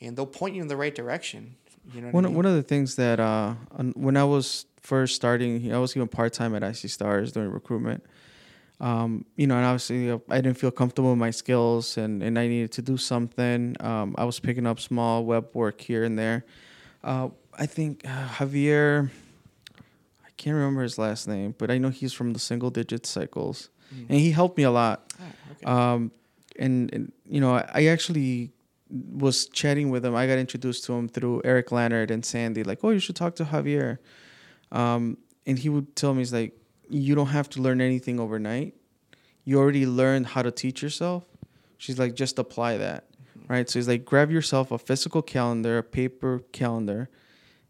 and 0.00 0.16
they'll 0.16 0.26
point 0.26 0.56
you 0.56 0.62
in 0.62 0.68
the 0.68 0.76
right 0.76 0.94
direction. 0.94 1.54
You 1.94 2.02
know 2.02 2.08
one 2.10 2.24
I 2.24 2.28
mean? 2.28 2.36
one 2.36 2.46
of 2.46 2.54
the 2.54 2.62
things 2.62 2.96
that 2.96 3.20
uh, 3.20 3.54
when 3.94 4.16
I 4.16 4.24
was 4.24 4.66
first 4.80 5.14
starting, 5.14 5.72
I 5.72 5.78
was 5.78 5.96
even 5.96 6.08
part 6.08 6.32
time 6.32 6.54
at 6.54 6.62
IC 6.62 6.90
Stars 6.90 7.32
doing 7.32 7.48
recruitment. 7.50 8.04
Um, 8.80 9.24
you 9.34 9.46
know, 9.48 9.56
and 9.56 9.66
obviously 9.66 10.10
uh, 10.10 10.18
I 10.30 10.40
didn't 10.40 10.58
feel 10.58 10.70
comfortable 10.70 11.10
with 11.10 11.18
my 11.18 11.30
skills, 11.30 11.96
and, 11.96 12.22
and 12.22 12.38
I 12.38 12.46
needed 12.46 12.72
to 12.72 12.82
do 12.82 12.96
something. 12.96 13.74
Um, 13.80 14.14
I 14.16 14.24
was 14.24 14.38
picking 14.38 14.66
up 14.66 14.78
small 14.78 15.24
web 15.24 15.48
work 15.52 15.80
here 15.80 16.04
and 16.04 16.16
there. 16.18 16.44
Uh, 17.02 17.30
I 17.58 17.66
think 17.66 18.02
uh, 18.04 18.28
Javier, 18.28 19.10
I 20.24 20.30
can't 20.36 20.54
remember 20.54 20.82
his 20.82 20.96
last 20.96 21.26
name, 21.26 21.54
but 21.58 21.70
I 21.70 21.78
know 21.78 21.88
he's 21.88 22.12
from 22.12 22.32
the 22.32 22.38
Single 22.38 22.70
Digit 22.70 23.04
Cycles, 23.04 23.70
and 24.08 24.18
he 24.20 24.30
helped 24.30 24.56
me 24.56 24.64
a 24.64 24.70
lot. 24.70 25.12
Ah, 25.18 25.24
okay. 25.52 25.66
Um, 25.66 26.12
and, 26.58 26.92
and 26.94 27.12
you 27.26 27.40
know, 27.40 27.54
I, 27.54 27.68
I 27.74 27.86
actually 27.86 28.52
was 28.90 29.46
chatting 29.46 29.90
with 29.90 30.04
him. 30.04 30.14
I 30.14 30.26
got 30.26 30.38
introduced 30.38 30.84
to 30.84 30.92
him 30.92 31.08
through 31.08 31.42
Eric 31.44 31.72
Leonard 31.72 32.10
and 32.10 32.22
Sandee. 32.22 32.64
Like, 32.64 32.84
oh, 32.84 32.90
you 32.90 33.00
should 33.00 33.16
talk 33.16 33.34
to 33.36 33.44
Javier. 33.44 33.98
Um, 34.70 35.18
and 35.46 35.58
he 35.58 35.68
would 35.68 35.96
tell 35.96 36.14
me, 36.14 36.20
he's 36.20 36.32
like, 36.32 36.54
you 36.88 37.14
don't 37.14 37.28
have 37.28 37.48
to 37.50 37.60
learn 37.60 37.80
anything 37.80 38.18
overnight. 38.18 38.74
You 39.44 39.58
already 39.58 39.86
learned 39.86 40.26
how 40.28 40.42
to 40.42 40.50
teach 40.50 40.82
yourself. 40.82 41.24
She's 41.76 41.98
like, 41.98 42.14
just 42.14 42.38
apply 42.38 42.78
that, 42.78 43.04
right? 43.48 43.68
So 43.68 43.78
he's 43.78 43.88
like, 43.88 44.04
grab 44.04 44.30
yourself 44.30 44.70
a 44.70 44.78
physical 44.78 45.22
calendar, 45.22 45.78
a 45.78 45.82
paper 45.82 46.42
calendar, 46.52 47.08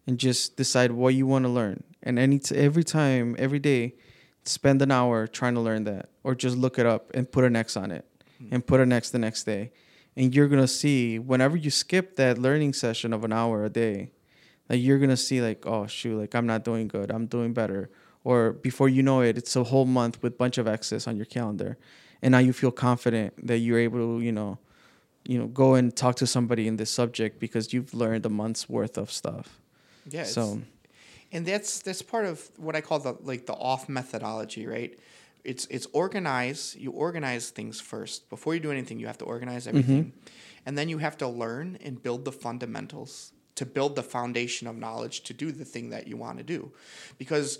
and 0.07 0.19
just 0.19 0.57
decide 0.57 0.93
what 0.93 1.15
you 1.15 1.27
want 1.27 1.45
to 1.45 1.51
learn. 1.51 1.85
And 2.03 2.19
any 2.19 2.39
t- 2.39 2.57
every 2.57 2.85
time, 2.85 3.37
every 3.39 3.59
day, 3.59 3.95
spend 4.45 4.81
an 4.81 4.91
hour 4.91 5.27
trying 5.27 5.55
to 5.55 5.61
learn 5.61 5.85
that, 5.85 6.09
or 6.25 6.35
just 6.35 6.57
look 6.57 6.79
it 6.79 6.87
up 6.87 7.11
and 7.13 7.31
put 7.31 7.45
an 7.45 7.55
X 7.55 7.77
on 7.77 7.91
it, 7.91 8.07
hmm. 8.39 8.49
and 8.51 8.67
put 8.67 8.81
an 8.81 8.93
X 8.93 9.11
the 9.11 9.19
next 9.19 9.45
day, 9.45 9.73
and 10.17 10.35
you're 10.35 10.49
gonna 10.49 10.69
see 10.69 11.19
whenever 11.19 11.57
you 11.57 11.71
skip 11.71 12.17
that 12.17 12.39
learning 12.39 12.73
session 12.73 13.13
of 13.13 13.25
an 13.25 13.33
hour 13.33 13.65
a 13.65 13.69
day, 13.69 14.13
like 14.69 14.81
you're 14.81 14.99
gonna 14.99 15.17
see 15.17 15.43
like, 15.43 15.67
oh 15.67 15.87
shoot, 15.87 16.19
like 16.19 16.35
I'm 16.35 16.47
not 16.47 16.65
doing 16.65 16.89
good, 16.89 17.11
I'm 17.11 17.27
doing 17.27 17.53
better, 17.53 17.91
or 18.29 18.53
before 18.53 18.91
you 18.91 19.03
know 19.03 19.23
it, 19.23 19.39
it's 19.39 19.57
a 19.57 19.65
whole 19.65 19.87
month 19.87 20.23
with 20.23 20.37
bunch 20.37 20.59
of 20.59 20.69
X's 20.69 21.07
on 21.07 21.17
your 21.17 21.25
calendar, 21.25 21.79
and 22.21 22.33
now 22.33 22.39
you 22.49 22.53
feel 22.53 22.71
confident 22.71 23.33
that 23.47 23.61
you're 23.61 23.79
able 23.79 24.01
to, 24.01 24.23
you 24.23 24.33
know, 24.33 24.59
you 25.25 25.39
know, 25.39 25.47
go 25.47 25.77
and 25.77 25.97
talk 25.97 26.17
to 26.17 26.27
somebody 26.27 26.69
in 26.69 26.77
this 26.77 26.91
subject 26.91 27.41
because 27.41 27.73
you've 27.73 27.95
learned 27.95 28.27
a 28.27 28.29
month's 28.29 28.69
worth 28.69 28.99
of 28.99 29.11
stuff. 29.11 29.59
yeah. 30.11 30.25
So 30.25 30.61
and 31.33 31.47
that's 31.47 31.81
that's 31.81 32.03
part 32.03 32.27
of 32.27 32.47
what 32.59 32.77
I 32.77 32.83
call 32.83 32.99
the 32.99 33.17
like 33.23 33.47
the 33.47 33.55
off 33.55 33.89
methodology, 33.89 34.67
right? 34.67 34.93
It's 35.43 35.65
it's 35.71 35.87
organize. 35.95 36.77
You 36.79 36.91
organize 36.91 37.49
things 37.49 37.81
first 37.81 38.29
before 38.29 38.53
you 38.55 38.61
do 38.61 38.71
anything. 38.71 39.01
You 39.01 39.07
have 39.07 39.19
to 39.25 39.25
organize 39.25 39.67
mm-hmm. 39.67 39.79
everything, 39.79 40.13
and 40.67 40.77
then 40.77 40.91
you 40.91 40.99
have 40.99 41.17
to 41.25 41.29
learn 41.29 41.79
and 41.83 42.03
build 42.03 42.27
the 42.27 42.33
fundamentals 42.33 43.33
to 43.55 43.65
build 43.65 43.97
the 43.97 44.03
foundation 44.03 44.69
of 44.69 44.77
knowledge 44.77 45.23
to 45.23 45.33
do 45.33 45.51
the 45.51 45.65
thing 45.65 45.89
that 45.91 46.07
you 46.07 46.19
want 46.19 46.37
to 46.37 46.45
do, 46.45 46.71
because 47.17 47.59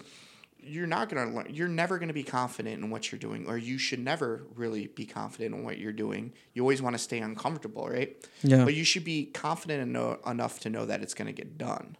you're 0.61 0.87
not 0.87 1.09
gonna 1.09 1.33
learn. 1.35 1.47
You're 1.51 1.69
never 1.69 1.99
gonna 1.99 2.13
be 2.13 2.23
confident 2.25 2.83
in 2.83 2.91
what 2.91 3.11
you're 3.11 3.19
doing, 3.19 3.47
or 3.47 3.57
you 3.57 3.79
should 3.79 4.01
never 4.01 4.43
really 4.55 4.89
be 4.89 5.07
confident 5.07 5.55
in 5.55 5.63
what 5.65 5.79
you're 5.79 5.93
doing. 5.93 6.33
You 6.55 6.63
always 6.63 6.83
want 6.83 6.95
to 6.95 6.99
stay 6.99 7.19
uncomfortable, 7.21 7.89
right? 7.89 8.17
Yeah. 8.43 8.65
But 8.65 8.75
you 8.75 8.85
should 8.85 9.05
be 9.05 9.27
confident 9.27 9.83
eno- 9.83 10.19
enough 10.27 10.61
to 10.61 10.71
know 10.71 10.87
that 10.87 11.03
it's 11.03 11.15
gonna 11.15 11.33
get 11.33 11.57
done 11.59 11.97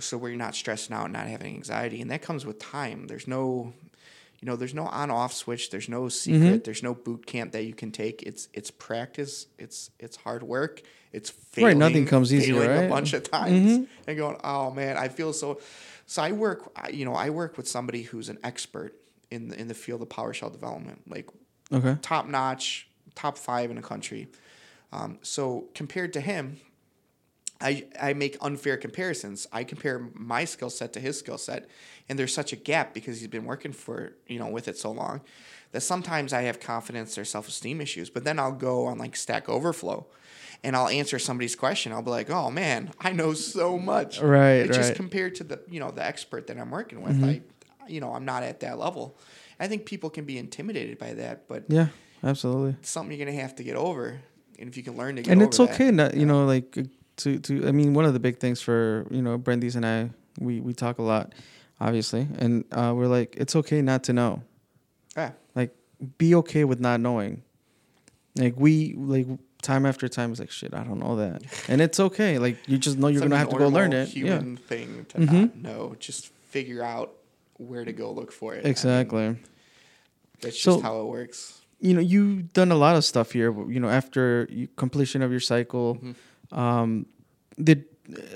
so 0.00 0.18
where 0.18 0.28
you're 0.28 0.36
not 0.36 0.56
stressing 0.56 0.92
out 0.92 1.04
and 1.04 1.12
not 1.12 1.28
having 1.28 1.54
anxiety 1.54 2.00
and 2.02 2.10
that 2.10 2.20
comes 2.20 2.44
with 2.44 2.58
time 2.58 3.06
there's 3.06 3.28
no 3.28 3.72
you 4.40 4.46
know 4.46 4.56
there's 4.56 4.74
no 4.74 4.86
on 4.86 5.08
off 5.08 5.32
switch 5.32 5.70
there's 5.70 5.88
no 5.88 6.08
secret 6.08 6.40
Mm-hmm. 6.42 6.58
there's 6.64 6.82
no 6.82 6.94
boot 6.94 7.26
camp 7.26 7.52
that 7.52 7.62
you 7.62 7.74
can 7.74 7.92
take 7.92 8.20
it's 8.24 8.48
it's 8.52 8.72
practice 8.72 9.46
it's 9.56 9.90
it's 10.00 10.16
hard 10.16 10.42
work 10.42 10.82
it's 11.12 11.32
Right, 11.56 11.76
nothing 11.76 12.06
comes 12.06 12.34
easy, 12.34 12.50
right? 12.50 12.68
Mm-hmm. 12.70 12.86
a 12.86 12.88
bunch 12.88 13.12
of 13.12 13.22
times 13.30 13.86
and 14.08 14.16
going 14.18 14.36
oh 14.42 14.72
man 14.72 14.96
i 14.96 15.06
feel 15.06 15.32
so 15.32 15.60
so 16.06 16.22
i 16.22 16.32
work 16.32 16.72
you 16.92 17.04
know 17.04 17.14
i 17.14 17.30
work 17.30 17.56
with 17.56 17.68
somebody 17.68 18.02
who's 18.02 18.28
an 18.28 18.38
expert 18.42 18.94
in 19.30 19.48
the 19.48 19.60
in 19.60 19.68
the 19.68 19.74
field 19.74 20.02
of 20.02 20.08
powershell 20.08 20.52
development 20.52 21.02
like 21.08 21.28
okay, 21.72 21.96
top 22.02 22.26
notch, 22.26 22.88
top 23.14 23.38
five 23.38 23.70
in 23.70 23.76
the 23.76 23.82
country. 23.82 24.28
Um, 24.92 25.18
so 25.22 25.66
compared 25.74 26.12
to 26.14 26.20
him, 26.20 26.60
I 27.60 27.86
I 28.00 28.12
make 28.14 28.36
unfair 28.40 28.76
comparisons. 28.76 29.46
I 29.52 29.64
compare 29.64 30.10
my 30.14 30.44
skill 30.44 30.70
set 30.70 30.92
to 30.94 31.00
his 31.00 31.18
skill 31.18 31.38
set, 31.38 31.68
and 32.08 32.18
there's 32.18 32.34
such 32.34 32.52
a 32.52 32.56
gap 32.56 32.94
because 32.94 33.20
he's 33.20 33.28
been 33.28 33.44
working 33.44 33.72
for 33.72 34.16
you 34.26 34.38
know 34.38 34.48
with 34.48 34.68
it 34.68 34.78
so 34.78 34.90
long 34.90 35.20
that 35.72 35.80
sometimes 35.80 36.32
I 36.32 36.42
have 36.42 36.60
confidence 36.60 37.18
or 37.18 37.24
self 37.24 37.48
esteem 37.48 37.80
issues. 37.80 38.10
But 38.10 38.24
then 38.24 38.38
I'll 38.38 38.52
go 38.52 38.86
on 38.86 38.98
like 38.98 39.16
Stack 39.16 39.48
Overflow. 39.48 40.06
And 40.64 40.74
I'll 40.74 40.88
answer 40.88 41.18
somebody's 41.18 41.54
question. 41.54 41.92
I'll 41.92 42.02
be 42.02 42.10
like, 42.10 42.30
"Oh 42.30 42.50
man, 42.50 42.90
I 42.98 43.12
know 43.12 43.34
so 43.34 43.78
much." 43.78 44.20
Right, 44.20 44.66
It's 44.66 44.76
just 44.76 44.94
compared 44.94 45.34
to 45.36 45.44
the 45.44 45.60
you 45.68 45.78
know 45.78 45.90
the 45.90 46.04
expert 46.04 46.46
that 46.46 46.58
I'm 46.58 46.70
working 46.70 47.02
with. 47.02 47.22
I, 47.22 47.42
you 47.86 48.00
know, 48.00 48.14
I'm 48.14 48.24
not 48.24 48.42
at 48.42 48.60
that 48.60 48.78
level. 48.78 49.18
I 49.60 49.68
think 49.68 49.84
people 49.84 50.10
can 50.10 50.24
be 50.24 50.38
intimidated 50.38 50.98
by 50.98 51.14
that, 51.14 51.46
but 51.48 51.64
yeah, 51.68 51.88
absolutely. 52.22 52.76
something 52.82 53.16
you're 53.16 53.24
gonna 53.24 53.38
have 53.38 53.54
to 53.56 53.62
get 53.62 53.76
over. 53.76 54.20
And 54.58 54.68
if 54.68 54.76
you 54.76 54.82
can 54.82 54.96
learn 54.96 55.16
to 55.16 55.22
get 55.22 55.30
and 55.32 55.42
it's 55.42 55.58
that, 55.58 55.70
okay 55.70 55.90
not 55.90 56.14
you 56.14 56.26
know 56.26 56.44
like 56.46 56.78
uh, 56.78 56.82
to 57.16 57.38
to 57.40 57.66
i 57.66 57.72
mean 57.72 57.92
one 57.92 58.04
of 58.04 58.12
the 58.12 58.20
big 58.20 58.38
things 58.38 58.60
for 58.60 59.06
you 59.10 59.20
know 59.20 59.36
brandy's 59.36 59.74
and 59.74 59.84
i 59.84 60.08
we 60.38 60.60
we 60.60 60.72
talk 60.72 60.98
a 60.98 61.02
lot 61.02 61.32
obviously 61.80 62.28
and 62.38 62.64
uh 62.70 62.92
we're 62.94 63.08
like 63.08 63.34
it's 63.36 63.56
okay 63.56 63.82
not 63.82 64.04
to 64.04 64.12
know 64.12 64.42
yeah, 65.16 65.32
like 65.56 65.74
be 66.18 66.34
okay 66.36 66.64
with 66.64 66.80
not 66.80 67.00
knowing 67.00 67.42
like 68.36 68.54
we 68.56 68.94
like 68.94 69.26
time 69.64 69.84
after 69.86 70.06
time 70.08 70.30
is 70.32 70.38
like 70.44 70.50
shit 70.60 70.72
i 70.74 70.82
don't 70.88 71.00
know 71.00 71.16
that 71.16 71.42
and 71.70 71.80
it's 71.80 71.98
okay 72.08 72.38
like 72.38 72.56
you 72.68 72.76
just 72.86 72.96
know 72.98 73.08
you're 73.08 73.22
gonna 73.22 73.36
have 73.44 73.48
to 73.48 73.58
go 73.58 73.68
learn 73.78 73.92
it 73.92 74.08
yeah 74.14 74.38
Human 74.38 74.56
thing 74.70 75.06
to 75.10 75.18
Mhm. 75.18 75.32
not 75.32 75.56
know. 75.56 75.96
Just 75.98 76.28
figure 76.54 76.82
out 76.94 77.08
where 77.58 77.84
to 77.84 77.92
go 77.92 78.06
look 78.18 78.30
for 78.32 78.54
it. 78.54 78.58
I 78.58 78.62
mean, 78.62 78.70
exactly 78.76 79.26
That's 80.40 80.60
So- 80.60 80.72
just 80.74 80.82
how 80.84 81.00
it 81.02 81.06
works. 81.18 81.38
you 81.80 81.92
know 81.96 82.00
you've 82.12 82.52
done 82.60 82.70
a 82.70 82.76
lot 82.86 82.94
of 82.98 83.04
stuff 83.04 83.32
here 83.32 83.50
you 83.74 83.80
know 83.82 83.88
after 84.00 84.46
completion 84.76 85.20
of 85.26 85.30
your 85.34 85.40
cycle 85.54 85.88
Mm-hmm. 85.96 86.58
um 86.64 87.06
did 87.68 87.84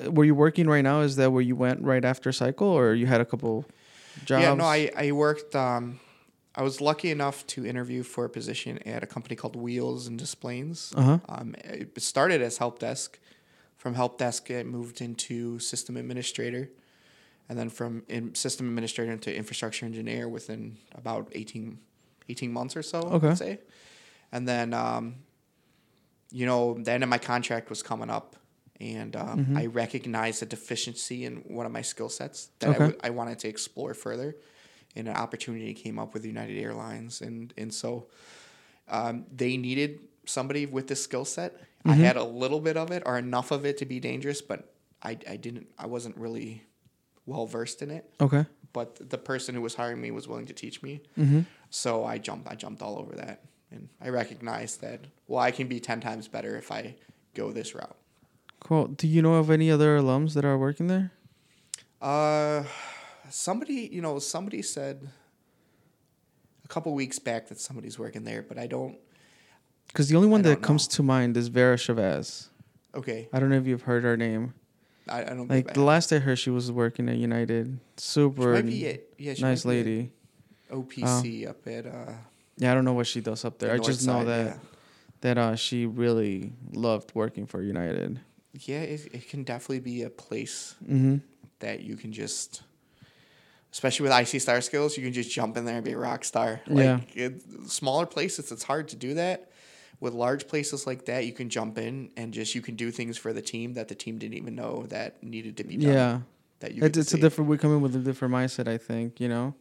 uh, 0.05 0.11
were 0.17 0.25
you 0.31 0.35
working 0.35 0.67
right 0.75 0.83
now 0.91 0.99
is 1.09 1.17
that 1.21 1.29
where 1.35 1.43
you 1.51 1.57
went 1.67 1.79
right 1.93 2.05
after 2.13 2.33
cycle 2.33 2.69
or 2.81 2.95
you 3.01 3.07
had 3.15 3.21
a 3.21 3.29
couple 3.33 3.65
jobs 4.25 4.43
Yeah, 4.45 4.55
no, 4.55 4.65
I, 4.65 4.81
I 5.05 5.13
worked. 5.13 5.55
Um, 5.55 6.01
I 6.55 6.63
was 6.63 6.81
lucky 6.81 7.11
enough 7.11 7.47
to 7.49 7.65
interview 7.67 8.03
for 8.03 8.25
a 8.25 8.29
position 8.29 8.79
at 8.87 9.03
a 9.03 9.07
company 9.07 9.37
called 9.37 9.55
Wheels 9.55 10.07
and 10.07 10.19
Des 10.19 10.35
Plaines. 10.41 10.93
Uh-huh. 10.97 11.19
Um, 11.29 11.55
it 11.63 12.01
started 12.03 12.43
as 12.43 12.59
help 12.59 12.79
desk. 12.79 13.19
From 13.77 13.95
help 13.95 14.19
desk, 14.19 14.51
it 14.51 14.67
moved 14.67 15.01
into 15.01 15.61
system 15.61 15.97
administrator, 15.97 16.71
and 17.49 17.57
then 17.57 17.69
from 17.69 18.03
in 18.09 18.35
system 18.35 18.67
administrator 18.69 19.13
into 19.13 19.33
infrastructure 19.35 19.87
engineer 19.87 20.29
within 20.29 20.79
about 20.97 21.29
18, 21.33 21.79
18 22.29 22.53
months 22.53 22.77
or 22.77 22.83
so. 22.83 22.99
Okay. 23.03 23.29
I'd 23.29 23.39
say, 23.39 23.59
and 24.33 24.49
then 24.49 24.75
um, 24.75 25.17
you 26.33 26.45
know 26.45 26.75
the 26.75 26.91
end 26.91 27.05
of 27.05 27.09
my 27.09 27.19
contract 27.19 27.71
was 27.71 27.83
coming 27.83 28.11
up. 28.11 28.35
And 28.81 29.17
um, 29.17 29.39
Mm-hmm. 29.39 29.57
I 29.59 29.67
recognized 29.67 30.41
a 30.43 30.47
deficiency 30.47 31.25
in 31.25 31.37
one 31.49 31.67
of 31.67 31.73
my 31.73 31.83
skill 31.83 32.09
sets 32.09 32.51
that 32.61 32.69
Okay. 32.71 32.77
I, 32.77 32.79
w- 32.87 33.01
I 33.05 33.11
wanted 33.11 33.39
to 33.41 33.49
explore 33.49 33.93
further 33.93 34.37
and 34.99 35.09
an 35.09 35.17
opportunity 35.17 35.73
came 35.75 35.99
up 35.99 36.13
with 36.15 36.25
United 36.27 36.59
Airlines, 36.61 37.21
and 37.23 37.55
and 37.57 37.73
so 37.73 38.07
um, 38.89 39.25
they 39.35 39.57
needed 39.57 40.01
somebody 40.27 40.67
with 40.67 40.87
this 40.89 41.03
skill 41.03 41.25
set. 41.25 41.53
I 41.85 41.91
Mm-hmm. 41.93 42.03
had 42.03 42.17
a 42.17 42.25
little 42.25 42.61
bit 42.61 42.77
of 42.77 42.91
it 42.91 43.03
or 43.07 43.17
enough 43.19 43.51
of 43.53 43.65
it 43.65 43.79
to 43.79 43.87
be 43.87 44.01
dangerous, 44.01 44.43
but 44.43 44.75
I, 45.03 45.17
I 45.31 45.37
didn't. 45.37 45.69
I 45.79 45.87
wasn't 45.87 46.17
really 46.19 46.65
well 47.25 47.47
versed 47.47 47.83
in 47.83 47.91
it. 47.91 48.05
okay 48.21 48.45
But 48.73 49.11
the 49.11 49.17
person 49.19 49.55
who 49.55 49.63
was 49.63 49.75
hiring 49.77 50.01
me 50.01 50.11
was 50.11 50.27
willing 50.29 50.47
to 50.47 50.53
teach 50.55 50.83
me, 50.83 51.01
mm-hmm. 51.17 51.41
so 51.71 52.05
I 52.05 52.19
jumped. 52.19 52.49
I 52.53 52.57
jumped 52.57 52.83
all 52.83 52.99
over 52.99 53.15
that, 53.17 53.45
and 53.71 53.89
I 54.01 54.09
recognized 54.11 54.81
that. 54.83 55.01
Well, 55.29 55.41
I 55.41 55.53
can 55.53 55.69
be 55.69 55.79
ten 55.81 56.01
times 56.01 56.27
better 56.29 56.57
if 56.57 56.71
I 56.73 56.97
go 57.35 57.53
this 57.53 57.75
route. 57.75 57.97
cool 58.61 58.89
do 58.89 59.07
you 59.07 59.23
know 59.23 59.35
of 59.35 59.51
any 59.51 59.71
other 59.71 59.97
alums 60.01 60.35
that 60.35 60.45
are 60.45 60.59
working 60.59 60.89
there 60.89 61.13
Uh, 62.03 62.65
somebody, 63.31 63.89
you 63.93 64.01
know, 64.01 64.19
somebody 64.19 64.63
said 64.63 65.09
a 66.65 66.69
couple 66.69 66.93
weeks 66.95 67.19
back 67.19 67.49
that 67.49 67.61
somebody's 67.61 67.99
working 67.99 68.25
there, 68.25 68.43
but 68.43 68.59
I 68.59 68.67
don't. 68.67 68.99
because 69.89 70.09
the 70.09 70.17
only 70.17 70.29
one 70.29 70.41
I 70.41 70.51
that 70.51 70.63
comes 70.63 70.89
know. 70.89 70.97
to 70.97 71.03
mind 71.03 71.37
is 71.37 71.49
vera 71.49 71.77
chavez. 71.77 72.51
Okay, 72.95 73.29
i 73.33 73.41
don't 73.41 73.51
know 73.51 73.57
if 73.57 73.67
you've 73.67 73.83
heard 73.83 74.05
her 74.05 74.17
name. 74.17 74.55
I, 75.09 75.23
I 75.23 75.25
don't. 75.31 75.49
like 75.49 75.73
the 75.75 75.81
I- 75.81 75.85
last 75.85 76.13
i 76.13 76.19
heard 76.19 76.39
she 76.39 76.51
was 76.51 76.71
working 76.71 77.09
at 77.09 77.17
united. 77.17 77.79
Super 77.97 78.55
might 78.55 78.67
be 78.67 78.89
at, 78.89 79.01
yeah, 79.19 79.35
nice 79.41 79.65
might 79.65 79.73
be 79.73 79.81
at 79.81 79.87
lady. 79.87 80.13
OPC 80.71 81.49
up 81.49 81.67
at 81.67 81.87
uh, 81.87 82.13
yeah 82.59 82.71
i 82.71 82.75
don't 82.75 82.85
know 82.85 82.93
what 82.93 83.07
she 83.07 83.23
does 83.23 83.43
up 83.47 83.59
there. 83.59 83.71
the 83.71 83.83
i 83.83 83.87
just 83.87 84.07
know 84.07 84.23
that 84.23 84.47
yeah. 84.47 84.57
that 85.23 85.39
uh 85.39 85.57
she 85.57 85.87
really 85.87 86.53
loved 86.73 87.15
working 87.15 87.47
for 87.47 87.63
united. 87.63 88.21
Yeah, 88.53 88.81
it, 88.81 89.09
it 89.13 89.29
can 89.29 89.45
definitely 89.45 89.81
be 89.81 90.03
a 90.03 90.11
place 90.11 90.75
mm-hmm. 90.83 91.19
that 91.61 91.81
you 91.81 91.97
can 91.97 92.13
just, 92.13 92.63
especially 93.73 94.09
with 94.09 94.35
IC 94.35 94.41
Star 94.41 94.61
skills, 94.61 94.97
you 94.97 95.05
can 95.05 95.13
just 95.13 95.31
jump 95.31 95.57
in 95.57 95.65
there 95.65 95.77
and 95.77 95.85
be 95.85 95.93
a 95.93 95.99
rock 95.99 96.25
star. 96.25 96.61
Like 96.67 97.15
Yeah. 97.15 97.27
it, 97.27 97.43
smaller 97.67 98.07
places, 98.07 98.51
it's 98.53 98.65
hard 98.65 98.89
to 98.89 98.97
do 98.97 99.15
that. 99.15 99.51
With 100.01 100.15
large 100.15 100.47
places 100.47 100.87
like 100.87 101.07
that, 101.07 101.27
you 101.27 101.33
can 101.33 101.49
jump 101.49 101.77
in 101.77 102.11
and 102.17 102.33
just 102.33 102.55
you 102.55 102.61
can 102.61 102.77
do 102.77 102.93
things 102.93 103.19
for 103.19 103.33
the 103.33 103.43
team 103.43 103.75
that 103.75 103.89
the 103.89 103.97
team 103.97 104.19
didn't 104.19 104.37
even 104.37 104.55
know 104.55 104.87
that 104.91 105.23
needed 105.25 105.57
to 105.57 105.65
be 105.65 105.77
done. 105.77 105.93
yeah 105.93 106.21
that 106.61 106.75
you. 106.75 106.85
It's, 106.85 106.99
it's 106.99 107.15
a 107.15 107.19
different. 107.19 107.51
We 107.51 107.59
come 107.59 107.73
in 107.73 107.81
with 107.81 107.95
a 107.97 108.01
different 108.01 108.35
mindset. 108.35 108.69
I 108.69 108.79
think 108.79 109.21
you 109.21 109.29
know. 109.29 109.55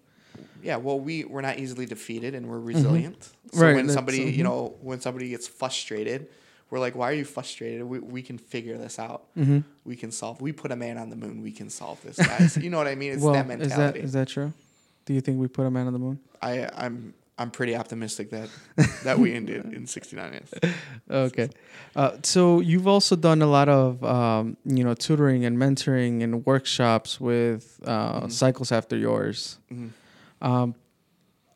Yeah, 0.61 0.77
well, 0.77 0.99
we 0.99 1.23
we're 1.23 1.41
not 1.41 1.57
easily 1.59 1.85
defeated 1.85 2.35
and 2.35 2.47
we're 2.47 2.59
resilient. 2.59 3.19
Mm-hmm. 3.19 3.59
Right, 3.59 3.75
when 3.75 3.89
somebody, 3.89 4.31
mhm. 4.31 4.37
you 4.37 4.43
know, 4.43 4.75
when 4.81 4.99
somebody 4.99 5.29
gets 5.29 5.47
frustrated, 5.47 6.27
we're 6.69 6.79
like, 6.79 6.95
"Why 6.95 7.09
are 7.11 7.13
you 7.13 7.25
frustrated? 7.25 7.83
We, 7.83 7.99
we 7.99 8.21
can 8.21 8.37
figure 8.37 8.77
this 8.77 8.99
out. 8.99 9.23
Mm-hmm. 9.37 9.59
We 9.85 9.95
can 9.95 10.11
solve. 10.11 10.41
We 10.41 10.51
put 10.51 10.71
a 10.71 10.75
man 10.75 10.97
on 10.97 11.09
the 11.09 11.15
moon. 11.15 11.41
We 11.41 11.51
can 11.51 11.69
solve 11.69 12.01
this, 12.03 12.17
guys. 12.17 12.57
you 12.57 12.69
know 12.69 12.77
what 12.77 12.87
I 12.87 12.95
mean? 12.95 13.13
It's 13.13 13.23
well, 13.23 13.33
that 13.33 13.47
mentality. 13.47 13.99
is 14.01 14.13
that 14.13 14.27
true? 14.27 14.51
Do 15.05 15.13
you 15.13 15.21
think 15.21 15.39
we 15.39 15.47
put 15.47 15.65
a 15.65 15.71
man 15.71 15.87
on 15.87 15.93
the 15.93 15.99
moon? 15.99 16.19
I 16.41 16.69
I'm 16.75 17.13
I'm 17.39 17.51
pretty 17.51 17.75
optimistic 17.75 18.31
that 18.31 18.49
that 19.03 19.17
we 19.19 19.33
ended 19.33 19.71
in 19.73 19.85
69. 19.87 20.41
Okay. 21.09 21.49
Uh, 21.95 22.17
so 22.23 22.59
you've 22.59 22.87
also 22.87 23.15
done 23.15 23.41
a 23.41 23.47
lot 23.47 23.69
of 23.69 24.03
um, 24.03 24.57
you 24.65 24.83
know 24.83 24.93
tutoring 24.93 25.45
and 25.45 25.57
mentoring 25.57 26.23
and 26.23 26.45
workshops 26.45 27.21
with 27.21 27.79
uh, 27.85 28.19
Mm-hmm. 28.21 28.29
cycles 28.29 28.71
after 28.71 28.97
yours. 28.97 29.59
Um, 30.41 30.75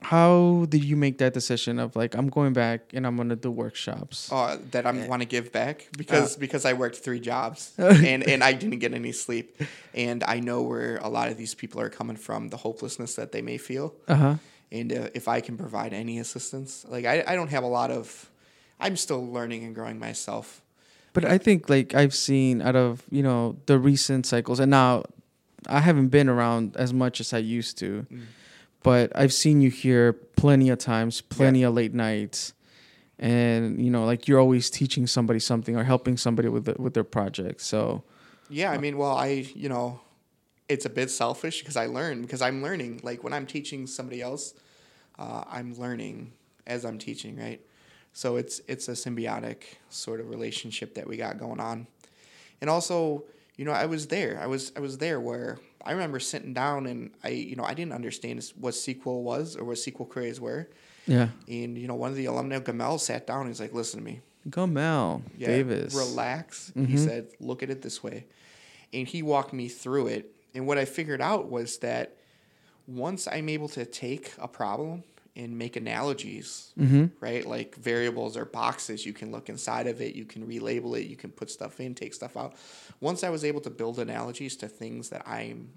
how 0.01 0.65
did 0.69 0.83
you 0.83 0.95
make 0.95 1.19
that 1.19 1.33
decision 1.33 1.77
of 1.79 1.95
like 1.95 2.15
I'm 2.15 2.27
going 2.29 2.53
back 2.53 2.91
and 2.93 3.05
I'm 3.05 3.15
gonna 3.17 3.35
do 3.35 3.51
workshops? 3.51 4.31
Uh, 4.31 4.57
that 4.71 4.85
I 4.85 4.91
want 5.07 5.21
to 5.21 5.27
give 5.27 5.51
back 5.51 5.87
because 5.97 6.35
Uh. 6.35 6.39
because 6.39 6.65
I 6.65 6.73
worked 6.73 6.97
three 6.97 7.19
jobs 7.19 7.73
and 7.77 8.23
and 8.27 8.43
I 8.43 8.53
didn't 8.53 8.79
get 8.79 8.93
any 8.93 9.11
sleep, 9.11 9.61
and 9.93 10.23
I 10.23 10.39
know 10.39 10.63
where 10.63 10.97
a 10.97 11.09
lot 11.09 11.29
of 11.29 11.37
these 11.37 11.53
people 11.53 11.79
are 11.81 11.89
coming 11.89 12.17
from, 12.17 12.49
the 12.49 12.57
hopelessness 12.57 13.15
that 13.15 13.31
they 13.31 13.41
may 13.41 13.57
feel. 13.57 13.93
Uh 14.07 14.15
huh. 14.15 14.35
and 14.71 14.91
uh, 14.91 15.09
if 15.13 15.27
I 15.27 15.41
can 15.41 15.57
provide 15.57 15.93
any 15.93 16.17
assistance, 16.19 16.85
like 16.89 17.05
I, 17.05 17.23
I 17.27 17.35
don't 17.35 17.49
have 17.51 17.63
a 17.63 17.67
lot 17.67 17.91
of, 17.91 18.29
I'm 18.79 18.95
still 18.95 19.23
learning 19.31 19.63
and 19.65 19.75
growing 19.75 19.99
myself. 19.99 20.61
But 21.13 21.25
I 21.25 21.37
think 21.37 21.69
like 21.69 21.93
I've 21.93 22.15
seen 22.15 22.61
out 22.61 22.75
of 22.75 23.03
you 23.11 23.21
know 23.21 23.57
the 23.65 23.77
recent 23.77 24.25
cycles, 24.25 24.59
and 24.59 24.71
now 24.71 25.03
I 25.67 25.81
haven't 25.81 26.07
been 26.09 26.27
around 26.29 26.75
as 26.77 26.91
much 26.93 27.19
as 27.21 27.33
I 27.33 27.37
used 27.59 27.77
to, 27.79 28.07
Mm. 28.11 28.21
But 28.84 29.11
I've 29.15 29.34
seen 29.34 29.61
you 29.61 29.69
here 29.69 30.13
plenty 30.13 30.69
of 30.69 30.79
times, 30.79 31.21
plenty 31.21 31.63
of 31.63 31.73
late 31.73 31.93
nights, 31.93 32.53
and 33.19 33.84
you 33.84 33.91
know 33.91 34.05
like 34.05 34.27
you're 34.27 34.39
always 34.39 34.69
teaching 34.69 35.07
somebody 35.07 35.39
something 35.39 35.75
or 35.75 35.84
helping 35.84 36.17
somebody 36.17 36.49
with 36.49 36.65
the, 36.65 36.75
with 36.79 36.93
their 36.93 37.03
project. 37.03 37.61
So 37.61 38.03
Yeah, 38.49 38.71
I 38.71 38.77
mean, 38.77 38.97
well, 38.97 39.15
I, 39.15 39.47
you 39.55 39.69
know, 39.69 40.01
it's 40.67 40.86
a 40.86 40.89
bit 40.89 41.09
selfish 41.09 41.59
because 41.59 41.77
I 41.77 41.86
learn 41.86 42.21
because 42.21 42.41
I'm 42.41 42.61
learning. 42.61 43.01
Like 43.03 43.23
when 43.23 43.34
I'm 43.34 43.45
teaching 43.45 43.88
somebody 43.88 44.21
else, 44.21 44.53
uh, 45.17 45.43
I'm 45.49 45.73
learning 45.75 46.34
as 46.65 46.84
I'm 46.84 46.97
teaching, 46.97 47.38
right? 47.38 47.61
So 48.13 48.36
it's 48.36 48.61
it's 48.67 48.88
a 48.89 48.93
symbiotic 48.93 49.63
sort 49.89 50.19
of 50.19 50.29
relationship 50.29 50.95
that 50.95 51.07
we 51.07 51.17
got 51.17 51.38
going 51.38 51.59
on, 51.59 51.88
and 52.59 52.69
also, 52.69 53.23
you 53.55 53.63
know, 53.65 53.71
I 53.71 53.86
was 53.86 54.07
there. 54.07 54.39
I 54.41 54.47
was 54.47 54.71
I 54.75 54.79
was 54.79 54.97
there 54.97 55.19
where 55.19 55.59
I 55.86 55.91
remember 55.91 56.19
sitting 56.19 56.53
down 56.53 56.86
and 56.86 57.11
I, 57.23 57.29
you 57.29 57.55
know, 57.55 57.63
I 57.63 57.73
didn't 57.73 57.93
understand 57.93 58.43
what 58.59 58.73
SQL 58.73 59.21
was 59.21 59.55
or 59.55 59.63
what 59.63 59.77
SQL 59.77 60.07
queries 60.07 60.39
were. 60.39 60.69
yeah, 61.07 61.29
And 61.47 61.77
you 61.77 61.88
know, 61.88 61.95
one 61.95 62.09
of 62.09 62.15
the 62.15 62.25
alumni, 62.25 62.55
of 62.55 62.63
Gamel, 62.63 62.99
sat 62.99 63.27
down. 63.27 63.41
And 63.41 63.49
he's 63.49 63.59
like, 63.59 63.73
"Listen 63.73 63.99
to 63.99 64.05
me, 64.05 64.21
Gamel 64.49 65.23
yeah, 65.38 65.47
Davis. 65.47 65.93
relax." 65.95 66.71
He 66.75 66.82
mm-hmm. 66.82 66.97
said, 66.97 67.27
"Look 67.39 67.63
at 67.63 67.69
it 67.69 67.82
this 67.82 68.03
way," 68.03 68.25
and 68.93 69.07
he 69.07 69.23
walked 69.23 69.53
me 69.53 69.67
through 69.67 70.07
it. 70.07 70.34
And 70.53 70.67
what 70.67 70.77
I 70.77 70.86
figured 70.86 71.21
out 71.21 71.49
was 71.49 71.77
that 71.79 72.15
once 72.88 73.27
I'm 73.27 73.49
able 73.49 73.69
to 73.69 73.86
take 73.86 74.34
a 74.38 74.47
problem 74.47 75.03
and 75.36 75.57
make 75.57 75.75
analogies, 75.75 76.73
mm-hmm. 76.77 77.05
right, 77.19 77.45
like 77.45 77.75
variables 77.75 78.36
or 78.36 78.45
boxes, 78.45 79.05
you 79.05 79.13
can 79.13 79.32
look 79.32 79.49
inside 79.49 79.88
of 79.88 80.01
it, 80.01 80.13
you 80.13 80.25
can 80.25 80.45
relabel 80.45 80.99
it, 80.99 81.07
you 81.07 81.15
can 81.15 81.32
put 81.32 81.49
stuff 81.49 81.79
in, 81.79 81.95
take 81.95 82.13
stuff 82.13 82.36
out. 82.36 82.55
Once 82.99 83.23
I 83.23 83.29
was 83.29 83.45
able 83.45 83.61
to 83.61 83.69
build 83.69 83.99
analogies 83.99 84.57
to 84.57 84.67
things 84.67 85.09
that 85.09 85.25
I'm 85.25 85.69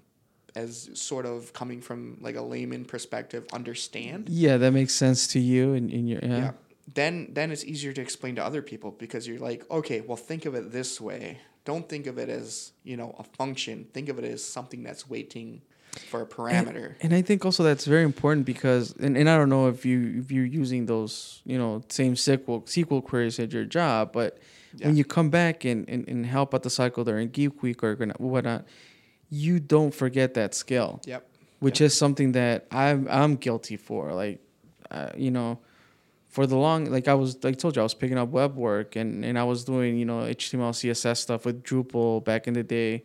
as 0.55 0.89
sort 0.93 1.25
of 1.25 1.53
coming 1.53 1.81
from 1.81 2.17
like 2.21 2.35
a 2.35 2.41
layman 2.41 2.85
perspective 2.85 3.45
understand 3.51 4.29
Yeah, 4.29 4.55
that 4.57 4.71
makes 4.71 4.93
sense 4.93 5.27
to 5.27 5.39
you 5.39 5.73
and 5.73 5.91
in 5.91 6.07
your 6.07 6.19
yeah. 6.21 6.37
yeah. 6.37 6.51
Then 6.93 7.29
then 7.33 7.51
it's 7.51 7.65
easier 7.65 7.91
to 7.93 8.01
explain 8.01 8.35
to 8.35 8.45
other 8.45 8.61
people 8.61 8.91
because 8.91 9.27
you're 9.27 9.39
like, 9.39 9.69
okay, 9.69 10.01
well 10.01 10.17
think 10.17 10.45
of 10.45 10.55
it 10.55 10.71
this 10.71 11.01
way. 11.01 11.39
Don't 11.65 11.89
think 11.89 12.05
of 12.07 12.17
it 12.19 12.29
as, 12.29 12.71
you 12.83 12.95
know, 12.95 13.15
a 13.17 13.23
function. 13.23 13.87
Think 13.91 14.07
of 14.07 14.19
it 14.19 14.23
as 14.23 14.43
something 14.43 14.83
that's 14.83 15.09
waiting 15.09 15.61
for 15.99 16.21
a 16.21 16.25
parameter. 16.25 16.95
And 17.01 17.13
I 17.13 17.21
think 17.21 17.45
also 17.45 17.63
that's 17.63 17.85
very 17.85 18.03
important 18.03 18.45
because, 18.45 18.95
and, 18.97 19.17
and 19.17 19.29
I 19.29 19.37
don't 19.37 19.49
know 19.49 19.67
if 19.67 19.85
you 19.85 20.19
if 20.19 20.31
you're 20.31 20.45
using 20.45 20.85
those 20.85 21.41
you 21.45 21.57
know 21.57 21.83
same 21.89 22.15
SQL 22.15 22.65
SQL 22.65 23.03
queries 23.03 23.39
at 23.39 23.51
your 23.51 23.65
job, 23.65 24.11
but 24.13 24.39
when 24.81 24.97
you 24.97 25.05
come 25.05 25.29
back 25.29 25.65
and, 25.65 25.87
and, 25.89 26.07
and 26.07 26.25
help 26.25 26.53
out 26.53 26.63
the 26.63 26.69
cycle 26.69 27.03
during 27.03 27.29
Geek 27.29 27.61
Week 27.61 27.83
or 27.83 27.95
gonna- 27.95 28.15
whatnot, 28.17 28.65
you 29.29 29.59
don't 29.59 29.93
forget 29.93 30.33
that 30.33 30.53
skill, 30.53 31.01
yep. 31.05 31.27
which 31.59 31.81
is 31.81 31.97
something 31.97 32.33
that 32.33 32.65
I'm 32.71 33.07
I'm 33.09 33.35
guilty 33.35 33.77
for. 33.77 34.13
Like, 34.13 34.39
uh, 34.91 35.11
you 35.15 35.31
know, 35.31 35.59
for 36.27 36.45
the 36.45 36.57
long 36.57 36.85
like 36.85 37.07
I 37.07 37.13
was 37.13 37.43
like 37.43 37.55
I 37.55 37.57
told 37.57 37.75
you 37.75 37.81
I 37.81 37.83
was 37.83 37.93
picking 37.93 38.17
up 38.17 38.29
web 38.29 38.55
work 38.55 38.95
and 38.95 39.23
and 39.23 39.39
I 39.39 39.43
was 39.43 39.63
doing 39.63 39.97
you 39.97 40.05
know 40.05 40.19
HTML 40.21 40.71
CSS 40.71 41.17
stuff 41.17 41.45
with 41.45 41.63
Drupal 41.63 42.23
back 42.23 42.47
in 42.47 42.53
the 42.53 42.63
day, 42.63 43.03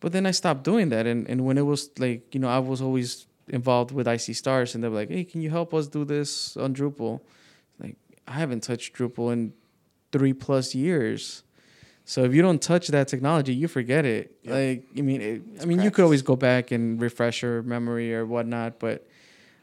but 0.00 0.12
then 0.12 0.26
I 0.26 0.32
stopped 0.32 0.64
doing 0.64 0.88
that 0.90 1.06
and 1.06 1.28
and 1.28 1.44
when 1.44 1.58
it 1.58 1.66
was 1.66 1.90
like 1.98 2.34
you 2.34 2.40
know 2.40 2.48
I 2.48 2.58
was 2.58 2.80
always 2.82 3.26
involved 3.48 3.90
with 3.92 4.06
IC 4.06 4.34
Stars 4.36 4.74
and 4.74 4.82
they 4.82 4.88
were 4.88 4.96
like 4.96 5.10
hey 5.10 5.24
can 5.24 5.40
you 5.40 5.50
help 5.50 5.72
us 5.74 5.86
do 5.86 6.04
this 6.04 6.56
on 6.56 6.74
Drupal, 6.74 7.20
like 7.78 7.96
I 8.26 8.32
haven't 8.32 8.62
touched 8.62 8.94
Drupal 8.94 9.32
in 9.32 9.52
three 10.12 10.32
plus 10.32 10.74
years. 10.74 11.42
So 12.04 12.24
if 12.24 12.34
you 12.34 12.42
don't 12.42 12.60
touch 12.60 12.88
that 12.88 13.06
technology, 13.06 13.54
you 13.54 13.68
forget 13.68 14.04
it. 14.04 14.36
Yep. 14.42 14.52
Like 14.52 14.86
I 14.98 15.02
mean, 15.02 15.20
it, 15.20 15.42
I 15.62 15.64
mean, 15.64 15.80
you 15.80 15.90
could 15.90 16.02
always 16.02 16.22
go 16.22 16.34
back 16.34 16.72
and 16.72 17.00
refresh 17.00 17.42
your 17.42 17.62
memory 17.62 18.12
or 18.14 18.26
whatnot, 18.26 18.80
but 18.80 19.06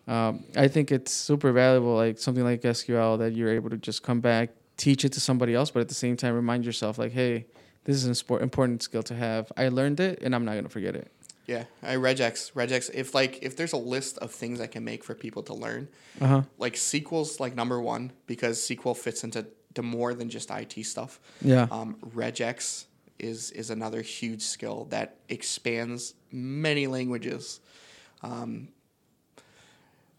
um, 0.08 0.46
I 0.56 0.70
think 0.70 0.92
it's 0.92 1.12
super 1.12 1.52
valuable, 1.52 1.96
like 1.96 2.18
something 2.18 2.44
like 2.44 2.62
SQL 2.62 3.18
that 3.20 3.34
you're 3.34 3.52
able 3.52 3.70
to 3.70 3.78
just 3.78 4.04
come 4.04 4.22
back, 4.22 4.52
teach 4.78 5.04
it 5.04 5.12
to 5.14 5.20
somebody 5.20 5.54
else, 5.54 5.72
but 5.72 5.82
at 5.82 5.90
the 5.90 5.96
same 5.96 6.16
time 6.16 6.34
remind 6.34 6.66
yourself 6.66 6.98
like, 6.98 7.12
hey, 7.12 7.46
this 7.88 7.96
is 7.96 8.06
an 8.06 8.14
sport, 8.14 8.44
important 8.44 8.84
skill 8.84 9.02
to 9.04 9.16
have. 9.16 9.52
I 9.58 9.70
learned 9.70 10.00
it, 10.00 10.22
and 10.22 10.36
I'm 10.36 10.46
not 10.46 10.54
gonna 10.56 10.70
forget 10.70 10.96
it. 10.96 11.12
Yeah, 11.48 11.64
I 11.82 11.96
regex 11.96 12.52
regex. 12.54 12.92
If 12.94 13.16
like 13.16 13.40
if 13.42 13.56
there's 13.56 13.74
a 13.74 13.78
list 13.78 14.18
of 14.20 14.32
things 14.32 14.62
I 14.62 14.68
can 14.68 14.84
make 14.84 15.04
for 15.04 15.16
people 15.16 15.42
to 15.44 15.54
learn, 15.56 15.88
Uh 16.22 16.28
huh. 16.28 16.42
like 16.60 16.76
SQL's 16.76 17.40
like 17.40 17.56
number 17.56 17.82
one 17.82 18.12
because 18.28 18.60
SQL 18.60 18.96
fits 18.96 19.24
into 19.24 19.48
to 19.76 19.82
more 19.82 20.14
than 20.14 20.30
just 20.30 20.52
IT 20.52 20.84
stuff. 20.86 21.20
Yeah. 21.42 21.68
Um, 21.72 21.96
regex 22.16 22.86
is 23.18 23.52
is 23.52 23.70
another 23.70 24.02
huge 24.02 24.42
skill 24.44 24.86
that 24.90 25.16
expands 25.30 26.14
many 26.32 26.86
languages. 26.88 27.62
Um, 28.22 28.68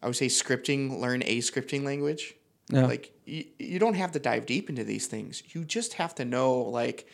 I 0.03 0.07
would 0.07 0.17
say 0.17 0.27
scripting. 0.29 0.99
Learn 0.99 1.23
a 1.25 1.39
scripting 1.39 1.83
language. 1.85 2.35
Yeah. 2.71 2.87
Like 2.87 3.13
you, 3.27 3.45
you 3.59 3.79
don't 3.79 3.95
have 3.95 4.13
to 4.13 4.19
dive 4.19 4.47
deep 4.47 4.69
into 4.71 4.85
these 4.85 5.07
things. 5.07 5.43
You 5.55 5.65
just 5.65 5.95
have 5.95 6.15
to 6.17 6.25
know 6.25 6.55
like, 6.61 7.07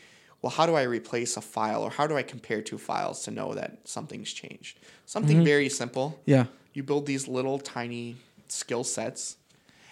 well, 0.44 0.50
how 0.50 0.66
do 0.66 0.74
I 0.74 0.82
replace 0.82 1.38
a 1.38 1.40
file 1.40 1.82
or 1.82 1.88
how 1.88 2.06
do 2.06 2.18
I 2.18 2.22
compare 2.22 2.60
two 2.60 2.76
files 2.76 3.22
to 3.22 3.30
know 3.30 3.54
that 3.54 3.78
something's 3.84 4.30
changed? 4.30 4.78
Something 5.06 5.38
mm-hmm. 5.38 5.46
very 5.46 5.70
simple. 5.70 6.20
yeah. 6.26 6.44
You 6.74 6.82
build 6.82 7.06
these 7.06 7.26
little 7.26 7.58
tiny 7.58 8.16
skill 8.48 8.84
sets, 8.84 9.38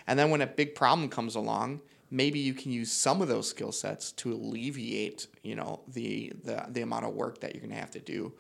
and 0.07 0.18
then 0.18 0.30
when 0.30 0.42
a 0.42 0.46
big 0.46 0.74
problem 0.74 1.09
comes 1.09 1.36
along, 1.36 1.80
maybe 2.11 2.38
you 2.38 2.53
can 2.53 2.70
use 2.70 2.92
some 2.92 3.22
of 3.22 3.28
those 3.28 3.48
skill 3.48 3.72
sets 3.72 4.12
to 4.12 4.30
alleviate, 4.34 5.26
you 5.42 5.55
know, 5.55 5.80
the 5.88 6.34
the, 6.44 6.66
the 6.68 6.82
amount 6.82 7.07
of 7.07 7.14
work 7.14 7.40
that 7.40 7.55
you're 7.55 7.62
gonna 7.62 7.80
have 7.80 7.92
to 7.92 8.00
do 8.00 8.34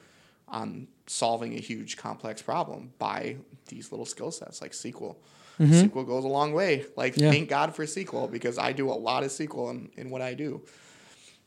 on 0.48 0.88
solving 1.06 1.54
a 1.54 1.60
huge 1.60 1.96
complex 1.96 2.42
problem 2.42 2.92
by 2.98 3.36
these 3.68 3.90
little 3.90 4.04
skill 4.04 4.30
sets 4.30 4.60
like 4.60 4.72
SQL. 4.72 5.16
Mm-hmm. 5.58 5.72
SQL 5.72 6.06
goes 6.06 6.24
a 6.24 6.28
long 6.28 6.52
way. 6.52 6.84
Like 6.94 7.16
Yeah. 7.16 7.30
thank 7.30 7.48
God 7.48 7.74
for 7.74 7.86
SQL 7.86 8.30
because 8.30 8.58
I 8.58 8.72
do 8.72 8.90
a 8.90 8.98
lot 9.08 9.22
of 9.22 9.30
SQL 9.30 9.70
in, 9.70 9.90
in 9.96 10.10
what 10.10 10.20
I 10.20 10.34
do. 10.34 10.60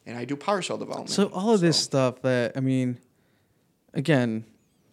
And 0.06 0.18
I 0.18 0.26
do 0.26 0.36
PowerShell 0.36 0.80
development. 0.80 1.10
So 1.10 1.28
all 1.28 1.54
of 1.54 1.62
this 1.62 1.78
stuff 1.78 2.22
that 2.22 2.54
I 2.56 2.60
mean, 2.60 3.00
again, 3.94 4.46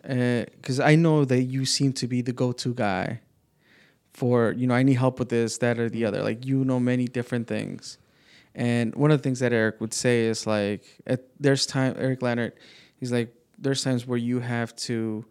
eh, 0.05 0.45
because 0.45 0.81
I 0.81 0.95
know 0.95 1.25
that 1.25 1.43
you 1.43 1.65
seem 1.65 1.93
to 1.95 2.07
be 2.07 2.23
the 2.23 2.33
go-to 2.33 2.73
guy 2.75 3.21
for 4.13 4.53
you 4.53 4.67
know 4.67 4.75
I 4.75 4.83
need 4.83 4.95
help 4.95 5.19
with 5.19 5.29
this, 5.29 5.59
that, 5.59 5.79
or 5.79 5.89
the 5.89 6.05
other. 6.05 6.23
Like 6.23 6.47
you 6.47 6.65
know 6.65 6.81
many 6.81 7.07
different 7.07 7.47
things, 7.47 7.99
and 8.55 8.95
one 8.95 9.11
of 9.11 9.19
the 9.19 9.23
things 9.23 9.41
that 9.41 9.53
Eric 9.53 9.81
would 9.81 9.95
say 9.95 10.27
is 10.27 10.47
like, 10.47 10.85
at, 11.07 11.25
there's 11.41 11.67
time 11.67 11.95
Eric 11.99 12.23
Leonard, 12.23 12.53
he's 12.97 13.13
like, 13.13 13.35
there's 13.59 13.83
times 13.83 14.07
where 14.07 14.19
you 14.19 14.41
have 14.41 14.75
to 14.77 15.25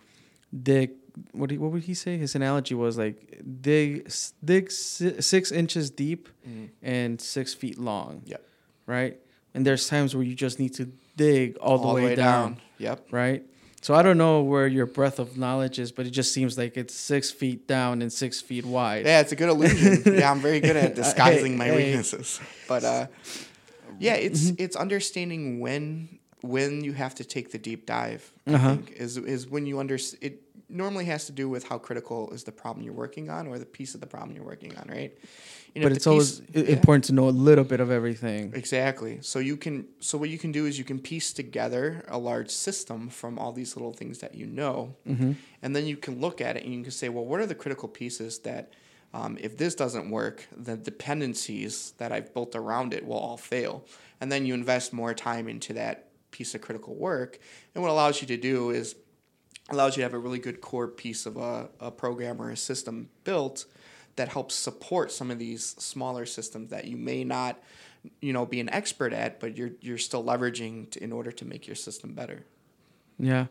dig. 0.63 0.91
What 1.33 1.49
do, 1.49 1.59
what 1.59 1.71
would 1.71 1.83
he 1.83 1.93
say? 1.93 2.17
His 2.17 2.35
analogy 2.35 2.73
was 2.73 2.97
like 2.97 3.41
dig 3.61 4.09
dig 4.43 4.71
six 4.71 5.51
inches 5.51 5.89
deep 5.89 6.29
mm-hmm. 6.47 6.65
and 6.81 7.19
six 7.19 7.53
feet 7.53 7.77
long 7.77 8.21
Yep. 8.25 8.43
right? 8.85 9.19
And 9.53 9.65
there's 9.65 9.87
times 9.89 10.15
where 10.15 10.23
you 10.23 10.35
just 10.35 10.59
need 10.59 10.73
to 10.75 10.85
dig 11.17 11.57
all, 11.57 11.77
the, 11.77 11.87
way, 11.93 12.15
down, 12.15 12.57
Yep. 12.77 13.07
right? 13.11 13.43
So 13.81 13.93
I 13.95 14.01
don't 14.03 14.17
know 14.17 14.41
where 14.43 14.67
your 14.67 14.85
breadth 14.85 15.17
of 15.19 15.37
knowledge 15.37 15.79
is, 15.79 15.91
but 15.91 16.05
it 16.05 16.11
just 16.11 16.33
seems 16.33 16.57
like 16.57 16.77
it's 16.77 16.93
six 16.93 17.31
feet 17.31 17.67
down 17.67 18.01
and 18.01 18.13
six 18.13 18.39
feet 18.39 18.65
wide. 18.65 19.05
Yeah, 19.07 19.21
it's 19.21 19.31
a 19.31 19.35
good 19.35 19.49
illusion. 19.49 20.03
yeah, 20.19 20.29
I'm 20.31 20.39
very 20.39 20.59
good 20.59 20.75
at 20.77 20.95
disguising 20.95 21.57
my 21.57 21.65
Hey, 21.65 21.71
hey. 21.71 21.85
weaknesses. 21.87 22.39
But 22.67 22.83
uh, 22.83 23.07
yeah, 23.99 24.13
it's 24.13 24.51
Mm-hmm. 24.51 24.63
it's 24.63 24.75
understanding 24.75 25.59
when 25.59 26.19
when 26.41 26.83
you 26.83 26.93
have 26.93 27.15
to 27.15 27.23
take 27.23 27.51
the 27.51 27.57
deep 27.57 27.85
dive. 27.85 28.31
I 28.47 28.53
Uh-huh. 28.53 28.75
think 28.75 28.91
is 28.91 29.17
is 29.17 29.47
when 29.47 29.65
you 29.65 29.79
under 29.79 29.97
it 30.21 30.41
normally 30.69 31.05
has 31.05 31.25
to 31.25 31.31
do 31.33 31.49
with 31.49 31.63
how 31.67 31.77
critical 31.77 32.31
is 32.31 32.43
the 32.43 32.51
problem 32.51 32.85
you're 32.85 32.93
working 32.93 33.29
on 33.29 33.47
or 33.47 33.59
the 33.59 33.65
piece 33.65 33.93
of 33.95 33.99
the 33.99 34.07
problem 34.07 34.33
you're 34.35 34.45
working 34.45 34.77
on, 34.77 34.87
right? 34.87 35.11
You 35.73 35.81
know, 35.81 35.87
but 35.87 35.95
it's 35.95 36.05
always 36.07 36.41
piece- 36.41 36.63
i- 36.63 36.65
yeah. 36.67 36.75
important 36.75 37.05
to 37.05 37.13
know 37.13 37.29
a 37.29 37.31
little 37.47 37.63
bit 37.63 37.79
of 37.79 37.89
everything. 37.91 38.51
Exactly. 38.53 39.19
So 39.21 39.39
you 39.39 39.55
can 39.55 39.85
so 39.99 40.17
what 40.17 40.29
you 40.29 40.37
can 40.37 40.51
do 40.51 40.65
is 40.65 40.77
you 40.77 40.83
can 40.83 40.99
piece 40.99 41.31
together 41.33 42.03
a 42.09 42.17
large 42.17 42.49
system 42.49 43.09
from 43.09 43.39
all 43.39 43.53
these 43.53 43.75
little 43.77 43.93
things 43.93 44.19
that 44.19 44.35
you 44.35 44.47
know, 44.47 44.95
and 45.05 45.73
then 45.75 45.85
you 45.85 45.95
can 45.97 46.19
look 46.19 46.41
at 46.41 46.57
it 46.57 46.63
and 46.65 46.73
you 46.73 46.81
can 46.83 46.91
say, 46.91 47.07
well, 47.09 47.25
what 47.25 47.39
are 47.39 47.45
the 47.45 47.55
critical 47.55 47.87
pieces 47.87 48.39
that, 48.39 48.73
um, 49.13 49.37
if 49.39 49.55
this 49.57 49.73
doesn't 49.75 50.09
work, 50.09 50.45
the 50.55 50.75
dependencies 50.75 51.93
that 51.97 52.11
I've 52.11 52.33
built 52.33 52.55
around 52.55 52.93
it 52.93 53.05
will 53.05 53.17
all 53.17 53.37
fail, 53.37 53.85
and 54.19 54.31
then 54.31 54.45
you 54.45 54.53
invest 54.53 54.91
more 54.93 55.13
time 55.13 55.47
into 55.47 55.73
that 55.73 56.07
piece 56.31 56.55
of 56.55 56.61
critical 56.61 56.95
work, 56.95 57.39
and 57.75 57.83
what 57.83 57.91
allows 57.91 58.21
you 58.21 58.27
to 58.27 58.37
do 58.37 58.71
is 58.71 58.95
allows 59.69 59.95
you 59.95 60.01
to 60.01 60.03
have 60.03 60.13
a 60.13 60.19
really 60.19 60.39
good 60.39 60.59
core 60.59 60.87
piece 60.87 61.25
of 61.25 61.37
a, 61.37 61.69
a 61.79 61.91
program 61.91 62.41
or 62.41 62.49
a 62.51 62.57
system 62.57 63.09
built 63.23 63.65
that 64.15 64.29
helps 64.29 64.55
support 64.55 65.11
some 65.11 65.31
of 65.31 65.39
these 65.39 65.63
smaller 65.79 66.25
systems 66.25 66.69
that 66.69 66.85
you 66.85 66.97
may 66.97 67.23
not 67.23 67.59
you 68.19 68.33
know 68.33 68.45
be 68.45 68.59
an 68.59 68.69
expert 68.69 69.13
at 69.13 69.39
but 69.39 69.55
you're 69.57 69.71
you're 69.79 69.97
still 69.97 70.23
leveraging 70.23 70.89
to, 70.89 71.03
in 71.03 71.11
order 71.11 71.31
to 71.31 71.45
make 71.45 71.67
your 71.67 71.75
system 71.75 72.13
better 72.13 72.45
Yeah. 73.19 73.47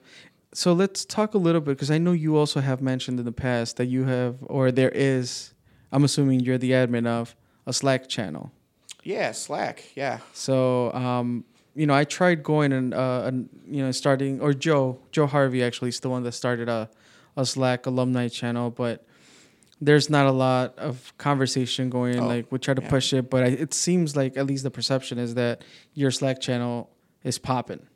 So 0.52 0.72
let's 0.72 1.04
talk 1.04 1.34
a 1.34 1.38
little 1.38 1.61
bit 1.61 1.76
because 1.76 1.92
I 1.92 1.98
know 1.98 2.11
you 2.11 2.36
also 2.36 2.61
have 2.61 2.82
mentioned 2.82 3.20
in 3.20 3.24
the 3.24 3.30
past 3.32 3.76
that 3.76 3.86
you 3.86 4.04
have, 4.04 4.34
or 4.42 4.72
there 4.72 4.90
is, 4.90 5.54
I'm 5.92 6.02
assuming 6.02 6.40
you're 6.40 6.58
the 6.58 6.72
admin 6.72 7.06
of 7.06 7.36
a 7.66 7.72
Slack 7.72 8.08
channel. 8.08 8.50
yeah 9.04 9.30
slack 9.32 9.84
yeah 9.94 10.18
So, 10.32 10.92
um, 10.92 11.44
you 11.76 11.86
know, 11.86 11.94
I 11.94 12.04
tried 12.04 12.42
going 12.42 12.72
and, 12.72 12.92
uh, 12.92 13.22
and 13.26 13.48
you 13.70 13.82
know, 13.84 13.92
starting 13.92 14.40
or 14.40 14.52
Joe, 14.52 14.98
Joe 15.12 15.26
Harvey 15.26 15.62
actually 15.62 15.90
is 15.90 16.00
the 16.00 16.11
one 16.11 16.24
that 16.24 16.32
started 16.32 16.68
a, 16.68 16.90
a 17.36 17.46
Slack 17.46 17.86
alumni 17.86 18.26
channel, 18.26 18.70
but 18.70 19.06
there's 19.81 20.11
not 20.11 20.26
a 20.26 20.31
lot 20.33 20.78
of 20.78 21.12
conversation 21.18 21.91
going. 21.91 22.18
Oh, 22.20 22.26
like 22.26 22.51
we 22.53 22.59
try 22.59 22.74
to 22.74 22.83
yeah. 22.83 22.91
push 22.91 23.12
it, 23.12 23.31
but 23.31 23.45
I, 23.45 23.47
it 23.49 23.72
seems 23.74 24.16
like 24.16 24.37
at 24.37 24.47
least 24.47 24.62
the 24.62 24.70
perception 24.70 25.18
is 25.18 25.35
that 25.35 25.62
your 25.95 26.11
Slack 26.11 26.41
channel 26.41 26.91
is 27.24 27.39
popping. 27.39 27.87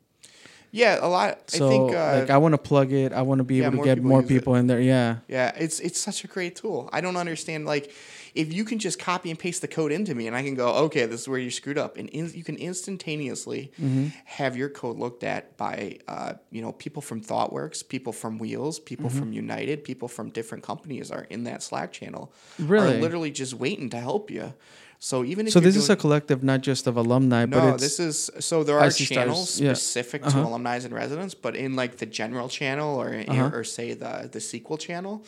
yeah 0.71 0.99
a 1.01 1.09
lot 1.09 1.49
So, 1.51 1.67
i 1.67 1.71
think 1.71 1.95
uh, 1.95 2.19
like, 2.21 2.31
I 2.31 2.39
want 2.39 2.53
to 2.53 2.59
plug 2.59 2.93
it. 2.93 3.13
I 3.13 3.23
want 3.23 3.39
to 3.39 3.45
be 3.45 3.57
yeah, 3.57 3.67
able 3.67 3.79
to 3.79 3.85
get 3.85 3.97
people 3.97 4.11
more 4.11 4.21
use 4.23 4.31
it. 4.31 4.35
people 4.35 4.55
in 4.57 4.67
there. 4.67 4.81
Yeah. 4.81 5.17
Yeah, 5.29 5.53
it's 5.57 5.79
it's 5.81 6.01
such 6.01 6.25
a 6.25 6.27
great 6.27 6.57
tool. 6.57 6.89
I 6.93 7.01
don't 7.01 7.17
understand 7.17 7.65
like 7.67 7.93
if 8.35 8.53
you 8.53 8.65
can 8.65 8.79
just 8.81 8.99
copy 8.99 9.31
and 9.31 9.39
paste 9.39 9.61
the 9.63 9.69
code 9.69 9.93
into 9.93 10.15
me 10.15 10.27
and 10.27 10.35
I 10.35 10.43
can 10.43 10.55
go, 10.57 10.75
okay, 10.87 11.07
this 11.07 11.21
is 11.23 11.29
where 11.29 11.39
you 11.39 11.51
screwed 11.51 11.79
up, 11.79 11.97
and 11.97 12.09
in, 12.11 12.31
you 12.35 12.43
can 12.45 12.57
instantaneously 12.57 13.73
Mm-hmm. 13.81 14.07
have 14.25 14.57
your 14.57 14.69
code 14.69 14.99
looked 14.99 15.25
at 15.25 15.57
by 15.57 15.99
uh, 16.09 16.35
you 16.51 16.63
know 16.63 16.73
people 16.73 17.03
from 17.03 17.21
ThoughtWorks, 17.21 17.87
people 17.89 18.13
from 18.13 18.39
Wheels, 18.39 18.79
people 18.79 19.09
Mm-hmm. 19.11 19.19
from 19.19 19.33
United, 19.33 19.85
people 19.85 20.09
from 20.09 20.31
different 20.31 20.65
companies 20.65 21.11
are 21.11 21.27
in 21.31 21.45
that 21.45 21.63
Slack 21.63 21.93
channel. 21.93 22.33
Really? 22.59 22.97
are 22.97 23.01
literally 23.01 23.31
just 23.31 23.55
waiting 23.55 23.91
to 23.91 24.01
help 24.01 24.31
you. 24.31 24.55
So 25.01 25.23
even 25.25 25.47
if 25.47 25.53
So 25.53 25.61
this 25.61 25.77
is 25.77 25.91
a 25.91 25.97
collective, 25.97 26.43
not 26.43 26.63
just 26.63 26.87
of 26.87 26.97
alumni, 26.97 27.45
but 27.47 27.63
no, 27.63 27.75
it's 27.75 27.83
this 27.83 28.01
is 28.01 28.31
so 28.41 28.65
there 28.65 28.79
are 28.79 28.87
IC 28.87 28.93
Stars, 28.93 29.09
channels 29.09 29.61
yeah. 29.61 29.75
specific 29.75 30.23
to 30.23 30.29
Uh-huh. 30.29 30.49
alumni 30.49 30.77
and 30.77 30.93
residents, 30.95 31.35
but 31.35 31.55
in 31.57 31.77
like 31.77 31.99
the 31.99 32.07
general 32.07 32.49
channel 32.49 32.97
or 33.01 33.09
Uh-huh. 33.29 33.51
or 33.53 33.65
say 33.65 33.93
the 33.95 34.29
the 34.33 34.39
SQL 34.41 34.79
channel, 34.79 35.23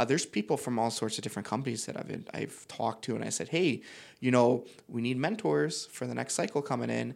uh, 0.00 0.04
there's 0.06 0.24
people 0.24 0.56
from 0.56 0.78
all 0.78 0.90
sorts 0.90 1.18
of 1.18 1.24
different 1.24 1.46
companies 1.46 1.84
that 1.84 1.94
I've 1.98 2.26
I've 2.32 2.66
talked 2.68 3.04
to, 3.04 3.14
and 3.14 3.22
I 3.22 3.28
said, 3.28 3.48
hey, 3.48 3.82
you 4.18 4.30
know, 4.30 4.64
we 4.88 5.02
need 5.02 5.18
mentors 5.18 5.84
for 5.86 6.06
the 6.06 6.14
next 6.14 6.34
cycle 6.34 6.62
coming 6.62 6.88
in. 6.88 7.14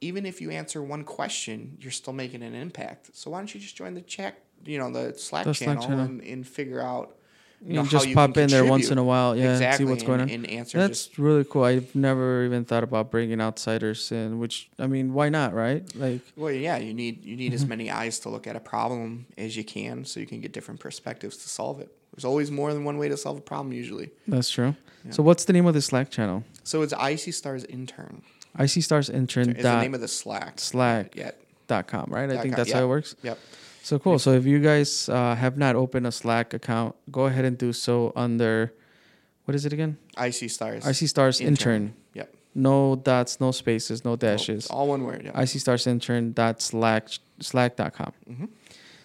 Even 0.00 0.24
if 0.24 0.40
you 0.40 0.50
answer 0.50 0.80
one 0.80 1.02
question, 1.02 1.76
you're 1.80 1.90
still 1.90 2.12
making 2.12 2.42
an 2.44 2.54
impact. 2.54 3.16
So 3.16 3.30
why 3.32 3.38
don't 3.38 3.52
you 3.52 3.60
just 3.60 3.74
join 3.74 3.94
the 3.94 4.02
chat, 4.02 4.38
you 4.64 4.78
know, 4.78 4.92
the 4.92 5.18
Slack 5.18 5.44
The 5.44 5.54
Slack 5.54 5.80
channel, 5.80 5.82
channel. 5.82 6.04
And, 6.04 6.20
and 6.22 6.46
figure 6.46 6.80
out. 6.80 7.16
you 7.60 7.68
You 7.68 7.74
know, 7.76 7.84
just 7.84 8.06
you 8.06 8.14
pop 8.14 8.36
in 8.36 8.48
there 8.48 8.64
once 8.64 8.90
in 8.90 8.98
a 8.98 9.04
while, 9.04 9.34
yeah, 9.34 9.52
exactly, 9.52 9.86
see 9.86 9.90
what's 9.90 10.02
and, 10.02 10.06
going 10.06 10.20
on. 10.20 10.30
and 10.30 10.46
answer 10.46 10.78
That's 10.78 11.06
just 11.06 11.18
really 11.18 11.44
cool. 11.44 11.64
I've 11.64 11.94
never 11.96 12.44
even 12.44 12.64
thought 12.64 12.84
about 12.84 13.10
bringing 13.10 13.40
outsiders 13.40 14.12
in, 14.12 14.38
which 14.38 14.70
I 14.78 14.86
mean, 14.86 15.14
why 15.14 15.30
not, 15.30 15.52
right? 15.52 15.82
Like, 15.96 16.20
Well, 16.36 16.52
yeah, 16.52 16.76
you 16.76 16.94
need 16.94 17.24
you 17.24 17.36
need 17.36 17.54
as 17.54 17.64
many 17.74 17.90
eyes 17.90 18.20
to 18.20 18.28
look 18.28 18.46
at 18.46 18.54
a 18.54 18.60
problem 18.60 19.26
as 19.36 19.56
you 19.56 19.64
can, 19.64 20.04
so 20.04 20.20
you 20.20 20.26
can 20.26 20.40
get 20.40 20.52
different 20.52 20.80
perspectives 20.80 21.36
to 21.38 21.48
solve 21.48 21.80
it. 21.80 21.90
There's 22.14 22.24
always 22.24 22.50
more 22.50 22.72
than 22.72 22.84
one 22.84 22.98
way 22.98 23.08
to 23.08 23.16
solve 23.16 23.38
a 23.38 23.40
problem, 23.40 23.72
usually. 23.72 24.10
that's 24.28 24.50
true. 24.50 24.74
So, 25.10 25.22
what's 25.22 25.44
the 25.44 25.52
name 25.52 25.66
of 25.66 25.74
the 25.74 25.82
Slack 25.82 26.10
channel? 26.10 26.44
So 26.62 26.80
it's 26.80 26.94
IC 26.94 27.34
Stars 27.34 27.64
Intern. 27.64 28.22
IC 28.58 28.82
Stars 28.82 29.10
Intern 29.10 29.50
Is 29.50 29.62
the 29.62 29.80
name 29.80 29.94
of 29.94 30.00
the 30.00 30.08
Slack. 30.08 30.58
Slack. 30.58 31.14
Yeah. 31.14 31.32
dot 31.66 31.86
com, 31.86 32.06
right? 32.08 32.30
I 32.30 32.40
think 32.40 32.54
com, 32.54 32.58
that's 32.58 32.70
yeah. 32.70 32.78
how 32.78 32.84
it 32.84 32.88
works. 32.88 33.14
Yep. 33.22 33.38
So 33.82 33.98
cool. 33.98 34.18
So 34.18 34.32
if 34.32 34.46
you 34.46 34.60
guys 34.60 35.08
uh, 35.10 35.34
have 35.34 35.58
not 35.58 35.76
opened 35.76 36.06
a 36.06 36.12
Slack 36.12 36.54
account, 36.54 36.94
go 37.10 37.26
ahead 37.26 37.44
and 37.44 37.58
do 37.58 37.72
so 37.74 38.12
under 38.16 38.72
what 39.44 39.54
is 39.54 39.66
it 39.66 39.72
again? 39.74 39.98
IC 40.18 40.50
Stars. 40.50 40.86
IC 40.86 41.08
Stars 41.08 41.40
Intern. 41.40 41.94
Yep. 42.14 42.34
No 42.54 42.96
dots, 42.96 43.40
no 43.40 43.50
spaces, 43.50 44.04
no 44.04 44.16
dashes. 44.16 44.64
it's 44.64 44.70
all 44.70 44.88
one 44.88 45.04
word. 45.04 45.24
Yep. 45.24 45.36
IC 45.36 45.48
Stars 45.60 45.86
Intern 45.86 46.32
dot 46.32 46.62
slack 46.62 47.08
slack.com. 47.40 48.12
Mhm. 48.30 48.48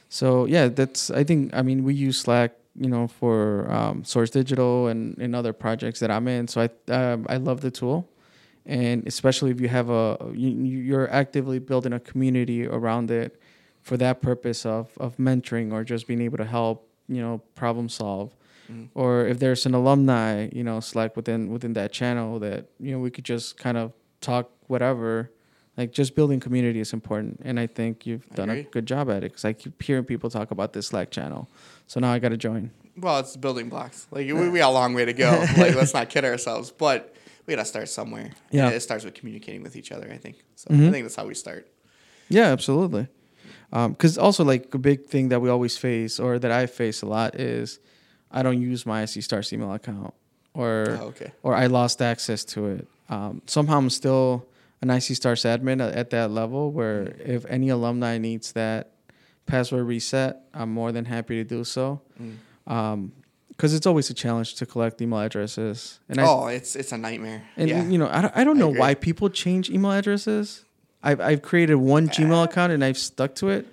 So 0.07 0.45
yeah, 0.45 0.68
that's 0.70 1.12
I 1.12 1.24
think 1.24 1.53
I 1.53 1.62
mean 1.62 1.84
we 1.84 1.93
use 1.93 2.20
Slack, 2.20 2.51
you 2.76 2.89
know, 2.89 3.07
for 3.07 3.72
um, 3.72 4.03
Source 4.03 4.30
Digital 4.30 4.88
and 4.88 5.17
in 5.20 5.36
other 5.36 5.53
projects 5.53 5.99
that 5.99 6.11
I'm 6.11 6.28
in. 6.28 6.47
So 6.47 6.61
I 6.61 6.91
um, 6.91 7.26
I 7.30 7.38
love 7.38 7.61
the 7.61 7.72
tool, 7.72 8.09
and 8.65 9.05
especially 9.07 9.51
if 9.51 9.59
you 9.59 9.67
have 9.67 9.89
a 9.89 10.17
you, 10.34 10.49
you're 10.49 11.09
actively 11.11 11.59
building 11.59 11.93
a 11.93 11.99
community 11.99 12.65
around 12.65 13.11
it 13.11 13.39
for 13.82 13.97
that 13.97 14.22
purpose 14.22 14.65
of 14.65 14.89
of 14.97 15.17
mentoring 15.17 15.72
or 15.72 15.84
just 15.84 16.07
being 16.07 16.22
able 16.22 16.38
to 16.38 16.45
help 16.45 16.88
you 17.07 17.22
know 17.22 17.41
problem 17.55 17.89
solve. 17.89 18.36
or 18.93 19.26
if 19.26 19.39
there's 19.39 19.65
an 19.65 19.74
alumni, 19.74 20.47
you 20.53 20.63
know, 20.63 20.80
Slack 20.80 21.15
within 21.15 21.49
within 21.51 21.74
that 21.74 21.91
channel 21.91 22.38
that 22.39 22.67
you 22.80 22.91
know 22.91 22.99
we 22.99 23.09
could 23.09 23.26
just 23.26 23.57
kind 23.57 23.78
of 23.78 23.93
talk 24.22 24.51
whatever. 24.67 25.32
Like 25.80 25.93
just 25.93 26.13
building 26.13 26.41
community 26.41 26.82
is 26.82 26.91
important, 26.91 27.39
and 27.45 27.57
I 27.57 27.65
think 27.65 28.05
you've 28.05 28.27
done 28.32 28.49
a 28.49 28.63
good 28.63 28.86
job 28.86 29.09
at 29.09 29.23
it 29.23 29.32
because 29.32 29.45
I 29.45 29.53
keep 29.53 29.82
hearing 29.82 30.03
people 30.03 30.30
talk 30.30 30.51
about 30.51 30.73
this 30.73 30.88
Slack 30.88 31.09
channel. 31.09 31.47
So 31.88 32.01
now 32.01 32.11
I 32.11 32.19
got 32.19 32.30
to 32.30 32.38
join. 32.38 32.71
Well, 32.97 33.19
it's 33.19 33.38
building 33.38 33.69
blocks. 33.69 34.05
Like 34.11 34.27
we, 34.27 34.49
we 34.49 34.59
got 34.59 34.71
a 34.71 34.73
long 34.73 34.93
way 34.93 35.05
to 35.05 35.13
go. 35.13 35.30
like 35.57 35.75
let's 35.75 35.93
not 35.93 36.09
kid 36.09 36.25
ourselves, 36.25 36.69
but 36.69 37.15
we 37.45 37.55
gotta 37.55 37.63
start 37.63 37.88
somewhere. 37.88 38.32
Yeah. 38.51 38.65
And 38.65 38.75
it 38.75 38.82
starts 38.82 39.05
with 39.05 39.13
communicating 39.13 39.63
with 39.63 39.77
each 39.77 39.93
other. 39.93 40.11
I 40.11 40.17
think. 40.17 40.43
So 40.57 40.69
Mhm. 40.69 40.89
I 40.89 40.91
think 40.91 41.05
that's 41.05 41.15
how 41.15 41.25
we 41.25 41.34
start. 41.34 41.65
Yeah, 42.27 42.47
absolutely. 42.47 43.07
Because 43.71 44.17
also, 44.17 44.43
like 44.43 44.73
a 44.73 44.77
big 44.80 45.05
thing 45.05 45.30
that 45.30 45.39
we 45.39 45.47
always 45.47 45.77
face, 45.77 46.19
or 46.19 46.39
that 46.39 46.51
I 46.51 46.65
face 46.65 47.01
a 47.03 47.05
lot, 47.05 47.36
is 47.39 47.80
I 48.32 48.43
don't 48.43 48.59
use 48.61 48.86
my 48.86 49.03
IC 49.03 49.23
Stars 49.23 49.53
email 49.53 49.71
account, 49.71 50.13
or 50.53 50.97
Oh, 50.99 51.05
okay. 51.13 51.32
or 51.41 51.55
I 51.55 51.67
lost 51.67 52.01
access 52.01 52.43
to 52.53 52.65
it. 52.67 52.88
Um, 53.09 53.41
somehow 53.45 53.77
I'm 53.77 53.89
still 53.89 54.45
an 54.82 54.89
IC 54.89 55.15
Stars 55.15 55.43
admin 55.43 55.86
at, 55.86 55.93
at 55.93 56.09
that 56.11 56.32
level, 56.32 56.71
where 56.71 57.15
if 57.19 57.45
any 57.45 57.69
alumni 57.69 58.17
needs 58.17 58.53
that 58.53 58.91
password 59.45 59.86
reset, 59.88 60.41
I'm 60.53 60.71
more 60.71 60.91
than 60.91 61.05
happy 61.05 61.36
to 61.36 61.43
do 61.43 61.63
so. 61.63 62.01
Mm. 62.21 63.11
Because 63.49 63.73
it's 63.73 63.86
always 63.86 64.09
a 64.09 64.13
challenge 64.13 64.55
to 64.55 64.65
collect 64.65 65.01
email 65.01 65.19
addresses, 65.19 65.99
and 66.07 66.21
I, 66.21 66.25
oh, 66.25 66.47
it's 66.47 66.77
it's 66.77 66.93
a 66.93 66.97
nightmare. 66.97 67.43
and 67.57 67.69
yeah. 67.69 67.84
you 67.84 67.97
know, 67.97 68.07
I 68.07 68.21
don't, 68.21 68.38
I 68.38 68.43
don't 68.45 68.55
I 68.55 68.59
know 68.59 68.69
why 68.69 68.93
people 68.93 69.30
change 69.30 69.69
email 69.69 69.91
addresses. 69.91 70.63
I've 71.03 71.19
I've 71.19 71.41
created 71.41 71.75
one 71.75 72.07
Gmail 72.07 72.45
account 72.45 72.71
and 72.71 72.86
I've 72.86 72.97
stuck 72.97 73.36
to 73.36 73.49
it. 73.49 73.67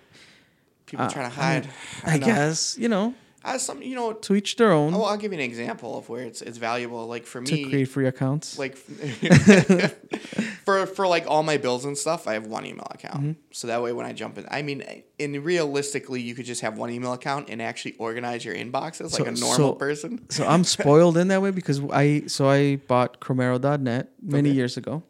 People 0.87 1.05
uh, 1.05 1.11
trying 1.11 1.31
to 1.31 1.39
I 1.39 1.43
hide. 1.43 1.69
I, 2.05 2.19
know. 2.19 2.27
guess 2.27 2.77
you 2.79 2.89
know 2.89 3.15
Uh, 3.47 3.59
some 3.59 3.81
you 3.81 3.95
know. 3.95 4.13
to 4.13 4.35
each 4.35 4.57
their 4.57 4.73
own. 4.73 4.93
Oh, 4.93 5.03
I'll 5.05 5.17
give 5.17 5.33
you 5.33 5.39
an 5.39 5.45
example 5.45 5.97
of 5.97 6.09
where 6.09 6.25
it's 6.25 6.43
it's 6.43 6.59
valuable. 6.59 7.07
Like 7.07 7.25
for 7.27 7.41
me, 7.41 7.47
to 7.47 7.71
create 7.71 7.85
free 7.89 8.07
accounts. 8.09 8.59
like 8.59 8.77
for 10.65 10.85
for 10.87 11.07
like 11.07 11.27
all 11.29 11.45
my 11.45 11.57
bills 11.57 11.85
and 11.85 11.97
stuff, 11.97 12.27
I 12.27 12.35
have 12.35 12.47
one 12.47 12.67
email 12.67 12.89
account. 12.91 13.21
Mm-hmm. 13.23 13.33
So 13.53 13.69
that 13.69 13.81
way, 13.83 13.93
when 13.93 14.05
I 14.05 14.13
jump 14.13 14.37
in, 14.37 14.47
I 14.51 14.63
mean, 14.63 14.83
in 15.19 15.43
realistically, 15.45 16.21
you 16.21 16.35
could 16.35 16.45
just 16.45 16.61
have 16.63 16.77
one 16.77 16.91
email 16.91 17.13
account 17.13 17.49
and 17.49 17.63
actually 17.63 17.95
organize 17.99 18.45
your 18.45 18.55
inboxes 18.55 19.13
like 19.19 19.29
a 19.29 19.33
normal 19.33 19.57
so- 19.57 19.73
person. 19.75 20.29
so 20.29 20.45
I'm 20.47 20.65
spoiled 20.77 21.17
in 21.17 21.29
that 21.29 21.41
way 21.41 21.53
because 21.53 21.81
I 21.93 22.25
so 22.27 22.49
I 22.49 22.77
bought 22.77 23.21
Chromero.net 23.21 24.11
many 24.21 24.49
Okay. 24.49 24.57
years 24.57 24.77
ago, 24.77 25.05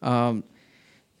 um, 0.00 0.44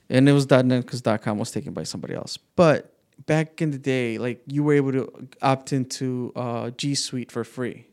and 0.08 0.28
it 0.28 0.32
was 0.32 0.48
.net 0.48 0.86
because 0.86 1.02
.com 1.20 1.38
was 1.38 1.50
taken 1.50 1.72
by 1.72 1.82
somebody 1.82 2.14
else. 2.14 2.38
But 2.54 2.91
back 3.26 3.60
in 3.62 3.70
the 3.70 3.78
day, 3.78 4.18
like 4.18 4.42
you 4.46 4.62
were 4.64 4.74
able 4.74 4.92
to 4.92 5.28
opt 5.42 5.72
into 5.72 6.32
uh, 6.36 6.70
G 6.70 6.94
Suite 6.94 7.30
for 7.32 7.44
free. 7.44 7.86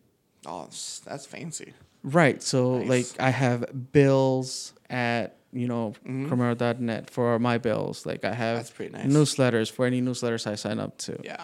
Oh, 0.46 0.68
that's 1.06 1.26
fancy. 1.26 1.74
Right. 2.04 2.42
So 2.42 2.80
Nice. 2.80 2.90
like 2.90 3.06
I 3.22 3.30
have 3.30 3.92
bills 3.92 4.74
at 4.90 5.36
you 5.52 5.68
know 5.68 5.94
Mhm. 6.08 6.30
Chromero.net 6.30 7.10
for 7.10 7.38
my 7.40 7.58
bills. 7.58 8.06
Like 8.06 8.24
I 8.24 8.34
have 8.34 8.58
That's 8.58 8.72
pretty 8.72 8.94
nice. 8.94 9.06
newsletters 9.08 9.70
for 9.72 9.86
any 9.86 10.02
newsletters 10.02 10.48
I 10.48 10.56
sign 10.56 10.80
up 10.80 10.98
to. 11.00 11.20
Yeah. 11.24 11.44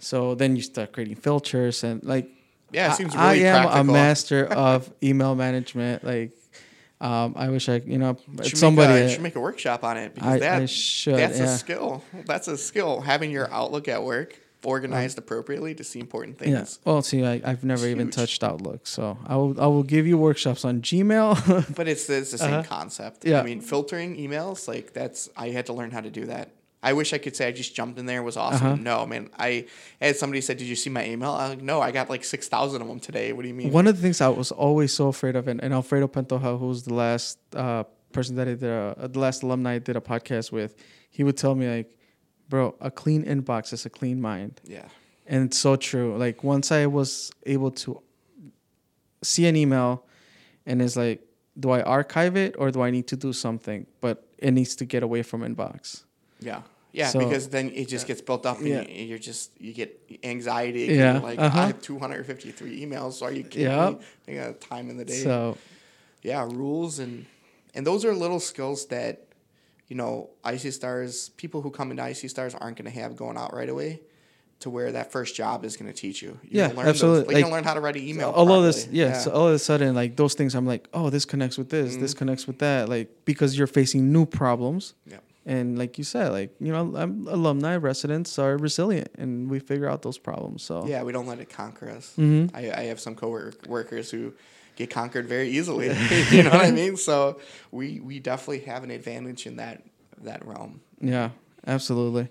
So 0.00 0.34
then 0.34 0.56
you 0.56 0.62
start 0.62 0.92
creating 0.92 1.16
filters 1.16 1.84
and 1.84 2.02
like 2.04 2.28
Yeah, 2.72 2.88
it 2.88 2.92
I- 2.92 2.96
seems 2.96 3.14
I, 3.14 3.32
really 3.34 3.46
am 3.46 3.62
practical. 3.62 3.80
a 3.80 3.84
master 3.92 4.44
of 4.68 4.90
email 5.02 5.34
management. 5.36 6.02
Like 6.04 6.32
um, 7.02 7.34
I 7.36 7.48
wish 7.50 7.68
I 7.68 7.76
you 7.84 7.98
know 7.98 8.16
should 8.42 8.56
somebody 8.56 8.94
make 8.94 9.04
a, 9.04 9.08
should 9.10 9.22
make 9.22 9.36
a 9.36 9.40
workshop 9.40 9.82
on 9.84 9.96
it 9.96 10.14
because 10.14 10.34
I, 10.36 10.38
that 10.38 10.62
I 10.62 10.66
should 10.66 11.16
that's 11.16 11.38
yeah. 11.38 11.44
a 11.44 11.58
skill. 11.58 12.04
That's 12.26 12.48
a 12.48 12.56
skill. 12.56 13.00
Having 13.02 13.30
your 13.32 13.52
Outlook 13.52 13.88
at 13.88 14.02
work 14.02 14.38
organized 14.64 15.18
appropriately 15.18 15.74
to 15.74 15.82
see 15.82 15.98
important 15.98 16.38
things. 16.38 16.52
yeah. 16.52 16.92
Well, 16.92 17.02
see, 17.02 17.24
I, 17.24 17.40
I've 17.44 17.64
never 17.64 17.82
It's 17.84 17.90
even 17.90 18.06
huge. 18.06 18.14
touched 18.14 18.44
Outlook, 18.44 18.86
so 18.86 19.18
I 19.26 19.34
will 19.34 19.60
I 19.60 19.66
will 19.66 19.82
give 19.82 20.06
you 20.06 20.16
workshops 20.16 20.64
on 20.64 20.80
Gmail. 20.82 21.74
But 21.76 21.88
it's, 21.88 22.08
it's 22.08 22.30
the 22.30 22.38
same 22.38 22.54
Uh-huh. 22.54 22.62
concept. 22.68 23.24
Yeah. 23.24 23.40
I 23.40 23.42
mean, 23.42 23.60
filtering 23.60 24.16
emails, 24.16 24.68
like 24.68 24.92
that's, 24.92 25.28
I 25.36 25.48
had 25.50 25.66
to 25.66 25.72
learn 25.72 25.90
how 25.90 26.00
to 26.00 26.10
do 26.10 26.26
that. 26.26 26.50
I 26.82 26.92
wish 26.94 27.12
I 27.12 27.18
could 27.18 27.36
say 27.36 27.46
I 27.46 27.52
just 27.52 27.74
jumped 27.76 27.98
in 27.98 28.06
there, 28.06 28.20
it 28.20 28.24
was 28.24 28.36
awesome. 28.36 28.66
Uh-huh. 28.66 28.76
No, 28.76 29.06
man. 29.06 29.30
I 29.38 29.66
had 30.00 30.16
somebody 30.16 30.40
said, 30.40 30.56
Did 30.58 30.66
you 30.66 30.74
see 30.76 30.90
my 30.90 31.06
email? 31.06 31.30
I'm 31.32 31.50
like, 31.50 31.62
No, 31.62 31.80
I 31.80 31.92
got 31.92 32.10
like 32.10 32.24
6,000 32.24 32.82
of 32.82 32.88
them 32.88 32.98
today. 32.98 33.32
What 33.32 33.42
do 33.42 33.48
you 33.48 33.54
mean? 33.54 33.70
One 33.70 33.86
of 33.86 33.96
the 33.96 34.02
things 34.02 34.20
I 34.20 34.28
was 34.28 34.50
always 34.50 34.92
so 34.92 35.08
afraid 35.08 35.36
of, 35.36 35.46
and, 35.48 35.62
and 35.62 35.72
Alfredo 35.72 36.08
Pantoja, 36.08 36.58
who's 36.58 36.82
the 36.82 36.94
last 36.94 37.38
uh, 37.54 37.84
person 38.12 38.34
that 38.36 38.48
I 38.48 38.54
did, 38.54 38.64
a, 38.64 39.08
the 39.08 39.18
last 39.20 39.42
alumni 39.44 39.74
I 39.74 39.78
did 39.78 39.96
a 39.96 40.00
podcast 40.00 40.50
with, 40.50 40.74
he 41.10 41.22
would 41.24 41.36
tell 41.36 41.54
me 41.54 41.68
like, 41.76 41.96
"Bro, 42.48 42.74
a 42.80 42.90
clean 42.90 43.24
inbox 43.24 43.72
is 43.72 43.86
a 43.86 43.90
clean 43.90 44.20
mind," 44.20 44.60
Yeah. 44.64 44.88
and 45.26 45.44
it's 45.46 45.58
so 45.58 45.76
true. 45.76 46.16
Like 46.16 46.42
once 46.42 46.72
I 46.72 46.86
was 46.86 47.30
able 47.46 47.70
to 47.84 48.02
see 49.22 49.46
an 49.46 49.56
email, 49.56 50.04
and 50.66 50.82
it's 50.82 50.96
like, 50.96 51.20
do 51.58 51.70
I 51.70 51.82
archive 51.82 52.36
it 52.36 52.54
or 52.58 52.70
do 52.70 52.80
I 52.82 52.90
need 52.90 53.06
to 53.08 53.16
do 53.16 53.32
something? 53.32 53.86
But 54.00 54.26
it 54.38 54.50
needs 54.52 54.74
to 54.76 54.84
get 54.84 55.02
away 55.02 55.22
from 55.22 55.42
inbox. 55.42 56.04
Yeah. 56.40 56.62
Yeah, 56.92 57.08
So- 57.08 57.18
because 57.20 57.48
then 57.48 57.70
it 57.74 57.88
just 57.88 58.06
gets 58.06 58.20
built 58.20 58.44
up 58.44 58.58
and 58.58 58.68
Yeah. 58.68 58.82
you, 58.82 59.06
you're 59.06 59.18
just, 59.18 59.50
you 59.58 59.72
get 59.72 59.98
anxiety. 60.22 60.84
again. 60.84 61.16
Yeah, 61.16 61.20
Like, 61.20 61.38
uh-huh. 61.38 61.58
I 61.58 61.66
have 61.68 61.80
253 61.82 62.80
emails. 62.84 63.14
So 63.14 63.26
are 63.26 63.32
you 63.32 63.44
kidding 63.44 63.66
Yep. 63.68 64.00
me? 64.28 64.38
I 64.38 64.44
got 64.48 64.60
time 64.60 64.90
in 64.90 64.96
the 64.98 65.04
day. 65.04 65.22
So 65.22 65.56
yeah 66.22 66.44
rules 66.44 66.98
and 67.00 67.26
and 67.74 67.84
those 67.86 68.04
are 68.04 68.14
little 68.14 68.38
skills 68.38 68.86
that 68.86 69.26
you 69.88 69.96
know 69.96 70.30
ic 70.48 70.72
stars 70.72 71.30
people 71.30 71.62
who 71.62 71.70
come 71.70 71.90
into 71.90 72.02
ic 72.08 72.30
stars 72.30 72.54
aren't 72.54 72.76
going 72.76 72.84
to 72.92 72.96
have 73.00 73.16
going 73.16 73.36
out 73.36 73.52
right 73.52 73.68
away 73.68 74.00
to 74.60 74.70
where 74.70 74.92
that 74.92 75.10
first 75.10 75.34
job 75.34 75.64
is 75.64 75.76
going 75.76 75.90
to 75.92 75.98
teach 75.98 76.22
you 76.22 76.38
you 76.44 76.60
Yeah, 76.60 76.68
learn 76.76 76.86
absolutely. 76.86 77.18
those, 77.24 77.26
like, 77.28 77.36
you 77.38 77.42
Like, 77.44 77.52
learn 77.52 77.64
how 77.64 77.74
to 77.74 77.80
write 77.80 77.96
an 77.96 78.06
email 78.06 78.30
all 78.30 78.52
of 78.52 78.62
this, 78.62 78.84
properly. 78.84 78.98
yeah, 79.00 79.18
So 79.18 79.32
all 79.32 79.48
of 79.48 79.54
a 79.54 79.58
sudden, 79.58 79.96
like 79.96 80.14
those 80.14 80.34
things, 80.34 80.54
I'm 80.54 80.66
like, 80.66 80.86
oh, 80.94 81.10
this 81.10 81.24
connects 81.24 81.58
with 81.58 81.70
this, 81.70 81.96
this 81.96 82.14
connects 82.14 82.46
with 82.46 82.58
that, 82.60 82.88
like 82.88 83.08
because 83.24 83.58
you're 83.58 83.66
facing 83.66 84.12
new 84.12 84.24
problems. 84.26 84.94
Yeah. 85.10 85.16
And 85.44 85.76
like 85.78 85.98
you 85.98 86.04
said, 86.04 86.30
like 86.32 86.54
you 86.60 86.72
know, 86.72 86.94
I'm, 86.96 87.26
alumni 87.26 87.76
residents 87.76 88.38
are 88.38 88.56
resilient, 88.56 89.08
and 89.18 89.50
we 89.50 89.58
figure 89.58 89.88
out 89.88 90.02
those 90.02 90.18
problems. 90.18 90.62
So 90.62 90.86
yeah 90.86 91.02
we 91.02 91.12
don't 91.12 91.26
let 91.26 91.40
it 91.40 91.50
conquer 91.50 91.90
us 91.90 92.14
Mhm. 92.16 92.50
I, 92.54 92.70
I 92.70 92.82
have 92.84 93.00
some 93.00 93.14
co-workers 93.14 94.10
who 94.10 94.32
get 94.76 94.88
conquered 94.90 95.26
very 95.28 95.48
easily 95.50 95.86
you 96.30 96.42
know 96.44 96.50
what 96.50 96.64
i 96.64 96.70
mean 96.70 96.96
so 96.96 97.38
we 97.70 98.00
we 98.00 98.18
definitely 98.20 98.60
have 98.60 98.84
an 98.84 98.90
advantage 98.90 99.46
in 99.46 99.56
that 99.56 99.82
that 100.22 100.46
realm 100.46 100.80
yeah, 101.00 101.30
absolutely. 101.66 102.28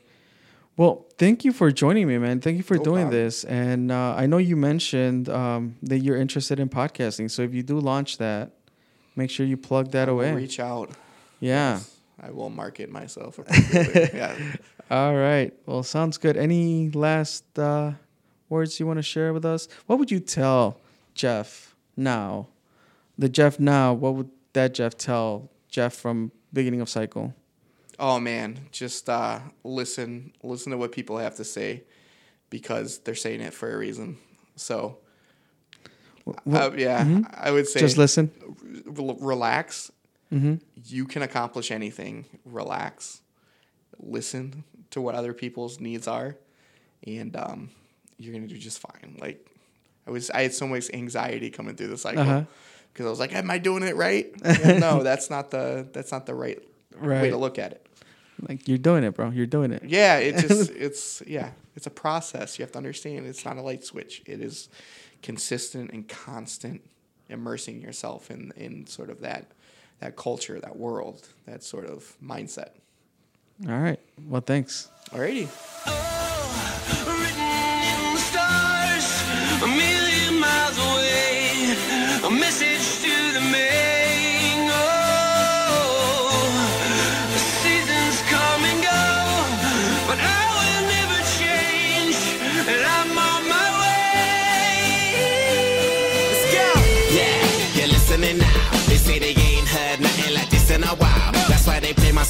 Well, 0.78 1.06
thank 1.18 1.44
you 1.44 1.52
for 1.52 1.70
joining 1.72 2.08
me, 2.08 2.18
man. 2.18 2.40
Thank 2.40 2.56
you 2.58 2.64
for 2.64 2.78
No 2.78 2.84
doing 2.84 3.08
problem. 3.10 3.24
this. 3.26 3.44
And 3.44 3.92
uh, 3.92 4.16
I 4.18 4.26
know 4.26 4.38
you 4.38 4.56
mentioned 4.56 5.28
um, 5.28 5.76
that 5.84 6.00
you're 6.00 6.16
interested 6.16 6.58
in 6.60 6.70
podcasting. 6.70 7.30
So 7.30 7.42
if 7.42 7.54
you 7.54 7.62
do 7.64 7.78
launch 7.80 8.18
that, 8.20 8.54
make 9.18 9.30
sure 9.30 9.46
you 9.46 9.58
plug 9.58 9.92
that 9.92 10.08
away. 10.08 10.34
reach 10.34 10.60
out 10.60 10.90
yeah. 11.42 11.82
I 12.22 12.30
will 12.32 12.50
market 12.50 12.90
myself 12.90 13.40
appropriately 13.40 14.10
yeah 14.20 14.36
All 14.92 15.16
right. 15.16 15.54
Well, 15.66 15.84
sounds 15.84 16.18
good. 16.18 16.36
Any 16.36 16.90
last 16.90 17.46
uh, 17.58 17.94
words 18.50 18.78
you 18.78 18.86
want 18.86 18.98
to 18.98 19.04
share 19.04 19.32
with 19.32 19.46
us? 19.46 19.70
What 19.88 20.00
would 20.00 20.12
you 20.12 20.20
tell 20.20 20.82
Jeff 21.16 21.78
now? 21.96 22.50
The 23.18 23.30
Jeff 23.30 23.58
now, 23.58 23.94
what 23.94 24.16
would 24.16 24.30
that 24.52 24.74
Jeff 24.74 24.98
tell 24.98 25.50
Jeff 25.70 25.94
from 25.94 26.34
beginning 26.52 26.82
of 26.82 26.90
cycle? 26.90 27.34
Oh 28.00 28.20
man, 28.20 28.68
just 28.74 29.08
uh, 29.10 29.40
listen, 29.64 30.34
listen 30.44 30.72
to 30.74 30.78
what 30.78 30.92
people 30.92 31.18
have 31.20 31.36
to 31.38 31.46
say, 31.46 31.84
because 32.50 33.00
they're 33.00 33.16
saying 33.16 33.40
it 33.40 33.54
for 33.54 33.74
a 33.74 33.78
reason. 33.78 34.18
So, 34.58 34.98
uh, 36.52 36.72
yeah, 36.76 37.22
I 37.34 37.52
would 37.52 37.68
say 37.68 37.80
Just 37.80 37.98
listen. 37.98 38.30
re- 38.86 39.16
relax. 39.22 39.90
Mm-hmm. 40.32 40.56
You 40.86 41.06
can 41.06 41.22
accomplish 41.22 41.72
anything. 41.72 42.26
Relax, 42.46 43.22
listen 44.00 44.64
to 44.92 45.02
what 45.02 45.16
other 45.16 45.34
people's 45.34 45.80
needs 45.80 46.08
are, 46.08 46.38
and 47.06 47.36
um, 47.36 47.70
you're 48.18 48.34
gonna 48.34 48.48
do 48.48 48.58
just 48.58 48.80
fine. 48.80 49.18
Like 49.20 49.46
I 50.08 50.12
was, 50.12 50.30
I 50.32 50.44
had 50.44 50.54
so 50.54 50.68
much 50.68 50.90
anxiety 50.94 51.50
coming 51.50 51.76
through 51.76 51.88
the 51.88 51.98
cycle 51.98 52.22
Uh-huh. 52.22 52.44
because 52.94 53.06
I 53.06 53.10
was 53.10 53.20
like, 53.20 53.34
"Am 53.34 53.52
I 53.52 53.58
doing 53.58 53.84
it 53.84 53.96
right?" 53.96 54.32
Well, 54.44 54.80
no, 54.80 55.04
that's 55.04 55.30
not 55.30 55.52
the 55.52 55.88
that's 55.92 56.12
not 56.12 56.26
the 56.26 56.34
right, 56.36 56.62
way 57.00 57.30
to 57.30 57.38
look 57.38 57.60
at 57.60 57.72
it. 57.74 57.86
Like 58.48 58.68
you're 58.68 58.78
doing 58.80 59.04
it, 59.04 59.14
bro. 59.14 59.30
You're 59.30 59.46
doing 59.46 59.72
it. 59.72 59.84
Yeah, 59.86 60.18
it 60.18 60.38
just 60.38 60.72
it's 60.76 61.22
yeah, 61.28 61.52
it's 61.76 61.88
a 61.88 61.92
process. 61.92 62.58
You 62.58 62.64
have 62.64 62.72
to 62.72 62.78
understand 62.78 63.26
it's 63.28 63.46
not 63.46 63.58
a 63.58 63.62
light 63.62 63.84
switch. 63.84 64.24
It 64.26 64.42
is 64.42 64.70
consistent 65.22 65.92
and 65.92 66.08
constant 66.08 66.82
immersing 67.30 67.82
yourself 67.82 68.32
in 68.32 68.52
in 68.56 68.88
sort 68.88 69.10
of 69.10 69.22
that 69.22 69.52
that 70.02 70.16
culture, 70.16 70.60
that 70.60 70.76
world, 70.76 71.28
that 71.46 71.64
sort 71.64 71.86
of 71.86 72.16
mindset. 72.22 72.72
All 73.68 73.80
right. 73.80 74.00
Well, 74.28 74.42
thanks. 74.42 74.90
Alrighty. 75.12 75.48
Written 82.28 82.66
in 82.66 82.71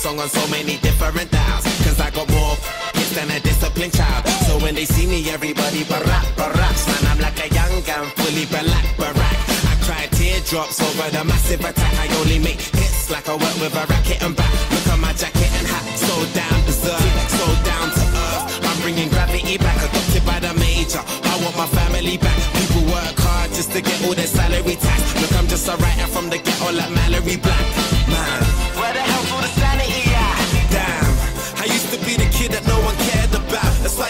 song 0.01 0.19
on 0.19 0.29
so 0.29 0.41
many 0.49 0.77
different 0.81 1.29
dials. 1.29 1.63
Cause 1.85 2.01
I 2.01 2.09
got 2.09 2.27
more 2.33 2.57
hits 2.97 3.13
than 3.13 3.29
a 3.29 3.39
disciplined 3.39 3.93
child. 3.93 4.25
So 4.49 4.57
when 4.57 4.73
they 4.73 4.85
see 4.85 5.05
me, 5.05 5.29
everybody 5.29 5.85
barack, 5.85 6.25
baracks. 6.35 6.87
Man, 6.89 7.03
I'm 7.11 7.19
like 7.21 7.37
a 7.37 7.47
young 7.53 7.75
gun, 7.85 8.09
fully 8.17 8.49
black, 8.49 8.85
barack. 8.97 9.37
I 9.69 9.73
cry 9.85 10.09
teardrops 10.17 10.81
over 10.81 11.07
the 11.13 11.23
massive 11.23 11.61
attack. 11.61 11.93
I 12.01 12.07
only 12.17 12.39
make 12.39 12.59
hits 12.73 13.11
like 13.13 13.29
I 13.29 13.35
work 13.37 13.55
with 13.61 13.77
a 13.77 13.85
racket 13.85 14.23
and 14.25 14.35
back. 14.35 14.51
Look 14.73 14.87
at 14.89 14.99
my 14.99 15.13
jacket 15.13 15.51
and 15.61 15.67
hat, 15.69 15.85
so 15.93 16.13
down 16.33 16.57
berserk, 16.65 17.05
so 17.37 17.45
down 17.61 17.87
to 17.93 18.03
earth. 18.25 18.43
I'm 18.65 18.77
bringing 18.81 19.09
gravity 19.09 19.57
back, 19.61 19.77
adopted 19.85 20.25
by 20.25 20.39
the 20.41 20.53
major. 20.57 21.03
I 21.29 21.33
want 21.45 21.55
my 21.61 21.69
family 21.77 22.17
back. 22.17 22.39
People 22.57 22.89
work 22.89 23.17
hard 23.21 23.53
just 23.53 23.69
to 23.77 23.81
get 23.85 24.01
all 24.01 24.15
their 24.17 24.25
salary 24.25 24.81
tax. 24.81 25.01
Look, 25.21 25.33
I'm 25.37 25.45
just 25.45 25.69
a 25.69 25.77
writer 25.77 26.09
from 26.09 26.33
the 26.33 26.39
ghetto 26.41 26.73
like 26.73 26.89
Mallory 26.89 27.37
Black. 27.37 27.65
Man, 28.09 28.60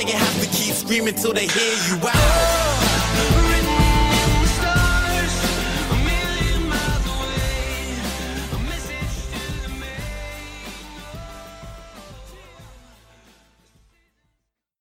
why 0.03 0.09
have 0.17 0.41
to 0.41 0.49
keep 0.49 0.73
screaming 0.73 1.13
till 1.13 1.33
they 1.33 1.47
hear 1.47 1.77
you 1.87 2.07
out. 2.07 2.80